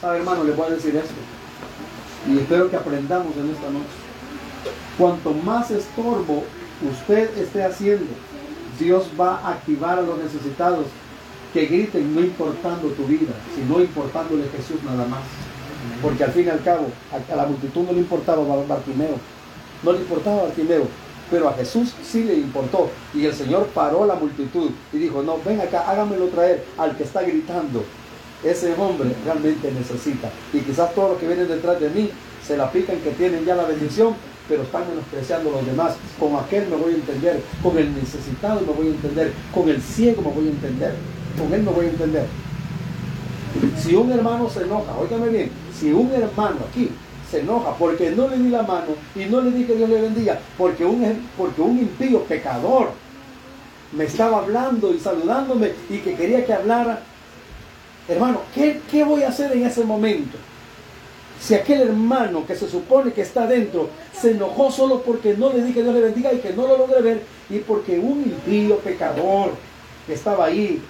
¿Sabe, 0.00 0.18
hermano? 0.18 0.44
Le 0.44 0.52
voy 0.52 0.66
a 0.66 0.70
decir 0.70 0.94
esto. 0.96 1.14
Y 2.28 2.38
espero 2.38 2.70
que 2.70 2.76
aprendamos 2.76 3.36
en 3.36 3.50
esta 3.50 3.70
noche. 3.70 3.86
Cuanto 4.98 5.32
más 5.32 5.70
estorbo 5.70 6.44
usted 6.90 7.36
esté 7.38 7.64
haciendo, 7.64 8.12
Dios 8.78 9.06
va 9.18 9.38
a 9.38 9.52
activar 9.52 9.98
a 9.98 10.02
los 10.02 10.18
necesitados 10.18 10.86
que 11.52 11.66
griten 11.66 12.14
no 12.14 12.20
importando 12.20 12.88
tu 12.88 13.04
vida, 13.04 13.32
sino 13.54 13.80
importándole 13.80 14.44
Jesús 14.56 14.82
nada 14.84 15.06
más. 15.06 15.22
Porque 16.00 16.24
al 16.24 16.32
fin 16.32 16.46
y 16.46 16.50
al 16.50 16.62
cabo, 16.62 16.86
a, 17.12 17.36
la 17.36 17.46
multitud 17.46 17.82
no 17.82 17.92
le 17.92 18.00
importaba 18.00 18.42
Bartimeo, 18.66 19.16
no 19.82 19.92
le 19.92 19.98
importaba 19.98 20.44
Bartimeo, 20.44 20.86
pero 21.32 21.48
a 21.48 21.54
Jesús 21.54 21.94
sí 22.04 22.24
le 22.24 22.34
importó. 22.34 22.90
Y 23.14 23.24
el 23.24 23.32
Señor 23.32 23.66
paró 23.68 24.04
la 24.04 24.14
multitud 24.14 24.70
y 24.92 24.98
dijo, 24.98 25.22
no, 25.22 25.38
ven 25.44 25.62
acá, 25.62 25.90
hágamelo 25.90 26.28
traer 26.28 26.62
al 26.76 26.94
que 26.94 27.04
está 27.04 27.22
gritando. 27.22 27.82
Ese 28.44 28.74
hombre 28.74 29.16
realmente 29.24 29.72
necesita. 29.72 30.30
Y 30.52 30.58
quizás 30.58 30.94
todos 30.94 31.12
los 31.12 31.18
que 31.18 31.26
vienen 31.26 31.48
detrás 31.48 31.80
de 31.80 31.88
mí 31.88 32.10
se 32.46 32.56
la 32.58 32.70
pican 32.70 32.98
que 32.98 33.12
tienen 33.12 33.46
ya 33.46 33.56
la 33.56 33.64
bendición, 33.64 34.14
pero 34.46 34.62
están 34.62 34.86
menospreciando 34.90 35.48
a 35.48 35.52
los 35.54 35.66
demás. 35.66 35.94
Con 36.20 36.36
aquel 36.36 36.68
me 36.68 36.76
voy 36.76 36.92
a 36.92 36.96
entender, 36.96 37.40
con 37.62 37.78
el 37.78 37.94
necesitado 37.94 38.60
me 38.60 38.72
voy 38.72 38.88
a 38.88 38.90
entender, 38.90 39.32
con 39.54 39.70
el 39.70 39.80
ciego 39.80 40.20
me 40.20 40.32
voy 40.32 40.48
a 40.48 40.50
entender, 40.50 40.94
con 41.38 41.54
él 41.54 41.62
me 41.62 41.70
voy 41.70 41.86
a 41.86 41.88
entender. 41.88 42.26
Si 43.78 43.94
un 43.94 44.12
hermano 44.12 44.50
se 44.50 44.64
enoja, 44.64 44.92
óigame 44.98 45.28
bien, 45.28 45.50
si 45.78 45.92
un 45.92 46.12
hermano 46.12 46.56
aquí 46.68 46.90
se 47.32 47.40
enoja 47.40 47.74
porque 47.78 48.10
no 48.10 48.28
le 48.28 48.36
di 48.36 48.50
la 48.50 48.62
mano 48.62 48.94
y 49.14 49.24
no 49.24 49.40
le 49.40 49.52
di 49.52 49.64
que 49.64 49.74
Dios 49.74 49.88
le 49.88 50.02
bendiga, 50.02 50.38
porque 50.58 50.84
un, 50.84 51.26
porque 51.38 51.62
un 51.62 51.78
impío 51.78 52.22
pecador 52.24 52.90
me 53.92 54.04
estaba 54.04 54.40
hablando 54.40 54.92
y 54.92 54.98
saludándome 54.98 55.72
y 55.88 55.98
que 55.98 56.14
quería 56.14 56.44
que 56.44 56.52
hablara, 56.52 57.00
hermano, 58.06 58.42
¿qué, 58.54 58.82
qué 58.90 59.02
voy 59.02 59.22
a 59.22 59.30
hacer 59.30 59.50
en 59.52 59.64
ese 59.64 59.82
momento? 59.82 60.36
Si 61.40 61.54
aquel 61.54 61.80
hermano 61.80 62.46
que 62.46 62.54
se 62.54 62.68
supone 62.68 63.14
que 63.14 63.22
está 63.22 63.46
dentro 63.46 63.88
se 64.12 64.32
enojó 64.32 64.70
solo 64.70 65.00
porque 65.00 65.34
no 65.34 65.54
le 65.54 65.62
dije 65.62 65.76
que 65.76 65.82
Dios 65.84 65.94
le 65.94 66.02
bendiga 66.02 66.34
y 66.34 66.38
que 66.38 66.52
no 66.52 66.66
lo 66.66 66.76
logré 66.76 67.00
ver, 67.00 67.22
y 67.48 67.60
porque 67.60 67.98
un 67.98 68.24
impío 68.24 68.76
pecador 68.80 69.52
que 70.06 70.12
estaba 70.12 70.44
ahí, 70.44 70.82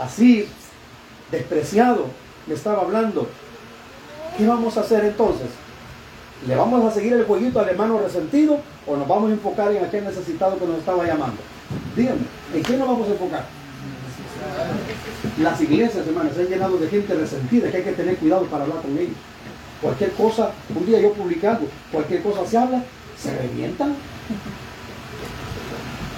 así, 0.00 0.48
despreciado, 1.30 2.06
me 2.46 2.54
estaba 2.54 2.80
hablando, 2.80 3.28
¿qué 4.40 4.46
vamos 4.46 4.74
a 4.78 4.80
hacer 4.80 5.04
entonces? 5.04 5.48
¿Le 6.48 6.56
vamos 6.56 6.82
a 6.82 6.90
seguir 6.90 7.12
el 7.12 7.24
jueguito 7.24 7.60
al 7.60 7.68
hermano 7.68 8.00
resentido 8.00 8.58
o 8.86 8.96
nos 8.96 9.06
vamos 9.06 9.28
a 9.28 9.34
enfocar 9.34 9.70
en 9.70 9.84
aquel 9.84 10.02
necesitado 10.02 10.58
que 10.58 10.66
nos 10.66 10.78
estaba 10.78 11.04
llamando? 11.04 11.36
Díganme, 11.94 12.22
¿en 12.54 12.62
qué 12.62 12.76
nos 12.78 12.88
vamos 12.88 13.06
a 13.06 13.10
enfocar? 13.12 13.44
Las 15.42 15.60
iglesias, 15.60 16.06
hermanos, 16.06 16.32
se 16.34 16.40
han 16.40 16.48
llenado 16.48 16.78
de 16.78 16.88
gente 16.88 17.14
resentida 17.14 17.70
que 17.70 17.76
hay 17.76 17.82
que 17.82 17.92
tener 17.92 18.16
cuidado 18.16 18.46
para 18.46 18.64
hablar 18.64 18.80
con 18.80 18.96
ellos. 18.96 19.16
Cualquier 19.82 20.12
cosa, 20.12 20.52
un 20.74 20.86
día 20.86 21.00
yo 21.00 21.12
publiqué 21.12 21.46
algo, 21.46 21.66
cualquier 21.92 22.22
cosa 22.22 22.46
se 22.46 22.56
habla, 22.56 22.82
se 23.22 23.36
revientan. 23.36 23.94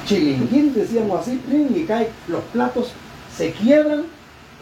Chilinguín, 0.06 0.72
decíamos 0.74 1.20
así, 1.20 1.40
y 1.50 1.84
caen 1.86 2.06
los 2.28 2.42
platos, 2.52 2.92
se 3.36 3.50
quiebran, 3.50 4.04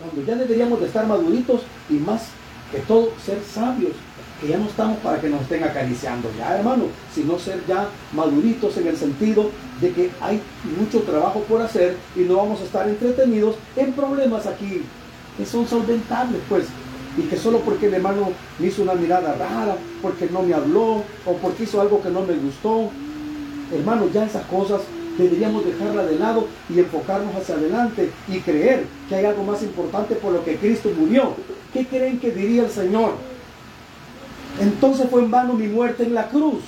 cuando 0.01 0.27
ya 0.27 0.37
deberíamos 0.37 0.81
de 0.81 0.87
estar 0.87 1.07
maduritos 1.07 1.61
y 1.90 1.94
más 1.94 2.23
que 2.71 2.79
todo 2.81 3.11
ser 3.25 3.39
sabios, 3.43 3.93
que 4.41 4.49
ya 4.49 4.59
no 4.59 4.67
estamos 4.67 4.99
para 4.99 5.21
que 5.21 5.29
nos 5.29 5.43
estén 5.43 5.65
acariciando 5.65 6.31
ya, 6.39 6.57
hermano, 6.57 6.85
sino 7.15 7.39
ser 7.39 7.63
ya 7.67 7.89
maduritos 8.13 8.77
en 8.79 8.87
el 8.87 8.97
sentido 8.97 9.51
de 9.81 9.93
que 9.93 10.11
hay 10.21 10.41
mucho 10.79 11.01
trabajo 11.01 11.41
por 11.41 11.61
hacer 11.61 11.97
y 12.17 12.21
no 12.21 12.37
vamos 12.37 12.61
a 12.61 12.65
estar 12.65 12.89
entretenidos 12.89 13.57
en 13.77 13.93
problemas 13.93 14.47
aquí 14.47 14.83
que 15.37 15.47
son 15.47 15.67
solventables, 15.67 16.41
pues 16.49 16.67
y 17.17 17.23
que 17.23 17.37
solo 17.37 17.61
porque 17.61 17.87
el 17.87 17.95
hermano 17.95 18.31
me 18.59 18.67
hizo 18.69 18.83
una 18.83 18.95
mirada 18.95 19.35
rara, 19.35 19.77
porque 20.01 20.29
no 20.31 20.43
me 20.43 20.55
habló 20.55 21.03
o 21.27 21.37
porque 21.43 21.65
hizo 21.65 21.81
algo 21.81 22.03
que 22.03 22.11
no 22.11 22.23
me 22.23 22.35
gustó. 22.35 22.91
Hermano, 23.73 24.09
ya 24.13 24.25
esas 24.25 24.45
cosas 24.47 24.83
deberíamos 25.19 25.65
dejarla 25.65 26.05
de 26.05 26.19
lado 26.19 26.47
y 26.69 26.79
enfocarnos 26.79 27.35
hacia 27.35 27.57
adelante 27.57 28.11
y 28.29 28.41
creer 28.41 28.85
que 29.09 29.17
hay 29.17 29.25
algo 29.25 29.43
más 29.45 29.63
importante 29.63 30.15
por 30.15 30.33
lo 30.33 30.45
que 30.45 30.57
Cristo 30.57 30.91
murió. 30.97 31.35
¿Qué 31.73 31.87
creen 31.87 32.19
que 32.19 32.31
diría 32.31 32.65
el 32.65 32.71
Señor? 32.71 33.15
Entonces 34.61 35.09
fue 35.11 35.23
en 35.23 35.31
vano 35.31 35.55
mi 35.55 35.69
muerte 35.69 36.03
en 36.03 36.15
la 36.15 36.29
cruz. 36.29 36.63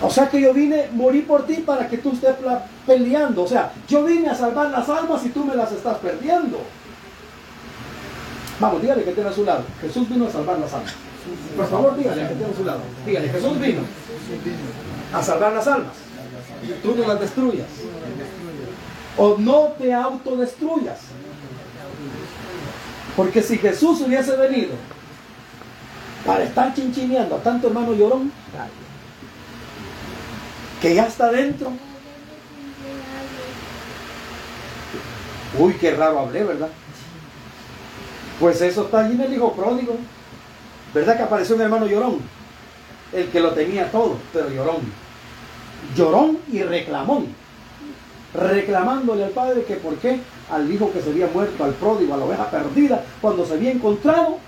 O 0.00 0.10
sea 0.10 0.28
que 0.28 0.40
yo 0.40 0.54
vine, 0.54 0.88
morí 0.92 1.22
por 1.22 1.46
ti 1.46 1.54
para 1.54 1.88
que 1.88 1.98
tú 1.98 2.12
estés 2.12 2.36
peleando. 2.86 3.42
O 3.42 3.48
sea, 3.48 3.72
yo 3.88 4.04
vine 4.04 4.28
a 4.28 4.34
salvar 4.34 4.70
las 4.70 4.88
almas 4.88 5.24
y 5.26 5.30
tú 5.30 5.44
me 5.44 5.56
las 5.56 5.72
estás 5.72 5.98
perdiendo. 5.98 6.60
Vamos, 8.60 8.80
dígale 8.80 9.04
que 9.04 9.12
tiene 9.12 9.30
a 9.30 9.32
su 9.32 9.44
lado. 9.44 9.64
Jesús 9.80 10.08
vino 10.08 10.26
a 10.26 10.30
salvar 10.30 10.58
las 10.58 10.72
almas. 10.72 10.94
Por 11.56 11.68
favor, 11.68 11.96
dígale 11.96 12.28
que 12.28 12.34
tiene 12.34 12.52
a 12.52 12.56
su 12.56 12.64
lado. 12.64 12.80
Dígale, 13.04 13.28
Jesús 13.28 13.60
vino 13.60 13.82
a 15.12 15.22
salvar 15.22 15.52
las 15.52 15.66
almas. 15.66 15.94
Tú 16.82 16.94
no 16.96 17.06
las 17.06 17.20
destruyas. 17.20 17.66
O 19.16 19.36
no 19.38 19.72
te 19.78 19.92
autodestruyas. 19.92 20.98
Porque 23.18 23.42
si 23.42 23.58
Jesús 23.58 24.00
hubiese 24.02 24.36
venido 24.36 24.74
para 26.24 26.44
estar 26.44 26.72
chinchineando 26.72 27.34
a 27.34 27.42
tanto 27.42 27.66
hermano 27.66 27.92
llorón, 27.92 28.30
que 30.80 30.94
ya 30.94 31.06
está 31.06 31.28
dentro. 31.32 31.72
Uy, 35.58 35.72
qué 35.80 35.96
raro 35.96 36.20
hablé, 36.20 36.44
¿verdad? 36.44 36.68
Pues 38.38 38.60
eso 38.60 38.84
está 38.84 39.00
allí 39.00 39.14
en 39.14 39.22
el 39.22 39.34
hijo 39.34 39.52
pródigo. 39.52 39.96
¿Verdad 40.94 41.16
que 41.16 41.22
apareció 41.24 41.56
un 41.56 41.62
hermano 41.62 41.88
llorón? 41.88 42.20
El 43.12 43.30
que 43.30 43.40
lo 43.40 43.50
tenía 43.50 43.90
todo, 43.90 44.16
pero 44.32 44.48
llorón. 44.48 44.92
Llorón 45.96 46.38
y 46.52 46.62
reclamón. 46.62 47.34
Reclamándole 48.32 49.24
al 49.24 49.30
padre 49.30 49.64
que 49.64 49.74
por 49.74 49.96
qué 49.96 50.20
al 50.50 50.70
hijo 50.72 50.92
que 50.92 51.02
se 51.02 51.10
había 51.10 51.26
muerto, 51.28 51.62
al 51.64 51.74
pródigo, 51.74 52.14
a 52.14 52.16
la 52.16 52.24
oveja 52.24 52.50
perdida, 52.50 53.04
cuando 53.20 53.44
se 53.46 53.54
había 53.54 53.72
encontrado. 53.72 54.38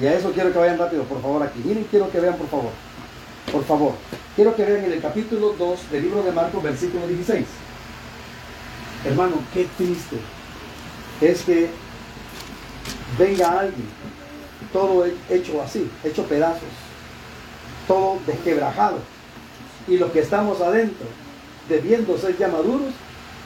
Y 0.00 0.06
a 0.06 0.14
eso 0.14 0.32
quiero 0.32 0.52
que 0.52 0.58
vayan 0.58 0.78
rápido, 0.78 1.04
por 1.04 1.20
favor, 1.20 1.42
aquí. 1.42 1.60
Miren, 1.64 1.84
quiero 1.90 2.10
que 2.10 2.20
vean, 2.20 2.36
por 2.36 2.48
favor. 2.48 2.70
Por 3.50 3.64
favor. 3.64 3.92
Quiero 4.34 4.54
que 4.56 4.64
vean 4.64 4.84
en 4.84 4.92
el 4.92 5.00
capítulo 5.00 5.54
2 5.58 5.90
del 5.90 6.02
libro 6.02 6.22
de 6.22 6.32
Marcos, 6.32 6.62
versículo 6.62 7.06
16. 7.06 7.44
Hermano, 9.04 9.36
qué 9.52 9.66
triste 9.76 10.16
es 11.20 11.42
que 11.42 11.70
venga 13.18 13.60
alguien, 13.60 13.86
todo 14.72 15.04
hecho 15.28 15.62
así, 15.62 15.90
hecho 16.04 16.24
pedazos, 16.24 16.62
todo 17.86 18.18
desquebrajado. 18.26 18.98
Y 19.88 19.98
los 19.98 20.12
que 20.12 20.20
estamos 20.20 20.60
adentro, 20.60 21.06
debiendo 21.68 22.16
ser 22.16 22.38
ya 22.38 22.48
maduros, 22.48 22.92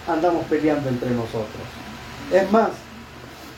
andamos 0.06 0.44
peleando 0.46 0.88
entre 0.88 1.10
nosotros. 1.10 1.62
Es 2.32 2.50
más, 2.50 2.70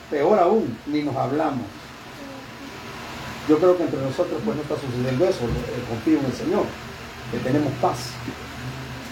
peor 0.09 0.39
aún, 0.39 0.77
ni 0.87 1.01
nos 1.01 1.15
hablamos. 1.15 1.65
Yo 3.47 3.57
creo 3.57 3.77
que 3.77 3.83
entre 3.83 4.01
nosotros 4.01 4.41
pues 4.43 4.55
no 4.55 4.61
está 4.61 4.75
sucediendo 4.75 5.25
eso, 5.25 5.45
eh, 5.45 5.83
confío 5.89 6.19
en 6.19 6.25
el 6.25 6.33
Señor, 6.33 6.65
que 7.31 7.37
tenemos 7.39 7.73
paz. 7.81 8.11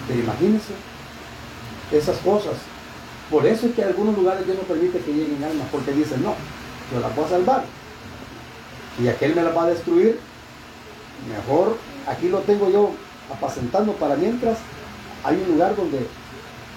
Pero 0.07 0.19
imagínense 0.19 0.73
esas 1.91 2.17
cosas. 2.17 2.53
Por 3.31 3.45
eso 3.45 3.67
es 3.67 3.75
que 3.75 3.81
en 3.81 3.87
algunos 3.89 4.15
lugares 4.15 4.45
Dios 4.45 4.57
no 4.57 4.63
permite 4.63 4.99
que 4.99 5.13
lleguen 5.13 5.43
almas, 5.43 5.67
porque 5.71 5.91
dicen, 5.91 6.21
no, 6.23 6.35
yo 6.93 6.99
la 6.99 7.09
puedo 7.09 7.29
salvar. 7.29 7.63
Y 9.01 9.07
aquel 9.07 9.35
me 9.35 9.43
la 9.43 9.51
va 9.51 9.63
a 9.63 9.67
destruir. 9.67 10.19
Mejor 11.29 11.77
aquí 12.07 12.29
lo 12.29 12.39
tengo 12.39 12.69
yo 12.69 12.91
apacentando 13.33 13.93
para 13.93 14.15
mientras 14.15 14.57
hay 15.23 15.35
un 15.35 15.53
lugar 15.53 15.75
donde 15.75 16.07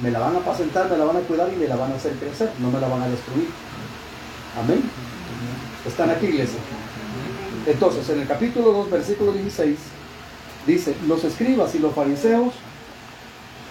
me 0.02 0.10
la 0.10 0.18
van 0.18 0.36
a 0.36 0.38
apacentar, 0.38 0.90
me 0.90 0.96
la 0.96 1.04
van 1.04 1.16
a 1.18 1.20
cuidar 1.20 1.50
y 1.52 1.56
me 1.56 1.68
la 1.68 1.76
van 1.76 1.92
a 1.92 1.96
hacer 1.96 2.12
crecer, 2.14 2.50
no 2.58 2.70
me 2.70 2.80
la 2.80 2.88
van 2.88 3.02
a 3.02 3.08
destruir. 3.08 3.48
Amén. 4.58 4.82
Están 5.86 6.10
aquí, 6.10 6.26
iglesia. 6.26 6.58
Entonces, 7.66 8.08
en 8.08 8.20
el 8.20 8.26
capítulo 8.26 8.72
2, 8.72 8.90
versículo 8.90 9.32
16, 9.32 9.78
dice, 10.66 10.94
los 11.06 11.24
escribas 11.24 11.74
y 11.74 11.78
los 11.78 11.94
fariseos, 11.94 12.54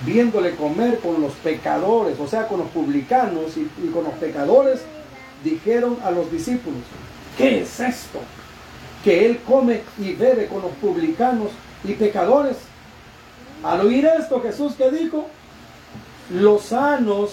viéndole 0.05 0.55
comer 0.55 0.99
con 0.99 1.21
los 1.21 1.33
pecadores, 1.33 2.19
o 2.19 2.27
sea, 2.27 2.47
con 2.47 2.59
los 2.59 2.69
publicanos 2.69 3.57
y 3.57 3.87
con 3.87 4.03
los 4.03 4.13
pecadores, 4.13 4.81
dijeron 5.43 5.97
a 6.03 6.11
los 6.11 6.31
discípulos, 6.31 6.81
¿qué 7.37 7.61
es 7.61 7.79
esto? 7.79 8.19
Que 9.03 9.25
él 9.25 9.39
come 9.47 9.81
y 9.97 10.13
bebe 10.13 10.47
con 10.47 10.61
los 10.61 10.71
publicanos 10.73 11.49
y 11.83 11.93
pecadores. 11.93 12.57
Al 13.63 13.81
oír 13.81 14.05
esto, 14.05 14.41
Jesús 14.41 14.73
que 14.75 14.89
dijo, 14.91 15.27
los 16.29 16.63
sanos 16.63 17.31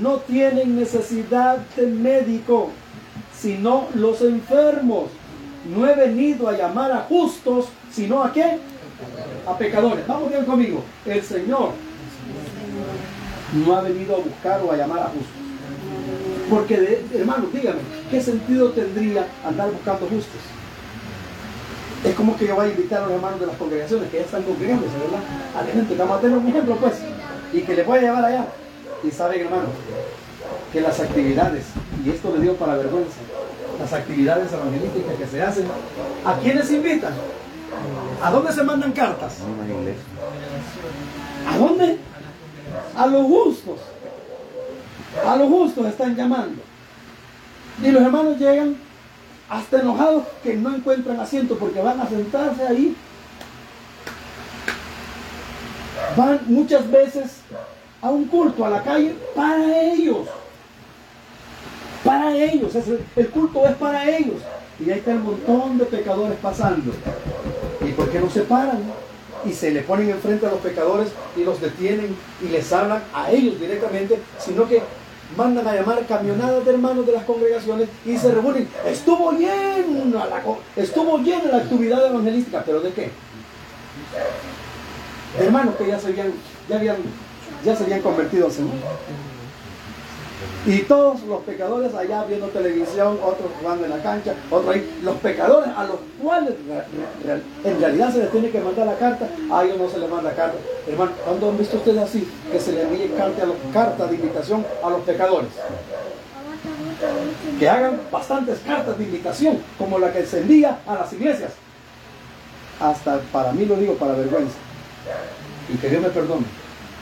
no 0.00 0.16
tienen 0.16 0.76
necesidad 0.76 1.58
de 1.76 1.86
médico, 1.86 2.70
sino 3.36 3.88
los 3.94 4.20
enfermos. 4.22 5.06
No 5.74 5.86
he 5.86 5.94
venido 5.94 6.48
a 6.48 6.56
llamar 6.56 6.92
a 6.92 7.00
justos, 7.00 7.66
sino 7.90 8.22
a 8.22 8.32
qué? 8.32 8.58
A 9.46 9.56
pecadores. 9.56 10.06
Vamos 10.06 10.30
bien 10.30 10.44
conmigo. 10.44 10.82
El 11.04 11.22
Señor 11.22 11.70
no 13.54 13.76
ha 13.76 13.82
venido 13.82 14.16
a 14.16 14.18
buscar 14.18 14.60
o 14.62 14.72
a 14.72 14.76
llamar 14.76 15.00
a 15.00 15.06
justos. 15.06 15.26
Porque, 16.48 17.04
hermanos, 17.14 17.52
dígame, 17.52 17.80
¿qué 18.10 18.20
sentido 18.20 18.70
tendría 18.70 19.26
andar 19.44 19.70
buscando 19.70 20.06
justos? 20.06 20.40
Es 22.04 22.14
como 22.14 22.36
que 22.36 22.46
yo 22.46 22.56
vaya 22.56 22.70
a 22.70 22.74
invitar 22.74 23.02
a 23.02 23.06
los 23.06 23.14
hermanos 23.14 23.40
de 23.40 23.46
las 23.46 23.56
congregaciones 23.56 24.10
que 24.10 24.18
ya 24.18 24.24
están 24.24 24.42
congregándose, 24.44 24.92
¿verdad? 24.98 25.20
A 25.56 25.62
la 25.62 25.72
gente, 25.72 25.94
vamos 25.96 26.18
a 26.18 26.20
tener 26.20 26.38
un 26.38 26.46
ejemplo, 26.46 26.76
pues, 26.76 26.94
y 27.52 27.60
que 27.60 27.74
les 27.74 27.86
voy 27.86 27.98
a 27.98 28.02
llevar 28.02 28.24
allá. 28.24 28.46
Y 29.02 29.10
saben, 29.10 29.42
hermanos, 29.42 29.70
que 30.72 30.80
las 30.80 30.98
actividades, 31.00 31.66
y 32.04 32.10
esto 32.10 32.32
le 32.34 32.40
digo 32.40 32.54
para 32.54 32.76
vergüenza, 32.76 33.18
las 33.78 33.92
actividades 33.92 34.52
evangelísticas 34.52 35.14
que 35.16 35.26
se 35.26 35.42
hacen, 35.42 35.66
¿a 36.24 36.34
quiénes 36.38 36.70
invitan? 36.70 37.12
¿A 38.22 38.30
dónde 38.30 38.52
se 38.52 38.62
mandan 38.64 38.92
cartas? 38.92 39.38
¿A 41.46 41.58
dónde? 41.58 41.98
A 42.96 43.06
los 43.06 43.22
justos. 43.26 43.80
A 45.24 45.36
los 45.36 45.48
justos 45.48 45.86
están 45.86 46.16
llamando. 46.16 46.62
Y 47.82 47.90
los 47.90 48.02
hermanos 48.02 48.38
llegan 48.38 48.76
hasta 49.48 49.80
enojados 49.80 50.24
que 50.42 50.54
no 50.54 50.74
encuentran 50.74 51.20
asiento 51.20 51.56
porque 51.56 51.80
van 51.80 52.00
a 52.00 52.08
sentarse 52.08 52.66
ahí. 52.66 52.96
Van 56.16 56.40
muchas 56.46 56.90
veces 56.90 57.38
a 58.00 58.10
un 58.10 58.24
culto 58.26 58.64
a 58.64 58.70
la 58.70 58.82
calle 58.82 59.14
para 59.34 59.82
ellos. 59.82 60.26
Para 62.04 62.34
ellos. 62.36 62.72
el 63.16 63.28
culto 63.28 63.66
es 63.66 63.76
para 63.76 64.08
ellos. 64.08 64.42
Y 64.80 64.90
ahí 64.90 64.98
está 64.98 65.12
el 65.12 65.20
montón 65.20 65.78
de 65.78 65.84
pecadores 65.84 66.38
pasando. 66.40 66.92
¿Y 67.86 67.92
por 67.92 68.10
qué 68.10 68.20
no 68.20 68.30
se 68.30 68.42
paran? 68.42 68.82
Y 69.44 69.52
se 69.52 69.70
le 69.70 69.82
ponen 69.82 70.10
enfrente 70.10 70.46
a 70.46 70.50
los 70.50 70.60
pecadores 70.60 71.08
y 71.36 71.44
los 71.44 71.60
detienen 71.60 72.16
y 72.42 72.48
les 72.48 72.72
hablan 72.72 73.02
a 73.14 73.30
ellos 73.30 73.60
directamente, 73.60 74.18
sino 74.38 74.68
que 74.68 74.82
mandan 75.36 75.66
a 75.66 75.74
llamar 75.74 76.04
camionadas 76.06 76.64
de 76.64 76.72
hermanos 76.72 77.06
de 77.06 77.12
las 77.12 77.24
congregaciones 77.24 77.88
y 78.04 78.16
se 78.16 78.32
reúnen. 78.32 78.68
Estuvo 78.86 79.32
llena 79.32 80.26
la, 80.26 80.42
estuvo 80.76 81.18
llena 81.18 81.44
la 81.50 81.58
actividad 81.58 82.06
evangelística, 82.06 82.62
pero 82.64 82.80
¿de 82.80 82.92
qué? 82.92 83.10
Hermanos 85.38 85.74
que 85.76 85.86
ya 85.86 85.98
se 85.98 86.08
habían, 86.08 86.32
ya 86.68 86.76
habían, 86.76 86.96
ya 87.64 87.76
se 87.76 87.84
habían 87.84 88.02
convertido 88.02 88.46
al 88.46 88.52
Señor. 88.52 88.74
Y 90.66 90.82
todos 90.82 91.22
los 91.22 91.42
pecadores 91.42 91.94
allá 91.94 92.24
viendo 92.24 92.46
televisión, 92.48 93.18
otros 93.24 93.50
jugando 93.58 93.84
en 93.84 93.90
la 93.90 94.02
cancha, 94.02 94.34
otros 94.50 94.74
ahí. 94.74 95.00
Los 95.02 95.16
pecadores 95.16 95.70
a 95.74 95.84
los 95.84 95.96
cuales 96.22 96.54
en 97.64 97.80
realidad 97.80 98.12
se 98.12 98.18
les 98.18 98.30
tiene 98.30 98.50
que 98.50 98.60
mandar 98.60 98.86
la 98.86 98.96
carta, 98.96 99.28
a 99.50 99.64
ellos 99.64 99.78
no 99.78 99.88
se 99.88 99.98
les 99.98 100.10
manda 100.10 100.30
carta. 100.32 100.58
Hermano, 100.86 101.12
¿cuándo 101.24 101.50
han 101.50 101.58
visto 101.58 101.76
ustedes 101.76 102.02
así? 102.02 102.28
Que 102.52 102.60
se 102.60 102.72
le 102.72 102.82
envíe 102.82 103.08
carta, 103.16 103.44
a 103.44 103.46
los, 103.46 103.56
carta 103.72 104.06
de 104.06 104.14
invitación 104.16 104.64
a 104.82 104.90
los 104.90 105.00
pecadores. 105.02 105.48
Que 107.58 107.68
hagan 107.68 108.00
bastantes 108.12 108.58
cartas 108.60 108.98
de 108.98 109.04
invitación, 109.04 109.62
como 109.78 109.98
la 109.98 110.12
que 110.12 110.26
se 110.26 110.40
envía 110.40 110.80
a 110.86 110.94
las 110.94 111.12
iglesias. 111.12 111.52
Hasta 112.80 113.20
para 113.32 113.52
mí 113.52 113.64
lo 113.64 113.76
digo 113.76 113.94
para 113.94 114.12
vergüenza. 114.12 114.56
Y 115.72 115.76
que 115.76 115.88
Dios 115.90 116.02
me 116.02 116.08
perdone, 116.08 116.46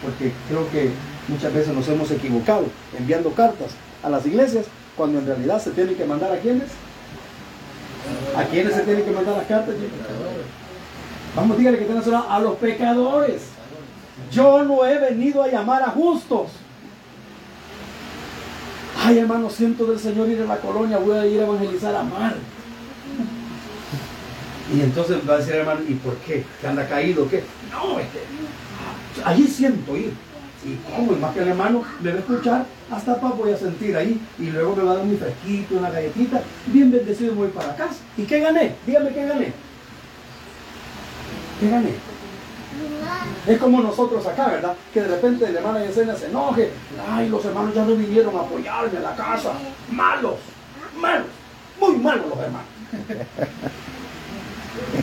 porque 0.02 0.32
creo 0.48 0.68
que 0.70 0.90
Muchas 1.28 1.52
veces 1.52 1.74
nos 1.74 1.88
hemos 1.88 2.10
equivocado 2.12 2.66
enviando 2.96 3.32
cartas 3.32 3.72
a 4.02 4.08
las 4.08 4.24
iglesias 4.26 4.66
cuando 4.96 5.18
en 5.18 5.26
realidad 5.26 5.60
se 5.60 5.72
tienen 5.72 5.96
que 5.96 6.04
mandar 6.04 6.32
a 6.32 6.38
quienes. 6.38 6.70
¿A 8.36 8.44
quiénes 8.44 8.74
se 8.74 8.82
tienen 8.82 9.04
que 9.04 9.10
mandar 9.10 9.36
las 9.36 9.46
cartas? 9.46 9.74
Vamos, 11.34 11.58
dígale 11.58 11.78
que 11.78 11.84
tengan 11.84 12.24
a 12.28 12.38
los 12.38 12.56
pecadores. 12.56 13.42
Yo 14.30 14.62
no 14.62 14.86
he 14.86 14.98
venido 14.98 15.42
a 15.42 15.48
llamar 15.48 15.82
a 15.82 15.88
justos. 15.88 16.50
Ay, 19.04 19.18
hermano, 19.18 19.50
siento 19.50 19.84
del 19.86 19.98
Señor 19.98 20.28
ir 20.28 20.42
a 20.42 20.46
la 20.46 20.58
colonia, 20.58 20.98
voy 20.98 21.18
a 21.18 21.26
ir 21.26 21.40
a 21.40 21.44
evangelizar 21.44 21.94
a 21.94 22.02
Mar. 22.04 22.36
Y 24.74 24.80
entonces 24.80 25.18
va 25.28 25.34
a 25.34 25.38
decir, 25.38 25.54
hermano, 25.54 25.80
¿y 25.88 25.94
por 25.94 26.16
qué? 26.16 26.44
¿Que 26.60 26.66
anda 26.66 26.88
caído? 26.88 27.28
¿Qué? 27.28 27.44
No, 27.70 27.98
es 28.00 28.06
que 28.08 28.20
allí 29.24 29.46
siento 29.46 29.96
ir. 29.96 30.12
Y 30.64 30.74
como 30.90 31.12
más 31.12 31.32
que 31.32 31.42
el 31.42 31.48
hermano 31.48 31.84
me 32.00 32.10
va 32.10 32.16
a 32.16 32.18
escuchar, 32.18 32.66
hasta 32.90 33.20
paz 33.20 33.36
voy 33.36 33.52
a 33.52 33.56
sentir 33.56 33.96
ahí. 33.96 34.20
Y 34.38 34.50
luego 34.50 34.74
me 34.74 34.82
va 34.82 34.92
a 34.92 34.96
dar 34.96 35.04
mi 35.04 35.16
fresquito, 35.16 35.76
una 35.76 35.90
galletita. 35.90 36.42
Bien 36.66 36.90
bendecido 36.90 37.34
voy 37.34 37.48
para 37.48 37.76
casa. 37.76 37.96
¿Y 38.16 38.24
qué 38.24 38.40
gané? 38.40 38.74
Dígame 38.84 39.10
qué 39.10 39.26
gané. 39.26 39.52
¿Qué 41.60 41.70
gané? 41.70 41.90
Es 43.46 43.58
como 43.58 43.80
nosotros 43.80 44.26
acá, 44.26 44.48
¿verdad? 44.48 44.74
Que 44.92 45.02
de 45.02 45.08
repente 45.08 45.46
el 45.46 45.56
hermano 45.56 45.78
Yesenia 45.78 46.16
se 46.16 46.26
enoje. 46.26 46.70
Ay, 47.08 47.28
los 47.28 47.44
hermanos 47.44 47.72
ya 47.72 47.84
no 47.84 47.94
vinieron 47.94 48.34
a 48.36 48.40
apoyarme 48.40 48.98
a 48.98 49.02
la 49.02 49.14
casa. 49.14 49.52
Malos, 49.90 50.34
malos, 51.00 51.28
muy 51.80 51.96
malos 51.96 52.26
los 52.28 52.38
hermanos. 52.38 52.66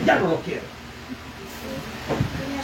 Ya 0.04 0.18
no 0.18 0.28
los 0.30 0.40
quiero. 0.40 0.62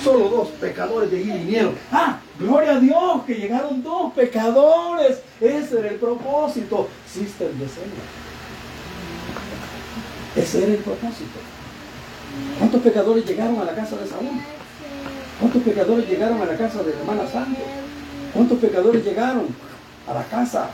Solo 0.02 0.28
dos 0.28 0.48
pecadores 0.60 1.10
de 1.10 1.18
allí 1.18 1.30
vinieron. 1.30 1.74
¡Ah! 1.92 2.20
Gloria 2.38 2.72
a 2.72 2.80
Dios 2.80 3.22
que 3.26 3.34
llegaron 3.34 3.82
dos 3.82 4.12
pecadores. 4.14 5.20
Ese 5.40 5.78
era 5.78 5.88
el 5.88 5.96
propósito. 5.96 6.88
Sister 7.06 7.50
Yesenia. 7.52 8.00
Ese 10.36 10.62
era 10.62 10.72
el 10.72 10.78
propósito. 10.78 11.38
¿Cuántos 12.58 12.82
pecadores 12.82 13.26
llegaron 13.26 13.58
a 13.60 13.64
la 13.64 13.74
casa 13.74 13.96
de 13.96 14.06
Saúl? 14.06 14.40
¿Cuántos 15.38 15.62
pecadores 15.62 16.08
llegaron 16.08 16.40
a 16.40 16.46
la 16.46 16.56
casa 16.56 16.82
de 16.82 16.94
la 16.94 17.00
hermana 17.00 17.30
Santo? 17.30 17.60
¿Cuántos 18.32 18.58
pecadores 18.58 19.04
llegaron 19.04 19.48
a 20.06 20.14
la 20.14 20.24
casa 20.24 20.70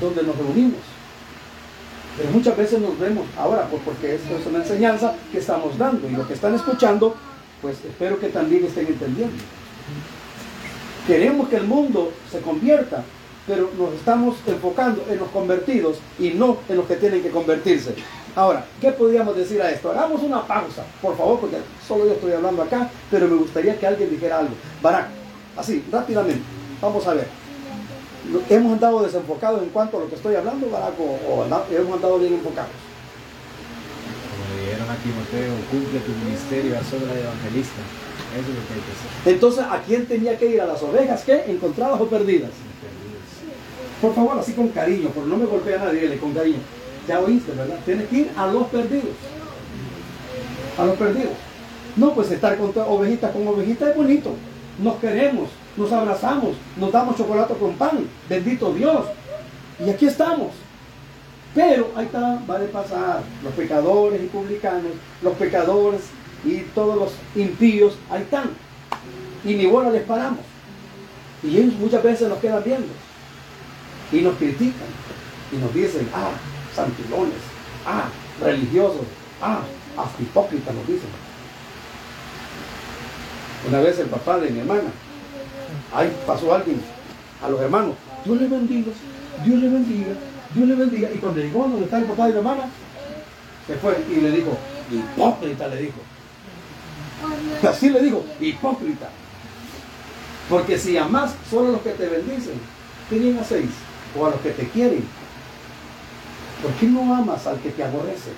donde 0.00 0.22
nos 0.22 0.36
reunimos? 0.36 0.93
Pero 2.16 2.30
muchas 2.30 2.56
veces 2.56 2.80
nos 2.80 2.98
vemos 2.98 3.26
ahora, 3.36 3.66
pues 3.68 3.82
porque 3.84 4.14
esto 4.14 4.36
es 4.36 4.46
una 4.46 4.58
enseñanza 4.58 5.14
que 5.32 5.38
estamos 5.38 5.76
dando 5.76 6.08
y 6.08 6.12
lo 6.12 6.26
que 6.26 6.34
están 6.34 6.54
escuchando 6.54 7.14
pues 7.64 7.78
espero 7.82 8.20
que 8.20 8.28
también 8.28 8.62
estén 8.62 8.86
entendiendo. 8.86 9.36
Queremos 11.06 11.48
que 11.48 11.56
el 11.56 11.64
mundo 11.64 12.12
se 12.30 12.40
convierta, 12.40 13.02
pero 13.46 13.70
nos 13.78 13.94
estamos 13.94 14.36
enfocando 14.46 15.02
en 15.08 15.18
los 15.18 15.28
convertidos 15.30 15.96
y 16.18 16.28
no 16.30 16.58
en 16.68 16.76
los 16.76 16.86
que 16.86 16.96
tienen 16.96 17.22
que 17.22 17.30
convertirse. 17.30 17.94
Ahora, 18.36 18.66
¿qué 18.82 18.92
podríamos 18.92 19.34
decir 19.34 19.62
a 19.62 19.70
esto? 19.70 19.90
Hagamos 19.90 20.22
una 20.22 20.46
pausa, 20.46 20.84
por 21.00 21.16
favor, 21.16 21.40
porque 21.40 21.56
solo 21.88 22.04
yo 22.04 22.12
estoy 22.12 22.32
hablando 22.32 22.62
acá, 22.62 22.90
pero 23.10 23.28
me 23.28 23.36
gustaría 23.36 23.78
que 23.78 23.86
alguien 23.86 24.10
dijera 24.10 24.40
algo. 24.40 24.54
Barak, 24.82 25.06
así, 25.56 25.82
rápidamente, 25.90 26.42
vamos 26.82 27.06
a 27.06 27.14
ver. 27.14 27.43
¿Hemos 28.48 28.72
andado 28.72 29.02
desenfocados 29.02 29.62
en 29.62 29.68
cuanto 29.68 29.98
a 29.98 30.00
lo 30.00 30.08
que 30.08 30.14
estoy 30.14 30.34
hablando, 30.34 30.70
Barak, 30.70 30.94
o, 30.98 31.44
hemos 31.70 31.94
andado 31.94 32.18
bien 32.18 32.34
enfocados? 32.34 32.70
a 34.82 34.96
Timoteo, 34.96 35.54
cumple 35.70 36.00
tu 36.00 36.12
ministerio, 36.24 36.78
haz 36.78 36.92
obra 36.92 37.14
de 37.14 37.22
evangelista. 37.22 37.80
Eso 38.34 38.48
es 38.50 38.56
lo 38.56 38.66
que 38.66 38.74
hay 38.74 38.80
que 38.80 38.92
hacer. 38.92 39.34
Entonces, 39.34 39.64
¿a 39.64 39.82
quién 39.82 40.06
tenía 40.06 40.38
que 40.38 40.46
ir? 40.46 40.60
¿A 40.60 40.66
las 40.66 40.82
ovejas 40.82 41.22
qué? 41.24 41.44
¿Encontradas 41.48 42.00
o 42.00 42.06
perdidas? 42.06 42.50
Por 44.00 44.14
favor, 44.14 44.38
así 44.38 44.52
con 44.52 44.68
cariño, 44.68 45.08
por 45.10 45.24
no 45.24 45.36
me 45.36 45.46
golpea 45.46 45.80
a 45.80 45.84
nadie, 45.86 46.18
con 46.18 46.32
cariño. 46.32 46.58
Ya 47.08 47.20
oíste, 47.20 47.52
¿verdad? 47.52 47.78
Tienes 47.84 48.08
que 48.08 48.16
ir 48.16 48.30
a 48.36 48.46
los 48.46 48.66
perdidos. 48.68 49.16
A 50.78 50.84
los 50.84 50.96
perdidos. 50.96 51.32
No, 51.96 52.12
pues 52.12 52.30
estar 52.30 52.56
con 52.58 52.72
ovejitas 52.88 53.32
con 53.32 53.46
ovejitas 53.46 53.90
es 53.90 53.96
bonito. 53.96 54.30
Nos 54.82 54.96
queremos, 54.96 55.48
nos 55.76 55.92
abrazamos, 55.92 56.56
nos 56.76 56.92
damos 56.92 57.16
chocolate 57.16 57.54
con 57.54 57.74
pan. 57.74 58.06
Bendito 58.28 58.72
Dios. 58.72 59.06
Y 59.84 59.90
aquí 59.90 60.06
estamos. 60.06 60.52
Pero 61.54 61.90
ahí 61.96 62.06
está, 62.06 62.40
va 62.50 62.56
a 62.56 62.66
pasar 62.72 63.22
los 63.42 63.52
pecadores 63.54 64.20
y 64.22 64.26
publicanos, 64.26 64.92
los 65.22 65.34
pecadores 65.34 66.00
y 66.44 66.58
todos 66.74 66.96
los 66.96 67.12
impíos, 67.36 67.96
ahí 68.10 68.22
están. 68.22 68.50
Y 69.44 69.54
ni 69.54 69.66
bola 69.66 69.90
les 69.90 70.02
paramos. 70.02 70.40
Y 71.42 71.58
ellos 71.58 71.74
muchas 71.74 72.02
veces 72.02 72.28
nos 72.28 72.38
quedan 72.38 72.64
viendo. 72.64 72.88
Y 74.10 74.20
nos 74.20 74.36
critican. 74.36 74.88
Y 75.52 75.56
nos 75.56 75.72
dicen, 75.72 76.08
ah, 76.12 76.30
santilones, 76.74 77.38
ah, 77.86 78.08
religiosos, 78.40 79.06
ah, 79.40 79.60
hasta 79.96 80.22
hipócritas 80.22 80.74
nos 80.74 80.86
dicen. 80.86 81.08
Una 83.68 83.80
vez 83.80 83.98
el 83.98 84.06
papá 84.06 84.38
de 84.38 84.50
mi 84.50 84.60
hermana, 84.60 84.90
ahí 85.94 86.12
pasó 86.26 86.54
alguien 86.54 86.80
a 87.42 87.48
los 87.48 87.60
hermanos, 87.60 87.94
Dios 88.24 88.40
les 88.40 88.50
bendiga, 88.50 88.92
Dios 89.44 89.60
les 89.60 89.72
bendiga. 89.72 90.14
Dios 90.54 90.68
le 90.68 90.74
bendiga. 90.74 91.10
Y 91.12 91.18
cuando 91.18 91.40
llegó 91.40 91.62
donde 91.62 91.84
está 91.84 91.98
el 91.98 92.04
papá 92.04 92.28
la 92.28 92.36
hermana, 92.36 92.64
se 93.66 93.74
fue 93.76 93.98
y 94.10 94.20
le 94.20 94.30
dijo, 94.30 94.56
hipócrita 94.90 95.68
le 95.68 95.76
dijo. 95.82 95.98
Así 97.68 97.90
le 97.90 98.00
dijo, 98.00 98.24
hipócrita. 98.40 99.08
Porque 100.48 100.78
si 100.78 100.96
amas 100.96 101.34
solo 101.50 101.68
a 101.68 101.72
los 101.72 101.80
que 101.80 101.90
te 101.90 102.06
bendicen, 102.06 102.60
¿qué 103.10 103.18
bien 103.18 103.38
hacéis? 103.38 103.70
O 104.16 104.26
a 104.26 104.30
los 104.30 104.40
que 104.40 104.50
te 104.50 104.68
quieren. 104.68 105.04
¿Por 106.62 106.72
qué 106.74 106.86
no 106.86 107.14
amas 107.14 107.46
al 107.46 107.58
que 107.58 107.70
te 107.70 107.82
aborrece? 107.82 108.30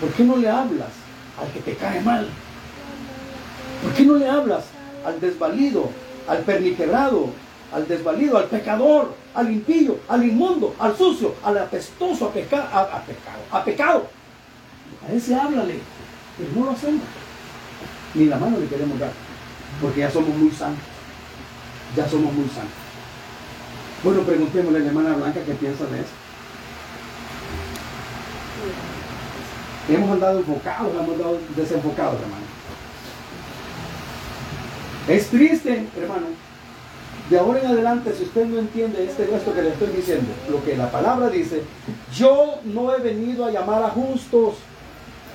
¿Por 0.00 0.10
qué 0.10 0.24
no 0.24 0.36
le 0.36 0.48
hablas 0.48 0.90
al 1.40 1.50
que 1.52 1.60
te 1.60 1.74
cae 1.74 2.00
mal? 2.02 2.28
¿Por 3.82 3.92
qué 3.92 4.04
no 4.04 4.14
le 4.14 4.28
hablas 4.28 4.64
al 5.04 5.20
desvalido, 5.20 5.90
al 6.28 6.38
perniquebrado, 6.38 7.30
al 7.72 7.86
desvalido, 7.88 8.38
al 8.38 8.44
pecador, 8.44 9.14
al 9.34 9.50
impío, 9.50 9.98
al 10.08 10.24
inmundo, 10.24 10.74
al 10.78 10.96
sucio, 10.96 11.34
al 11.44 11.58
apestoso, 11.58 12.26
a, 12.26 12.32
peca- 12.32 12.68
a- 12.72 12.96
a 12.98 13.02
pecado, 13.02 13.38
a 13.50 13.64
pecado? 13.64 14.06
A 15.08 15.12
ese 15.12 15.34
háblale, 15.34 15.80
pero 16.36 16.48
no 16.54 16.64
lo 16.66 16.70
hacemos. 16.72 17.02
Ni 18.14 18.24
la 18.26 18.38
mano 18.38 18.58
le 18.58 18.66
queremos 18.66 18.98
dar, 18.98 19.10
porque 19.82 20.00
ya 20.00 20.10
somos 20.10 20.30
muy 20.36 20.50
santos. 20.50 20.84
Ya 21.96 22.08
somos 22.08 22.32
muy 22.32 22.46
santos. 22.48 22.72
Bueno, 24.02 24.22
preguntémosle 24.22 24.78
a 24.78 24.82
la 24.82 24.88
hermana 24.88 25.14
Blanca 25.14 25.40
qué 25.44 25.52
piensa 25.54 25.84
de 25.86 26.00
eso. 26.00 26.10
Hemos 29.88 30.10
andado 30.10 30.38
enfocados, 30.40 30.92
hemos 30.94 31.10
andado 31.14 31.38
desenfocados, 31.56 32.14
hermano. 32.20 32.45
Es 35.08 35.28
triste, 35.28 35.86
hermano. 35.96 36.26
De 37.30 37.38
ahora 37.38 37.60
en 37.60 37.66
adelante, 37.66 38.14
si 38.16 38.24
usted 38.24 38.46
no 38.46 38.58
entiende 38.58 39.04
este 39.04 39.24
esto 39.34 39.52
que 39.52 39.62
le 39.62 39.70
estoy 39.70 39.88
diciendo, 39.88 40.28
lo 40.48 40.62
que 40.64 40.76
la 40.76 40.90
palabra 40.90 41.28
dice, 41.28 41.62
yo 42.14 42.60
no 42.64 42.94
he 42.94 43.00
venido 43.00 43.44
a 43.44 43.50
llamar 43.50 43.82
a 43.82 43.88
justos. 43.90 44.54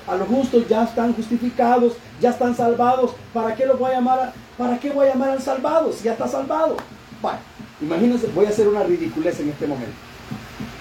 A 0.07 0.15
los 0.15 0.27
justos 0.27 0.67
ya 0.67 0.83
están 0.83 1.13
justificados, 1.13 1.93
ya 2.19 2.29
están 2.31 2.55
salvados. 2.55 3.11
¿Para 3.33 3.55
qué 3.55 3.65
los 3.65 3.77
voy 3.77 3.91
a 3.91 3.95
llamar? 3.95 4.19
a- 4.19 4.33
¿Para 4.57 4.79
qué 4.79 4.89
voy 4.91 5.07
a 5.07 5.11
llamar 5.11 5.29
al 5.31 5.41
salvado 5.41 5.91
si 5.91 6.05
ya 6.05 6.13
está 6.13 6.27
salvado? 6.27 6.75
Vaya, 7.21 7.39
imagínense, 7.81 8.27
voy 8.33 8.45
a 8.45 8.49
hacer 8.49 8.67
una 8.67 8.83
ridiculez 8.83 9.39
en 9.39 9.49
este 9.49 9.67
momento. 9.67 9.93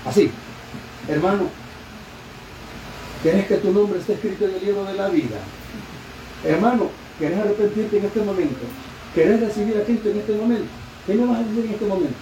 Así, 0.06 0.30
hermano, 1.08 1.44
¿querés 3.22 3.46
que 3.46 3.56
tu 3.56 3.72
nombre 3.72 3.98
esté 4.00 4.14
escrito 4.14 4.44
en 4.46 4.54
el 4.54 4.64
libro 4.64 4.84
de 4.84 4.94
la 4.94 5.08
vida? 5.08 5.36
Hermano, 6.44 6.88
¿querés 7.20 7.38
arrepentirte 7.38 7.98
en 7.98 8.04
este 8.06 8.20
momento? 8.22 8.64
¿Querés 9.14 9.40
recibir 9.40 9.76
a 9.76 9.84
Cristo 9.84 10.08
en 10.08 10.18
este 10.18 10.32
momento? 10.32 10.66
¿Qué 11.06 11.14
me 11.14 11.26
vas 11.26 11.38
a 11.38 11.42
decir 11.44 11.64
en 11.66 11.72
este 11.72 11.86
momento? 11.86 12.18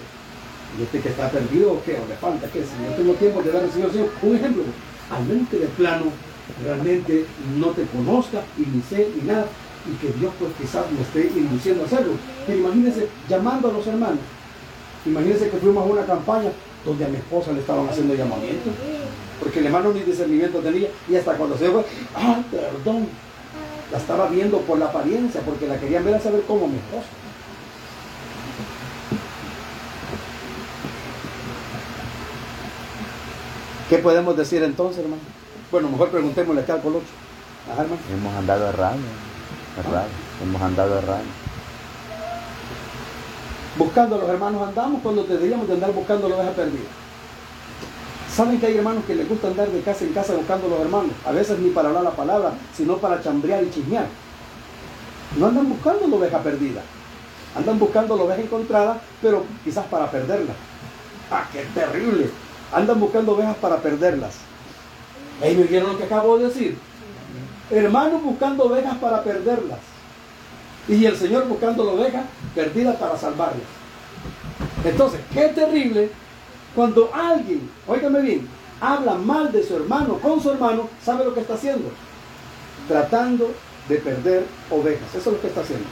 ¿Y 0.77 0.83
este 0.83 0.99
que 0.99 1.09
está 1.09 1.29
perdido 1.29 1.73
o 1.73 1.83
qué? 1.83 1.93
¿O 1.93 2.07
le 2.07 2.15
falta 2.15 2.47
qué? 2.51 2.59
Si 2.59 2.75
no 2.83 2.95
tengo 2.95 3.13
tiempo 3.13 3.41
de 3.41 3.51
dar 3.51 3.63
al 3.63 3.71
Señor. 3.71 3.89
Un 4.21 4.35
ejemplo, 4.35 4.63
al 5.09 5.25
menos 5.25 5.49
que 5.49 5.57
de 5.57 5.67
plano 5.67 6.05
realmente 6.63 7.25
no 7.57 7.67
te 7.67 7.83
conozca 7.85 8.41
y 8.57 8.61
ni 8.61 8.81
sé 8.81 9.07
ni 9.15 9.27
nada 9.27 9.47
y 9.87 9.95
que 9.95 10.11
Dios 10.19 10.33
pues 10.37 10.51
quizás 10.59 10.85
me 10.91 11.01
esté 11.01 11.31
induciendo 11.39 11.83
a 11.83 11.85
hacerlo. 11.85 12.13
Pero 12.45 12.59
imagínense 12.59 13.07
llamando 13.27 13.69
a 13.69 13.73
los 13.73 13.87
hermanos. 13.87 14.19
Imagínense 15.05 15.49
que 15.49 15.57
fuimos 15.57 15.83
a 15.83 15.91
una 15.91 16.05
campaña 16.05 16.51
donde 16.85 17.05
a 17.05 17.07
mi 17.07 17.17
esposa 17.17 17.51
le 17.51 17.61
estaban 17.61 17.87
haciendo 17.87 18.13
llamamiento. 18.13 18.69
Porque 19.39 19.59
el 19.59 19.67
hermano 19.67 19.93
ni 19.93 20.01
discernimiento 20.01 20.59
tenía 20.59 20.89
y 21.09 21.15
hasta 21.15 21.33
cuando 21.33 21.57
se 21.57 21.69
fue, 21.69 21.85
ah, 22.15 22.41
perdón, 22.51 23.07
la 23.91 23.97
estaba 23.97 24.27
viendo 24.27 24.59
por 24.59 24.77
la 24.77 24.85
apariencia, 24.85 25.41
porque 25.41 25.67
la 25.67 25.79
querían 25.79 26.05
ver 26.05 26.15
a 26.15 26.19
saber 26.19 26.43
cómo 26.47 26.67
mi 26.67 26.77
esposa. 26.77 27.07
¿Qué 33.89 33.97
podemos 33.97 34.37
decir 34.37 34.61
entonces, 34.63 35.03
hermano? 35.03 35.21
Bueno, 35.71 35.89
mejor 35.89 36.09
preguntémosle 36.09 36.61
acá 36.61 36.73
al 36.73 36.81
colocho. 36.81 37.07
Ajá, 37.71 37.81
hermano. 37.81 38.01
Hemos 38.11 38.35
andado 38.35 38.69
errado, 38.69 38.97
errado, 39.79 40.07
hemos 40.43 40.61
andado 40.61 40.97
errado. 40.99 41.23
Buscando 43.77 44.15
a 44.15 44.19
los 44.19 44.29
hermanos 44.29 44.67
andamos 44.67 45.01
cuando 45.01 45.23
deberíamos 45.23 45.67
de 45.67 45.73
andar 45.73 45.91
buscando 45.93 46.29
la 46.29 46.35
oveja 46.35 46.51
perdida. 46.51 46.89
¿Saben 48.39 48.57
que 48.57 48.67
hay 48.67 48.77
hermanos 48.77 49.03
que 49.03 49.15
les 49.15 49.27
gusta 49.27 49.49
andar 49.49 49.67
de 49.67 49.81
casa 49.81 50.05
en 50.05 50.13
casa 50.13 50.33
buscando 50.33 50.67
a 50.67 50.69
los 50.69 50.79
hermanos? 50.79 51.11
A 51.25 51.33
veces 51.33 51.59
ni 51.59 51.71
para 51.71 51.89
hablar 51.89 52.05
la 52.05 52.11
palabra, 52.11 52.53
sino 52.73 52.95
para 52.95 53.21
chambrear 53.21 53.61
y 53.65 53.69
chismear. 53.69 54.05
No 55.37 55.47
andan 55.47 55.67
buscando 55.67 56.07
la 56.07 56.15
oveja 56.15 56.39
perdida. 56.39 56.81
Andan 57.53 57.77
buscando 57.77 58.15
la 58.15 58.23
oveja 58.23 58.41
encontrada, 58.41 59.01
pero 59.21 59.43
quizás 59.65 59.85
para 59.87 60.09
perderla. 60.09 60.53
¡Ah, 61.29 61.49
qué 61.51 61.65
terrible! 61.75 62.29
Andan 62.71 62.97
buscando 62.97 63.33
ovejas 63.33 63.57
para 63.57 63.75
perderlas. 63.75 64.37
¿Ahí 65.43 65.57
me 65.57 65.63
vieron 65.63 65.91
lo 65.91 65.97
que 65.97 66.05
acabo 66.05 66.37
de 66.37 66.45
decir? 66.45 66.77
Hermanos 67.69 68.23
buscando 68.23 68.63
ovejas 68.63 68.97
para 68.99 69.21
perderlas. 69.21 69.79
Y 70.87 71.03
el 71.03 71.17
Señor 71.17 71.45
buscando 71.49 71.83
la 71.83 71.91
oveja 71.91 72.23
perdida 72.55 72.97
para 72.97 73.17
salvarla. 73.17 73.63
Entonces, 74.85 75.19
qué 75.33 75.49
terrible 75.49 76.09
cuando 76.79 77.13
alguien, 77.13 77.69
óigame 77.85 78.21
bien, 78.21 78.47
habla 78.79 79.15
mal 79.15 79.51
de 79.51 79.61
su 79.63 79.75
hermano 79.75 80.17
con 80.19 80.41
su 80.41 80.49
hermano, 80.49 80.87
¿sabe 81.03 81.25
lo 81.25 81.33
que 81.33 81.41
está 81.41 81.55
haciendo? 81.55 81.89
Tratando 82.87 83.51
de 83.89 83.97
perder 83.97 84.45
ovejas. 84.71 85.09
Eso 85.09 85.29
es 85.29 85.35
lo 85.35 85.41
que 85.41 85.47
está 85.47 85.59
haciendo. 85.59 85.85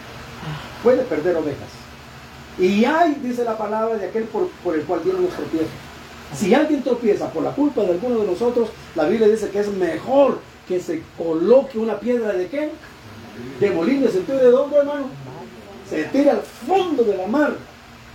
Puede 0.82 1.04
perder 1.04 1.36
ovejas. 1.36 1.68
Y 2.58 2.86
hay, 2.86 3.16
dice 3.16 3.44
la 3.44 3.58
palabra, 3.58 3.98
de 3.98 4.08
aquel 4.08 4.30
por, 4.30 4.48
el 4.76 4.84
cual 4.84 5.04
dieron 5.04 5.24
los 5.24 5.34
tropiezos. 5.34 5.68
Si 6.34 6.54
alguien 6.54 6.82
tropieza 6.82 7.30
por 7.32 7.44
la 7.44 7.52
culpa 7.52 7.82
de 7.82 7.92
alguno 7.92 8.20
de 8.20 8.28
nosotros, 8.28 8.70
la 8.96 9.10
Biblia 9.10 9.28
dice 9.28 9.50
que 9.50 9.60
es 9.60 9.68
mejor 9.68 10.40
que 10.70 10.80
se 10.80 11.04
coloque 11.18 11.78
una 11.78 12.00
piedra 12.00 12.32
de 12.32 12.48
qué? 12.48 12.72
De 13.60 13.72
molino, 13.72 14.10
¿se 14.10 14.20
entiende 14.20 14.46
de 14.46 14.52
dónde, 14.52 14.78
hermano? 14.78 15.08
Se 15.90 16.06
tira 16.06 16.32
al 16.32 16.44
fondo 16.44 17.04
de 17.04 17.18
la 17.18 17.28
mar. 17.28 17.56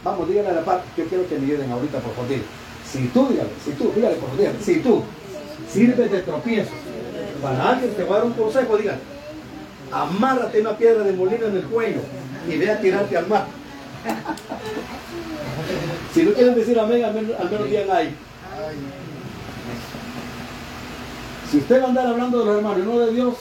Vamos, 0.03 0.27
dígale 0.27 0.49
a 0.49 0.53
la 0.55 0.65
par, 0.65 0.83
yo 0.97 1.05
quiero 1.05 1.29
que 1.29 1.39
me 1.39 1.45
ayuden 1.45 1.71
ahorita, 1.71 1.99
por 1.99 2.15
favor. 2.15 2.62
Si 2.93 3.09
tú, 3.09 3.29
dígale, 3.29 3.49
si 3.65 3.71
tú, 3.73 3.91
dígale, 3.97 4.17
por 4.17 4.37
dígale, 4.37 4.59
si 4.63 4.81
tú 4.81 5.03
sirves 5.73 6.11
de 6.11 6.21
tropiezo 6.21 6.73
para 7.41 7.71
alguien 7.71 7.95
te 7.95 8.05
va 8.05 8.17
a 8.17 8.19
dar 8.19 8.27
un 8.27 8.35
consejo, 8.35 8.77
dígale, 8.77 9.01
amárrate 9.91 10.61
una 10.61 10.77
piedra 10.77 11.03
de 11.03 11.13
molino 11.13 11.47
en 11.47 11.57
el 11.57 11.65
cuello 11.65 12.03
y 12.49 12.59
ve 12.59 12.71
a 12.71 12.81
tirarte 12.81 13.17
al 13.17 13.27
mar. 13.29 13.47
Si 16.13 16.23
no 16.23 16.33
quieren 16.33 16.55
decir 16.55 16.79
amén, 16.79 17.05
al 17.05 17.15
menos, 17.15 17.41
al 17.41 17.51
menos 17.51 17.71
digan 17.71 17.91
ahí. 17.91 18.15
Si 21.51 21.59
usted 21.59 21.81
va 21.81 21.85
a 21.85 21.89
andar 21.89 22.07
hablando 22.07 22.39
de 22.41 22.45
los 22.45 22.57
hermanos 22.57 22.87
no 22.87 22.99
de 22.99 23.13
Dios, 23.13 23.35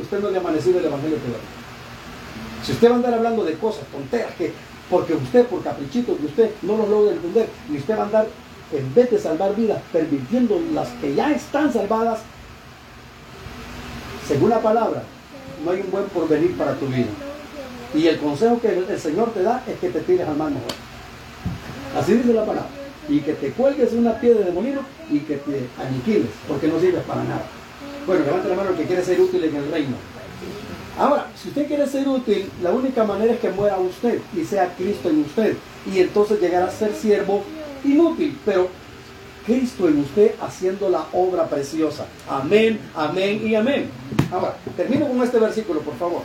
usted 0.00 0.20
no 0.20 0.30
le 0.30 0.36
ha 0.36 0.40
amanecido 0.40 0.78
el 0.78 0.84
Evangelio 0.84 1.16
todavía. 1.16 1.48
Si 2.64 2.72
usted 2.72 2.88
va 2.88 2.92
a 2.92 2.96
andar 2.96 3.14
hablando 3.14 3.44
de 3.44 3.54
cosas 3.54 3.84
tonteras 3.92 4.32
que, 4.36 4.52
porque 4.88 5.14
usted, 5.14 5.46
por 5.46 5.62
caprichito 5.62 6.16
que 6.16 6.26
usted 6.26 6.50
no 6.62 6.76
los 6.76 6.88
logra 6.88 7.12
entender, 7.12 7.48
y 7.70 7.76
usted 7.76 7.96
va 7.96 8.02
a 8.02 8.06
andar, 8.06 8.26
en 8.78 8.94
vez 8.94 9.10
de 9.10 9.18
salvar 9.18 9.54
vidas, 9.54 9.80
permitiendo 9.92 10.60
las 10.72 10.88
que 11.00 11.14
ya 11.14 11.32
están 11.32 11.72
salvadas, 11.72 12.20
según 14.26 14.50
la 14.50 14.60
palabra, 14.60 15.02
no 15.64 15.70
hay 15.70 15.80
un 15.80 15.90
buen 15.90 16.04
porvenir 16.06 16.56
para 16.56 16.74
tu 16.74 16.86
vida. 16.86 17.06
Y 17.94 18.06
el 18.06 18.18
consejo 18.18 18.60
que 18.60 18.68
el, 18.68 18.86
el 18.88 19.00
Señor 19.00 19.32
te 19.32 19.42
da 19.42 19.62
es 19.66 19.78
que 19.78 19.88
te 19.90 20.00
tires 20.00 20.26
al 20.26 20.36
mar 20.36 20.50
mejor. 20.50 20.72
Así 21.96 22.14
dice 22.14 22.32
la 22.32 22.44
palabra. 22.44 22.68
Y 23.08 23.20
que 23.20 23.34
te 23.34 23.50
cuelgues 23.50 23.92
una 23.92 24.18
piedra 24.18 24.44
de 24.44 24.52
molino 24.52 24.80
y 25.10 25.20
que 25.20 25.36
te 25.36 25.68
aniquiles, 25.78 26.30
porque 26.48 26.68
no 26.68 26.80
sirves 26.80 27.04
para 27.04 27.22
nada. 27.22 27.44
Bueno, 28.06 28.24
levante 28.24 28.48
la 28.48 28.56
mano 28.56 28.70
el 28.70 28.76
que 28.76 28.84
quiere 28.84 29.04
ser 29.04 29.20
útil 29.20 29.44
en 29.44 29.56
el 29.56 29.70
reino. 29.70 29.96
Ahora, 30.98 31.26
si 31.40 31.48
usted 31.48 31.66
quiere 31.66 31.86
ser 31.86 32.08
útil, 32.08 32.48
la 32.62 32.70
única 32.70 33.04
manera 33.04 33.34
es 33.34 33.40
que 33.40 33.50
muera 33.50 33.78
usted 33.78 34.20
y 34.34 34.44
sea 34.44 34.74
Cristo 34.76 35.10
en 35.10 35.22
usted. 35.22 35.56
Y 35.92 35.98
entonces 35.98 36.40
llegará 36.40 36.66
a 36.66 36.70
ser 36.70 36.94
siervo 36.94 37.42
inútil, 37.84 38.38
pero 38.44 38.68
Cristo 39.44 39.88
en 39.88 40.00
usted 40.00 40.34
haciendo 40.40 40.88
la 40.88 41.04
obra 41.12 41.46
preciosa. 41.46 42.06
Amén, 42.28 42.80
amén 42.94 43.46
y 43.46 43.54
amén. 43.54 43.90
Ahora, 44.32 44.56
termino 44.76 45.06
con 45.06 45.22
este 45.22 45.38
versículo, 45.38 45.80
por 45.80 45.94
favor. 45.96 46.22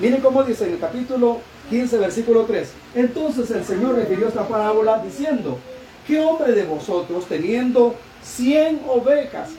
Miren 0.00 0.20
cómo 0.20 0.42
dice 0.42 0.66
en 0.66 0.72
el 0.72 0.78
capítulo 0.78 1.40
15, 1.70 1.98
versículo 1.98 2.44
3. 2.44 2.70
Entonces 2.94 3.50
el 3.50 3.64
Señor 3.64 3.94
refirió 3.94 4.28
esta 4.28 4.48
parábola 4.48 4.98
diciendo, 4.98 5.58
¿qué 6.06 6.18
hombre 6.20 6.52
de 6.52 6.64
vosotros 6.64 7.26
teniendo 7.26 7.94
100 8.22 8.82
ovejas 8.88 9.50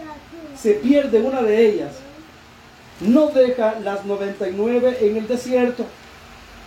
se 0.59 0.73
pierde 0.73 1.21
una 1.21 1.41
de 1.41 1.69
ellas? 1.69 1.91
No 2.99 3.27
deja 3.27 3.79
las 3.83 4.05
99 4.05 4.97
en 5.01 5.17
el 5.17 5.27
desierto 5.27 5.85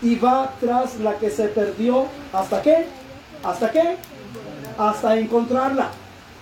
y 0.02 0.16
va 0.16 0.54
tras 0.60 0.98
la 1.00 1.16
que 1.18 1.30
se 1.30 1.48
perdió. 1.48 2.06
¿Hasta 2.32 2.62
qué? 2.62 2.86
¿Hasta 3.42 3.70
qué? 3.70 3.96
Hasta 4.78 5.18
encontrarla. 5.18 5.90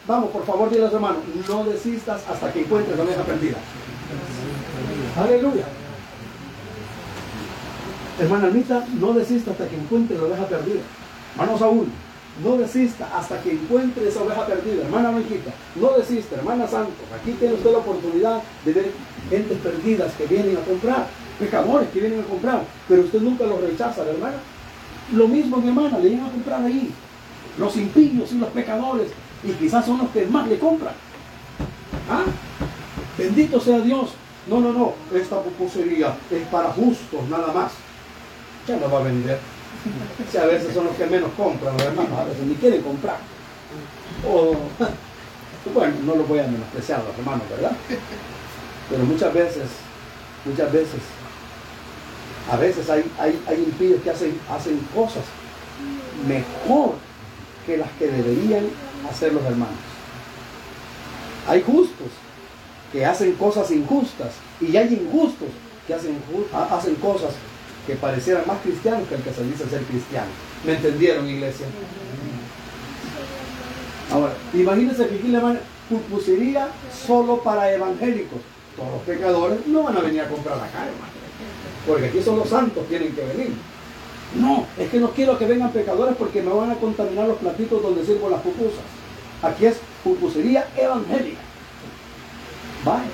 Vamos, 0.06 0.30
por 0.30 0.44
favor, 0.44 0.70
dile 0.70 0.86
a 0.86 0.90
su 0.90 0.96
hermano, 0.96 1.16
no 1.48 1.64
desistas 1.64 2.22
hasta 2.28 2.52
que 2.52 2.60
encuentres 2.60 2.96
la 2.96 3.04
oveja 3.04 3.22
perdida. 3.22 3.56
Aleluya. 5.16 5.64
Hermana 8.20 8.46
Anita, 8.48 8.84
no 9.00 9.12
desista 9.12 9.52
hasta 9.52 9.66
que 9.66 9.76
encuentre 9.76 10.18
la 10.18 10.24
oveja 10.24 10.46
perdida. 10.46 10.80
Hermano 11.32 11.58
Saúl, 11.58 11.86
no 12.44 12.56
desista 12.56 13.08
hasta 13.16 13.40
que 13.40 13.52
encuentre 13.52 14.08
esa 14.08 14.22
oveja 14.22 14.46
perdida. 14.46 14.84
Hermana 14.84 15.10
Blanquita, 15.10 15.52
no 15.76 15.92
desista. 15.92 16.36
Hermana 16.36 16.68
Santos, 16.68 16.94
aquí 17.18 17.32
tiene 17.32 17.54
usted 17.54 17.72
la 17.72 17.78
oportunidad 17.78 18.42
de 18.64 18.72
ver 18.72 18.92
gentes 19.30 19.58
perdidas 19.58 20.12
que 20.14 20.26
vienen 20.26 20.56
a 20.56 20.60
comprar, 20.60 21.06
pecadores 21.38 21.88
que 21.90 22.00
vienen 22.00 22.20
a 22.20 22.24
comprar, 22.24 22.62
pero 22.88 23.02
usted 23.02 23.20
nunca 23.20 23.46
los 23.46 23.60
rechaza, 23.60 24.02
hermana. 24.02 24.36
Lo 25.12 25.28
mismo, 25.28 25.56
mi 25.58 25.68
hermana, 25.68 25.98
le 25.98 26.10
iban 26.10 26.26
a 26.26 26.30
comprar 26.30 26.62
ahí. 26.62 26.92
Los 27.58 27.76
impíos 27.76 28.32
y 28.32 28.38
los 28.38 28.48
pecadores. 28.50 29.08
Y 29.42 29.52
quizás 29.52 29.84
son 29.84 29.98
los 29.98 30.10
que 30.10 30.26
más 30.26 30.48
le 30.48 30.58
compran. 30.58 30.94
¿Ah? 32.10 32.24
Bendito 33.16 33.60
sea 33.60 33.80
Dios. 33.80 34.10
No, 34.46 34.60
no, 34.60 34.72
no. 34.72 34.94
Esta 35.14 35.40
pupusería 35.40 36.16
es 36.30 36.46
para 36.48 36.70
justos 36.70 37.28
nada 37.28 37.52
más. 37.52 37.72
Ya 38.66 38.76
no 38.76 38.90
va 38.90 39.00
a 39.00 39.02
vender. 39.02 39.38
Si 40.30 40.38
a 40.38 40.46
veces 40.46 40.72
son 40.72 40.86
los 40.86 40.96
que 40.96 41.06
menos 41.06 41.30
compran, 41.36 41.74
los 41.74 41.82
hermanos, 41.82 42.18
a 42.18 42.24
veces 42.24 42.44
ni 42.46 42.54
quieren 42.54 42.82
comprar. 42.82 43.18
O, 44.26 44.56
bueno, 45.74 45.94
no 46.04 46.14
lo 46.14 46.24
voy 46.24 46.38
a 46.38 46.46
menospreciar 46.46 47.02
los 47.04 47.18
hermanos, 47.18 47.42
¿verdad? 47.50 47.72
Pero 48.88 49.04
muchas 49.04 49.32
veces, 49.34 49.64
muchas 50.44 50.72
veces, 50.72 51.00
a 52.50 52.56
veces 52.56 52.88
hay, 52.88 53.04
hay, 53.18 53.42
hay 53.46 53.56
impíos 53.56 54.02
que 54.02 54.10
hacen, 54.10 54.38
hacen 54.50 54.78
cosas 54.94 55.24
mejor 56.26 56.94
que 57.66 57.76
las 57.76 57.90
que 57.92 58.08
deberían 58.08 58.66
hacer 59.10 59.32
los 59.32 59.44
hermanos. 59.44 59.78
Hay 61.46 61.62
justos 61.62 62.08
que 62.92 63.04
hacen 63.04 63.32
cosas 63.34 63.70
injustas 63.70 64.32
y 64.60 64.76
hay 64.76 64.94
injustos 64.94 65.48
que 65.86 65.94
hacen, 65.94 66.16
hacen 66.70 66.94
cosas 66.96 67.34
que 67.86 67.94
parecieran 67.96 68.46
más 68.46 68.58
cristianos 68.62 69.06
que 69.08 69.16
el 69.16 69.22
que 69.22 69.32
se 69.32 69.44
dice 69.44 69.68
ser 69.68 69.82
cristiano. 69.82 70.28
¿Me 70.64 70.74
entendieron, 70.74 71.28
iglesia? 71.28 71.66
Ahora, 74.10 74.32
imagínense 74.54 75.08
que 75.08 75.38
van 75.38 75.60
pupusería 75.88 76.68
solo 77.06 77.42
para 77.42 77.72
evangélicos. 77.72 78.40
Todos 78.76 78.92
los 78.92 79.02
pecadores 79.02 79.66
no 79.66 79.84
van 79.84 79.96
a 79.96 80.00
venir 80.00 80.22
a 80.22 80.28
comprar 80.28 80.56
acá, 80.56 80.86
hermano. 80.86 81.12
Porque 81.86 82.06
aquí 82.06 82.22
son 82.22 82.38
los 82.38 82.48
santos 82.48 82.86
tienen 82.88 83.14
que 83.14 83.22
venir. 83.22 83.52
No, 84.34 84.66
es 84.78 84.90
que 84.90 84.98
no 84.98 85.10
quiero 85.10 85.38
que 85.38 85.46
vengan 85.46 85.70
pecadores 85.70 86.16
porque 86.16 86.42
me 86.42 86.52
van 86.52 86.70
a 86.70 86.74
contaminar 86.74 87.28
los 87.28 87.38
platitos 87.38 87.82
donde 87.82 88.04
sirvo 88.04 88.28
las 88.28 88.40
pupusas. 88.40 88.82
Aquí 89.42 89.66
es 89.66 89.76
pupusería 90.02 90.66
evangélica. 90.76 91.40
Vaya. 92.84 93.04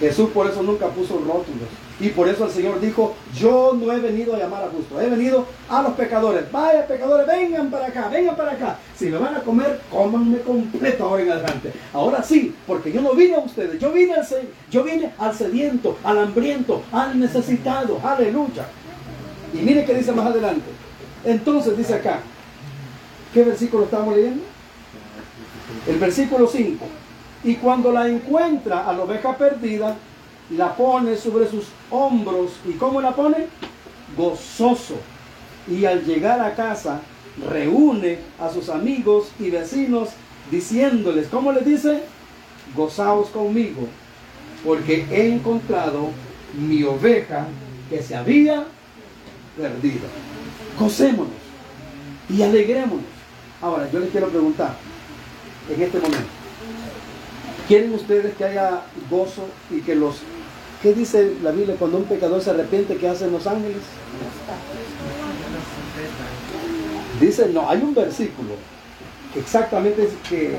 Jesús 0.00 0.30
por 0.30 0.46
eso 0.46 0.62
nunca 0.62 0.88
puso 0.88 1.18
rótulos. 1.18 1.68
Y 1.98 2.10
por 2.10 2.28
eso 2.28 2.44
el 2.44 2.50
Señor 2.50 2.78
dijo, 2.78 3.14
yo 3.34 3.74
no 3.74 3.90
he 3.90 3.98
venido 3.98 4.34
a 4.34 4.38
llamar 4.38 4.64
a 4.64 4.68
justos, 4.68 5.02
he 5.02 5.08
venido 5.08 5.46
a 5.70 5.80
los 5.80 5.92
pecadores. 5.92 6.50
Vaya 6.52 6.86
pecadores, 6.86 7.26
vengan 7.26 7.70
para 7.70 7.86
acá, 7.86 8.08
vengan 8.08 8.36
para 8.36 8.52
acá. 8.52 8.78
Si 8.94 9.06
me 9.06 9.16
van 9.16 9.36
a 9.36 9.40
comer, 9.40 9.80
cómanme 9.90 10.40
completo 10.40 11.04
ahora 11.04 11.22
en 11.22 11.32
adelante. 11.32 11.72
Ahora 11.94 12.22
sí, 12.22 12.54
porque 12.66 12.92
yo 12.92 13.00
no 13.00 13.14
vine 13.14 13.36
a 13.36 13.40
ustedes, 13.40 13.80
yo 13.80 13.92
vine 13.92 14.12
al, 14.12 14.26
yo 14.70 14.84
vine 14.84 15.12
al 15.18 15.34
sediento, 15.34 15.96
al 16.04 16.18
hambriento, 16.18 16.82
al 16.92 17.18
necesitado. 17.18 17.98
Aleluya. 18.04 18.66
Y 19.58 19.62
mire 19.62 19.84
qué 19.84 19.94
dice 19.94 20.12
más 20.12 20.26
adelante. 20.26 20.66
Entonces 21.24 21.76
dice 21.76 21.94
acá, 21.94 22.20
¿qué 23.32 23.42
versículo 23.42 23.84
estamos 23.84 24.14
leyendo? 24.14 24.42
El 25.88 25.98
versículo 25.98 26.46
5. 26.46 26.84
Y 27.44 27.54
cuando 27.56 27.92
la 27.92 28.08
encuentra 28.08 28.88
a 28.88 28.92
la 28.92 29.02
oveja 29.02 29.36
perdida, 29.36 29.96
la 30.50 30.76
pone 30.76 31.16
sobre 31.16 31.48
sus 31.48 31.66
hombros. 31.90 32.52
¿Y 32.66 32.72
cómo 32.72 33.00
la 33.00 33.14
pone? 33.14 33.46
Gozoso. 34.16 34.96
Y 35.68 35.84
al 35.84 36.04
llegar 36.04 36.40
a 36.40 36.54
casa, 36.54 37.00
reúne 37.50 38.18
a 38.38 38.50
sus 38.50 38.68
amigos 38.68 39.28
y 39.38 39.50
vecinos 39.50 40.10
diciéndoles, 40.50 41.28
¿cómo 41.28 41.52
les 41.52 41.64
dice? 41.64 42.02
Gozaos 42.74 43.28
conmigo, 43.28 43.86
porque 44.64 45.06
he 45.10 45.32
encontrado 45.32 46.10
mi 46.56 46.82
oveja 46.84 47.46
que 47.90 48.02
se 48.02 48.14
había 48.14 48.64
perdido. 49.56 50.06
Gocémonos 50.78 51.32
y 52.28 52.42
alegrémonos. 52.42 53.04
Ahora, 53.62 53.90
yo 53.90 54.00
les 54.00 54.10
quiero 54.10 54.28
preguntar 54.28 54.74
en 55.74 55.82
este 55.82 55.98
momento. 55.98 56.28
¿Quieren 57.66 57.94
ustedes 57.94 58.36
que 58.36 58.44
haya 58.44 58.82
gozo 59.10 59.48
y 59.70 59.80
que 59.80 59.94
los... 59.94 60.16
¿Qué 60.82 60.92
dice 60.92 61.34
la 61.42 61.50
Biblia 61.50 61.74
cuando 61.78 61.98
un 61.98 62.04
pecador 62.04 62.40
se 62.42 62.50
arrepiente? 62.50 62.96
¿Qué 62.96 63.08
hacen 63.08 63.32
los 63.32 63.46
ángeles? 63.46 63.82
Dice, 67.20 67.48
no, 67.48 67.68
hay 67.68 67.80
un 67.80 67.94
versículo 67.94 68.50
que 69.32 69.40
exactamente 69.40 70.04
es 70.04 70.10
que, 70.28 70.58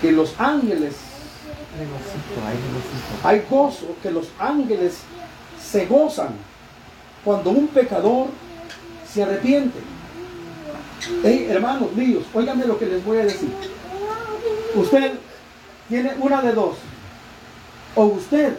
que 0.00 0.12
los 0.12 0.34
ángeles, 0.40 0.94
hay 3.22 3.44
gozo, 3.48 3.94
que 4.02 4.10
los 4.10 4.28
ángeles 4.38 5.00
se 5.62 5.86
gozan 5.86 6.49
cuando 7.24 7.50
un 7.50 7.68
pecador 7.68 8.28
se 9.10 9.22
arrepiente. 9.22 9.78
Hey, 11.22 11.46
hermanos 11.50 11.92
míos, 11.94 12.24
óigame 12.34 12.66
lo 12.66 12.78
que 12.78 12.86
les 12.86 13.04
voy 13.04 13.18
a 13.18 13.24
decir. 13.24 13.50
Usted 14.74 15.12
tiene 15.88 16.12
una 16.20 16.42
de 16.42 16.52
dos. 16.52 16.76
O 17.94 18.04
usted 18.04 18.56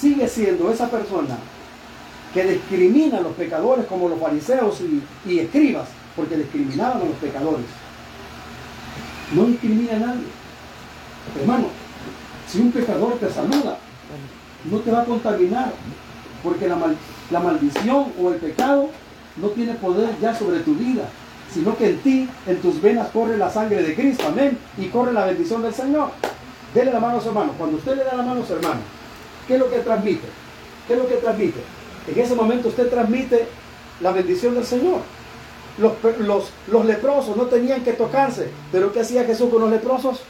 sigue 0.00 0.26
siendo 0.28 0.70
esa 0.72 0.90
persona 0.90 1.36
que 2.32 2.44
discrimina 2.44 3.18
a 3.18 3.20
los 3.20 3.32
pecadores 3.34 3.86
como 3.86 4.08
los 4.08 4.18
fariseos 4.18 4.80
y, 4.80 5.02
y 5.30 5.38
escribas, 5.38 5.88
porque 6.16 6.36
discriminaban 6.36 7.02
a 7.02 7.04
los 7.04 7.16
pecadores. 7.16 7.66
No 9.32 9.44
discrimina 9.44 9.92
a 9.96 9.98
nadie. 10.00 10.24
Hermano, 11.40 11.66
si 12.48 12.60
un 12.60 12.72
pecador 12.72 13.18
te 13.18 13.30
saluda, 13.30 13.78
no 14.70 14.78
te 14.78 14.90
va 14.90 15.02
a 15.02 15.04
contaminar, 15.04 15.72
porque 16.42 16.66
la, 16.68 16.76
mal- 16.76 16.96
la 17.30 17.40
maldición 17.40 18.12
o 18.20 18.30
el 18.30 18.36
pecado 18.36 18.90
no 19.36 19.48
tiene 19.48 19.74
poder 19.74 20.10
ya 20.20 20.34
sobre 20.34 20.60
tu 20.60 20.74
vida, 20.74 21.08
sino 21.52 21.76
que 21.76 21.90
en 21.90 21.98
ti, 21.98 22.28
en 22.46 22.60
tus 22.60 22.80
venas 22.80 23.08
corre 23.08 23.36
la 23.36 23.50
sangre 23.50 23.82
de 23.82 23.94
Cristo, 23.94 24.24
amén, 24.28 24.58
y 24.78 24.86
corre 24.86 25.12
la 25.12 25.26
bendición 25.26 25.62
del 25.62 25.74
Señor. 25.74 26.10
Dele 26.74 26.92
la 26.92 27.00
mano 27.00 27.18
a 27.18 27.20
su 27.20 27.28
hermano. 27.28 27.52
Cuando 27.56 27.76
usted 27.76 27.96
le 27.96 28.04
da 28.04 28.14
la 28.16 28.22
mano 28.22 28.42
a 28.42 28.46
su 28.46 28.52
hermano, 28.52 28.80
¿qué 29.46 29.54
es 29.54 29.60
lo 29.60 29.70
que 29.70 29.78
transmite? 29.78 30.26
¿Qué 30.86 30.94
es 30.94 30.98
lo 30.98 31.08
que 31.08 31.16
transmite? 31.16 31.60
En 32.08 32.20
ese 32.20 32.34
momento 32.34 32.68
usted 32.68 32.90
transmite 32.90 33.46
la 34.00 34.12
bendición 34.12 34.54
del 34.54 34.64
Señor. 34.64 35.00
Los, 35.78 35.92
los, 36.20 36.50
los 36.68 36.84
leprosos 36.84 37.36
no 37.36 37.44
tenían 37.44 37.82
que 37.82 37.94
tocarse, 37.94 38.50
pero 38.70 38.92
¿qué 38.92 39.00
hacía 39.00 39.24
Jesús 39.24 39.50
con 39.50 39.62
los 39.62 39.70
leprosos? 39.70 40.20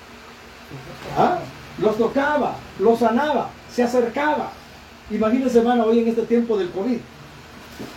¿Ah? 1.19 1.39
Los 1.79 1.99
tocaba, 1.99 2.57
los 2.79 2.99
sanaba, 2.99 3.51
se 3.71 3.83
acercaba. 3.83 4.53
Imagínense, 5.11 5.59
hermano, 5.59 5.85
hoy 5.85 6.01
en 6.01 6.09
este 6.09 6.23
tiempo 6.23 6.57
del 6.57 6.71
COVID. 6.71 6.99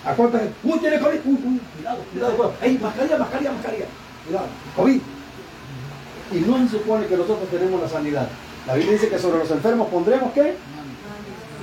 ¿A 0.05 0.13
cuánta 0.13 0.39
gente? 0.39 0.53
¡Uy, 0.63 0.79
tiene 0.79 0.99
COVID! 0.99 1.19
¡Uy, 1.25 1.39
uy! 1.45 1.61
Cuidado, 1.75 1.99
cuidado, 2.11 2.35
cuidado. 2.35 2.53
¡Ey, 2.61 2.77
mascarilla, 2.77 3.17
mascarilla, 3.17 3.51
mascarilla! 3.51 3.85
Cuidado, 4.25 4.47
COVID. 4.75 5.01
Y 6.33 6.39
no 6.41 6.57
se 6.67 6.77
supone 6.77 7.05
que 7.05 7.15
nosotros 7.15 7.49
tenemos 7.49 7.81
la 7.81 7.87
sanidad. 7.87 8.27
La 8.65 8.75
Biblia 8.75 8.93
dice 8.93 9.07
que 9.07 9.17
sobre 9.17 9.39
los 9.39 9.49
enfermos 9.49 9.87
pondremos 9.87 10.33
¿qué? 10.33 10.55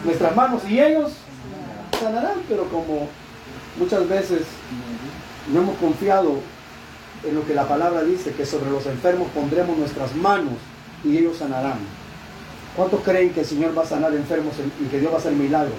Nuestras 0.05 0.34
manos 0.34 0.62
y 0.68 0.80
ellos 0.80 1.12
sanarán, 2.01 2.40
pero 2.49 2.64
como 2.70 3.09
muchas 3.78 4.09
veces 4.09 4.42
no 5.53 5.61
hemos 5.61 5.76
confiado 5.76 6.38
en 7.24 7.34
lo 7.34 7.47
que 7.47 7.55
la 7.55 7.68
palabra 7.68 8.03
dice, 8.03 8.32
que 8.32 8.47
sobre 8.47 8.70
los 8.70 8.86
enfermos 8.86 9.28
pondremos 9.34 9.76
nuestras 9.76 10.14
manos 10.16 10.55
y 11.05 11.18
ellos 11.18 11.36
sanarán. 11.36 11.78
¿Cuántos 12.77 13.01
creen 13.03 13.31
que 13.33 13.41
el 13.41 13.47
Señor 13.47 13.77
va 13.77 13.83
a 13.83 13.87
sanar 13.87 14.12
enfermos 14.14 14.55
y 14.81 14.87
que 14.87 14.99
Dios 14.99 15.12
va 15.12 15.16
a 15.16 15.20
hacer 15.20 15.33
milagros? 15.33 15.77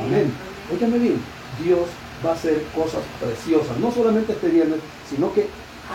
Amén. 0.00 0.32
Óigame 0.70 0.98
bien, 0.98 1.20
Dios 1.62 1.88
va 2.24 2.30
a 2.30 2.34
hacer 2.34 2.62
cosas 2.74 3.00
preciosas, 3.20 3.78
no 3.78 3.90
solamente 3.90 4.32
este 4.32 4.48
viernes, 4.48 4.78
sino 5.08 5.32
que 5.32 5.46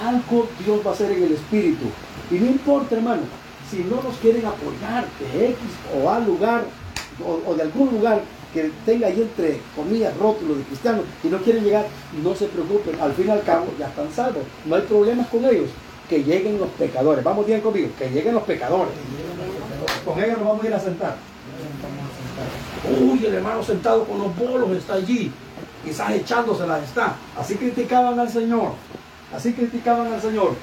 algo 0.03 0.47
Dios 0.63 0.81
va 0.85 0.91
a 0.91 0.93
hacer 0.93 1.11
en 1.11 1.23
el 1.23 1.33
Espíritu. 1.33 1.85
Y 2.31 2.35
no 2.35 2.47
importa, 2.47 2.95
hermano, 2.95 3.21
si 3.69 3.77
no 3.83 4.01
nos 4.01 4.17
quieren 4.17 4.45
apoyar 4.45 5.05
de 5.19 5.49
X 5.49 5.57
o 5.95 6.09
A 6.09 6.19
lugar 6.19 6.65
o, 7.23 7.49
o 7.49 7.55
de 7.55 7.63
algún 7.63 7.91
lugar 7.91 8.21
que 8.53 8.71
tenga 8.85 9.07
ahí 9.07 9.21
entre 9.21 9.59
comillas 9.75 10.15
rótulos 10.17 10.57
de 10.57 10.63
cristianos 10.63 11.05
y 11.23 11.27
no 11.27 11.37
quieren 11.39 11.63
llegar, 11.63 11.85
no 12.23 12.35
se 12.35 12.47
preocupen, 12.47 12.99
al 12.99 13.13
fin 13.13 13.27
y 13.27 13.31
al 13.31 13.43
cabo 13.43 13.67
ya 13.77 13.87
están 13.87 14.11
salvos, 14.11 14.43
no 14.65 14.75
hay 14.75 14.81
problemas 14.83 15.27
con 15.27 15.45
ellos. 15.45 15.69
Que 16.09 16.23
lleguen 16.23 16.57
los 16.57 16.69
pecadores, 16.69 17.21
vamos 17.21 17.45
bien 17.45 17.59
conmigo, 17.59 17.89
que 17.99 18.09
lleguen 18.09 18.33
los 18.33 18.43
pecadores. 18.43 18.93
Con 20.07 20.23
ellos 20.23 20.37
nos 20.37 20.47
vamos 20.47 20.63
a 20.63 20.67
ir 20.67 20.73
a 20.73 20.79
sentar. 20.79 21.15
Uy, 22.97 23.25
el 23.25 23.33
hermano 23.33 23.61
sentado 23.61 24.05
con 24.05 24.19
los 24.19 24.33
bolos 24.37 24.71
está 24.71 24.93
allí. 24.93 25.29
Quizás 25.83 26.11
echándoselas 26.11 26.83
está. 26.83 27.15
Así 27.37 27.55
criticaban 27.55 28.17
al 28.17 28.29
Señor. 28.29 28.71
Así 29.35 29.51
criticaban 29.51 30.13
al 30.13 30.21
Señor. 30.21 30.55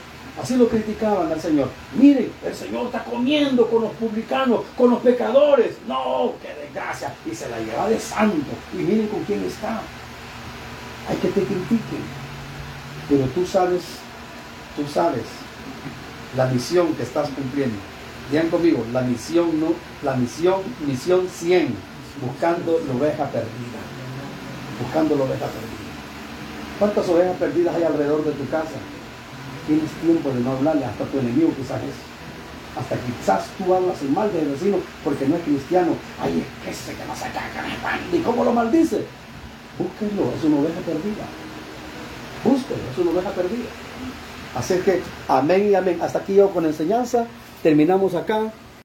Así 0.43 0.57
lo 0.57 0.67
criticaban 0.67 1.31
al 1.31 1.39
Señor. 1.39 1.69
Miren, 1.95 2.33
el 2.43 2.55
Señor 2.55 2.87
está 2.87 3.05
comiendo 3.05 3.67
con 3.69 3.83
los 3.83 3.93
publicanos, 3.93 4.63
con 4.79 4.91
los 4.91 5.01
pecadores. 5.01 5.77
No, 5.87 6.33
qué 6.41 6.55
desgracia. 6.65 7.15
Y 7.31 7.35
se 7.35 7.47
la 7.51 7.61
lleva 7.61 7.87
de 7.91 8.01
santo. 8.01 8.51
Y 8.73 8.79
miren 8.79 9.09
con 9.09 9.23
quién 9.25 9.45
está. 9.45 9.83
Hay 11.07 11.17
que 11.17 11.29
te 11.29 11.43
critiquen. 11.43 12.03
Pero 13.11 13.27
tú 13.27 13.45
sabes, 13.45 13.83
tú 14.75 14.89
sabes 14.91 15.25
la 16.35 16.47
misión 16.47 16.95
que 16.95 17.03
estás 17.03 17.29
cumpliendo. 17.29 17.77
Digan 18.31 18.49
conmigo, 18.49 18.85
la 18.93 19.03
misión 19.03 19.61
no, 19.61 19.75
la 20.03 20.15
misión, 20.17 20.63
misión 20.87 21.29
100, 21.29 21.75
buscando 22.25 22.81
la 22.87 22.95
oveja 22.95 23.25
perdida. 23.27 23.81
Buscando 24.81 25.17
la 25.17 25.25
oveja 25.25 25.47
perdida. 25.47 25.85
¿Cuántas 26.79 27.09
ovejas 27.09 27.37
perdidas 27.37 27.77
hay 27.77 27.85
alrededor 27.85 28.25
de 28.25 28.33
tu 28.33 28.49
casa? 28.49 28.81
Tienes 29.67 29.91
tiempo 30.03 30.31
de 30.31 30.41
no 30.41 30.53
hablarle 30.53 30.85
hasta 30.85 31.05
tu 31.05 31.19
enemigo 31.19 31.53
quizás 31.57 31.81
es. 31.83 31.95
Hasta 32.77 32.97
quizás 32.97 33.47
tú 33.57 33.73
hablas 33.73 34.03
el 34.03 34.11
mal 34.11 34.33
del 34.33 34.49
vecino 34.49 34.79
porque 35.05 35.29
no 35.29 35.37
es 35.37 35.43
cristiano. 35.43 35.93
Ay, 36.21 36.41
es 36.41 36.65
que 36.65 36.71
ese 36.71 36.99
que 36.99 37.07
no 37.07 37.15
se 37.15 37.27
caga, 37.31 37.65
¿y 38.13 38.19
cómo 38.19 38.45
lo 38.45 38.53
maldice? 38.53 39.07
Búsquenlo, 39.79 40.33
es 40.37 40.45
una 40.45 40.57
oveja 40.57 40.81
perdida. 40.81 41.25
Búsquenlo, 42.43 42.85
es 42.91 42.99
una 42.99 43.11
oveja 43.13 43.31
perdida. 43.31 43.69
Así 44.57 44.75
que, 44.85 45.03
amén 45.29 45.71
y 45.71 45.75
amén. 45.75 45.99
Hasta 46.03 46.19
aquí 46.19 46.35
yo 46.35 46.51
con 46.51 46.65
enseñanza. 46.65 47.27
Terminamos 47.65 48.15
acá. 48.15 48.53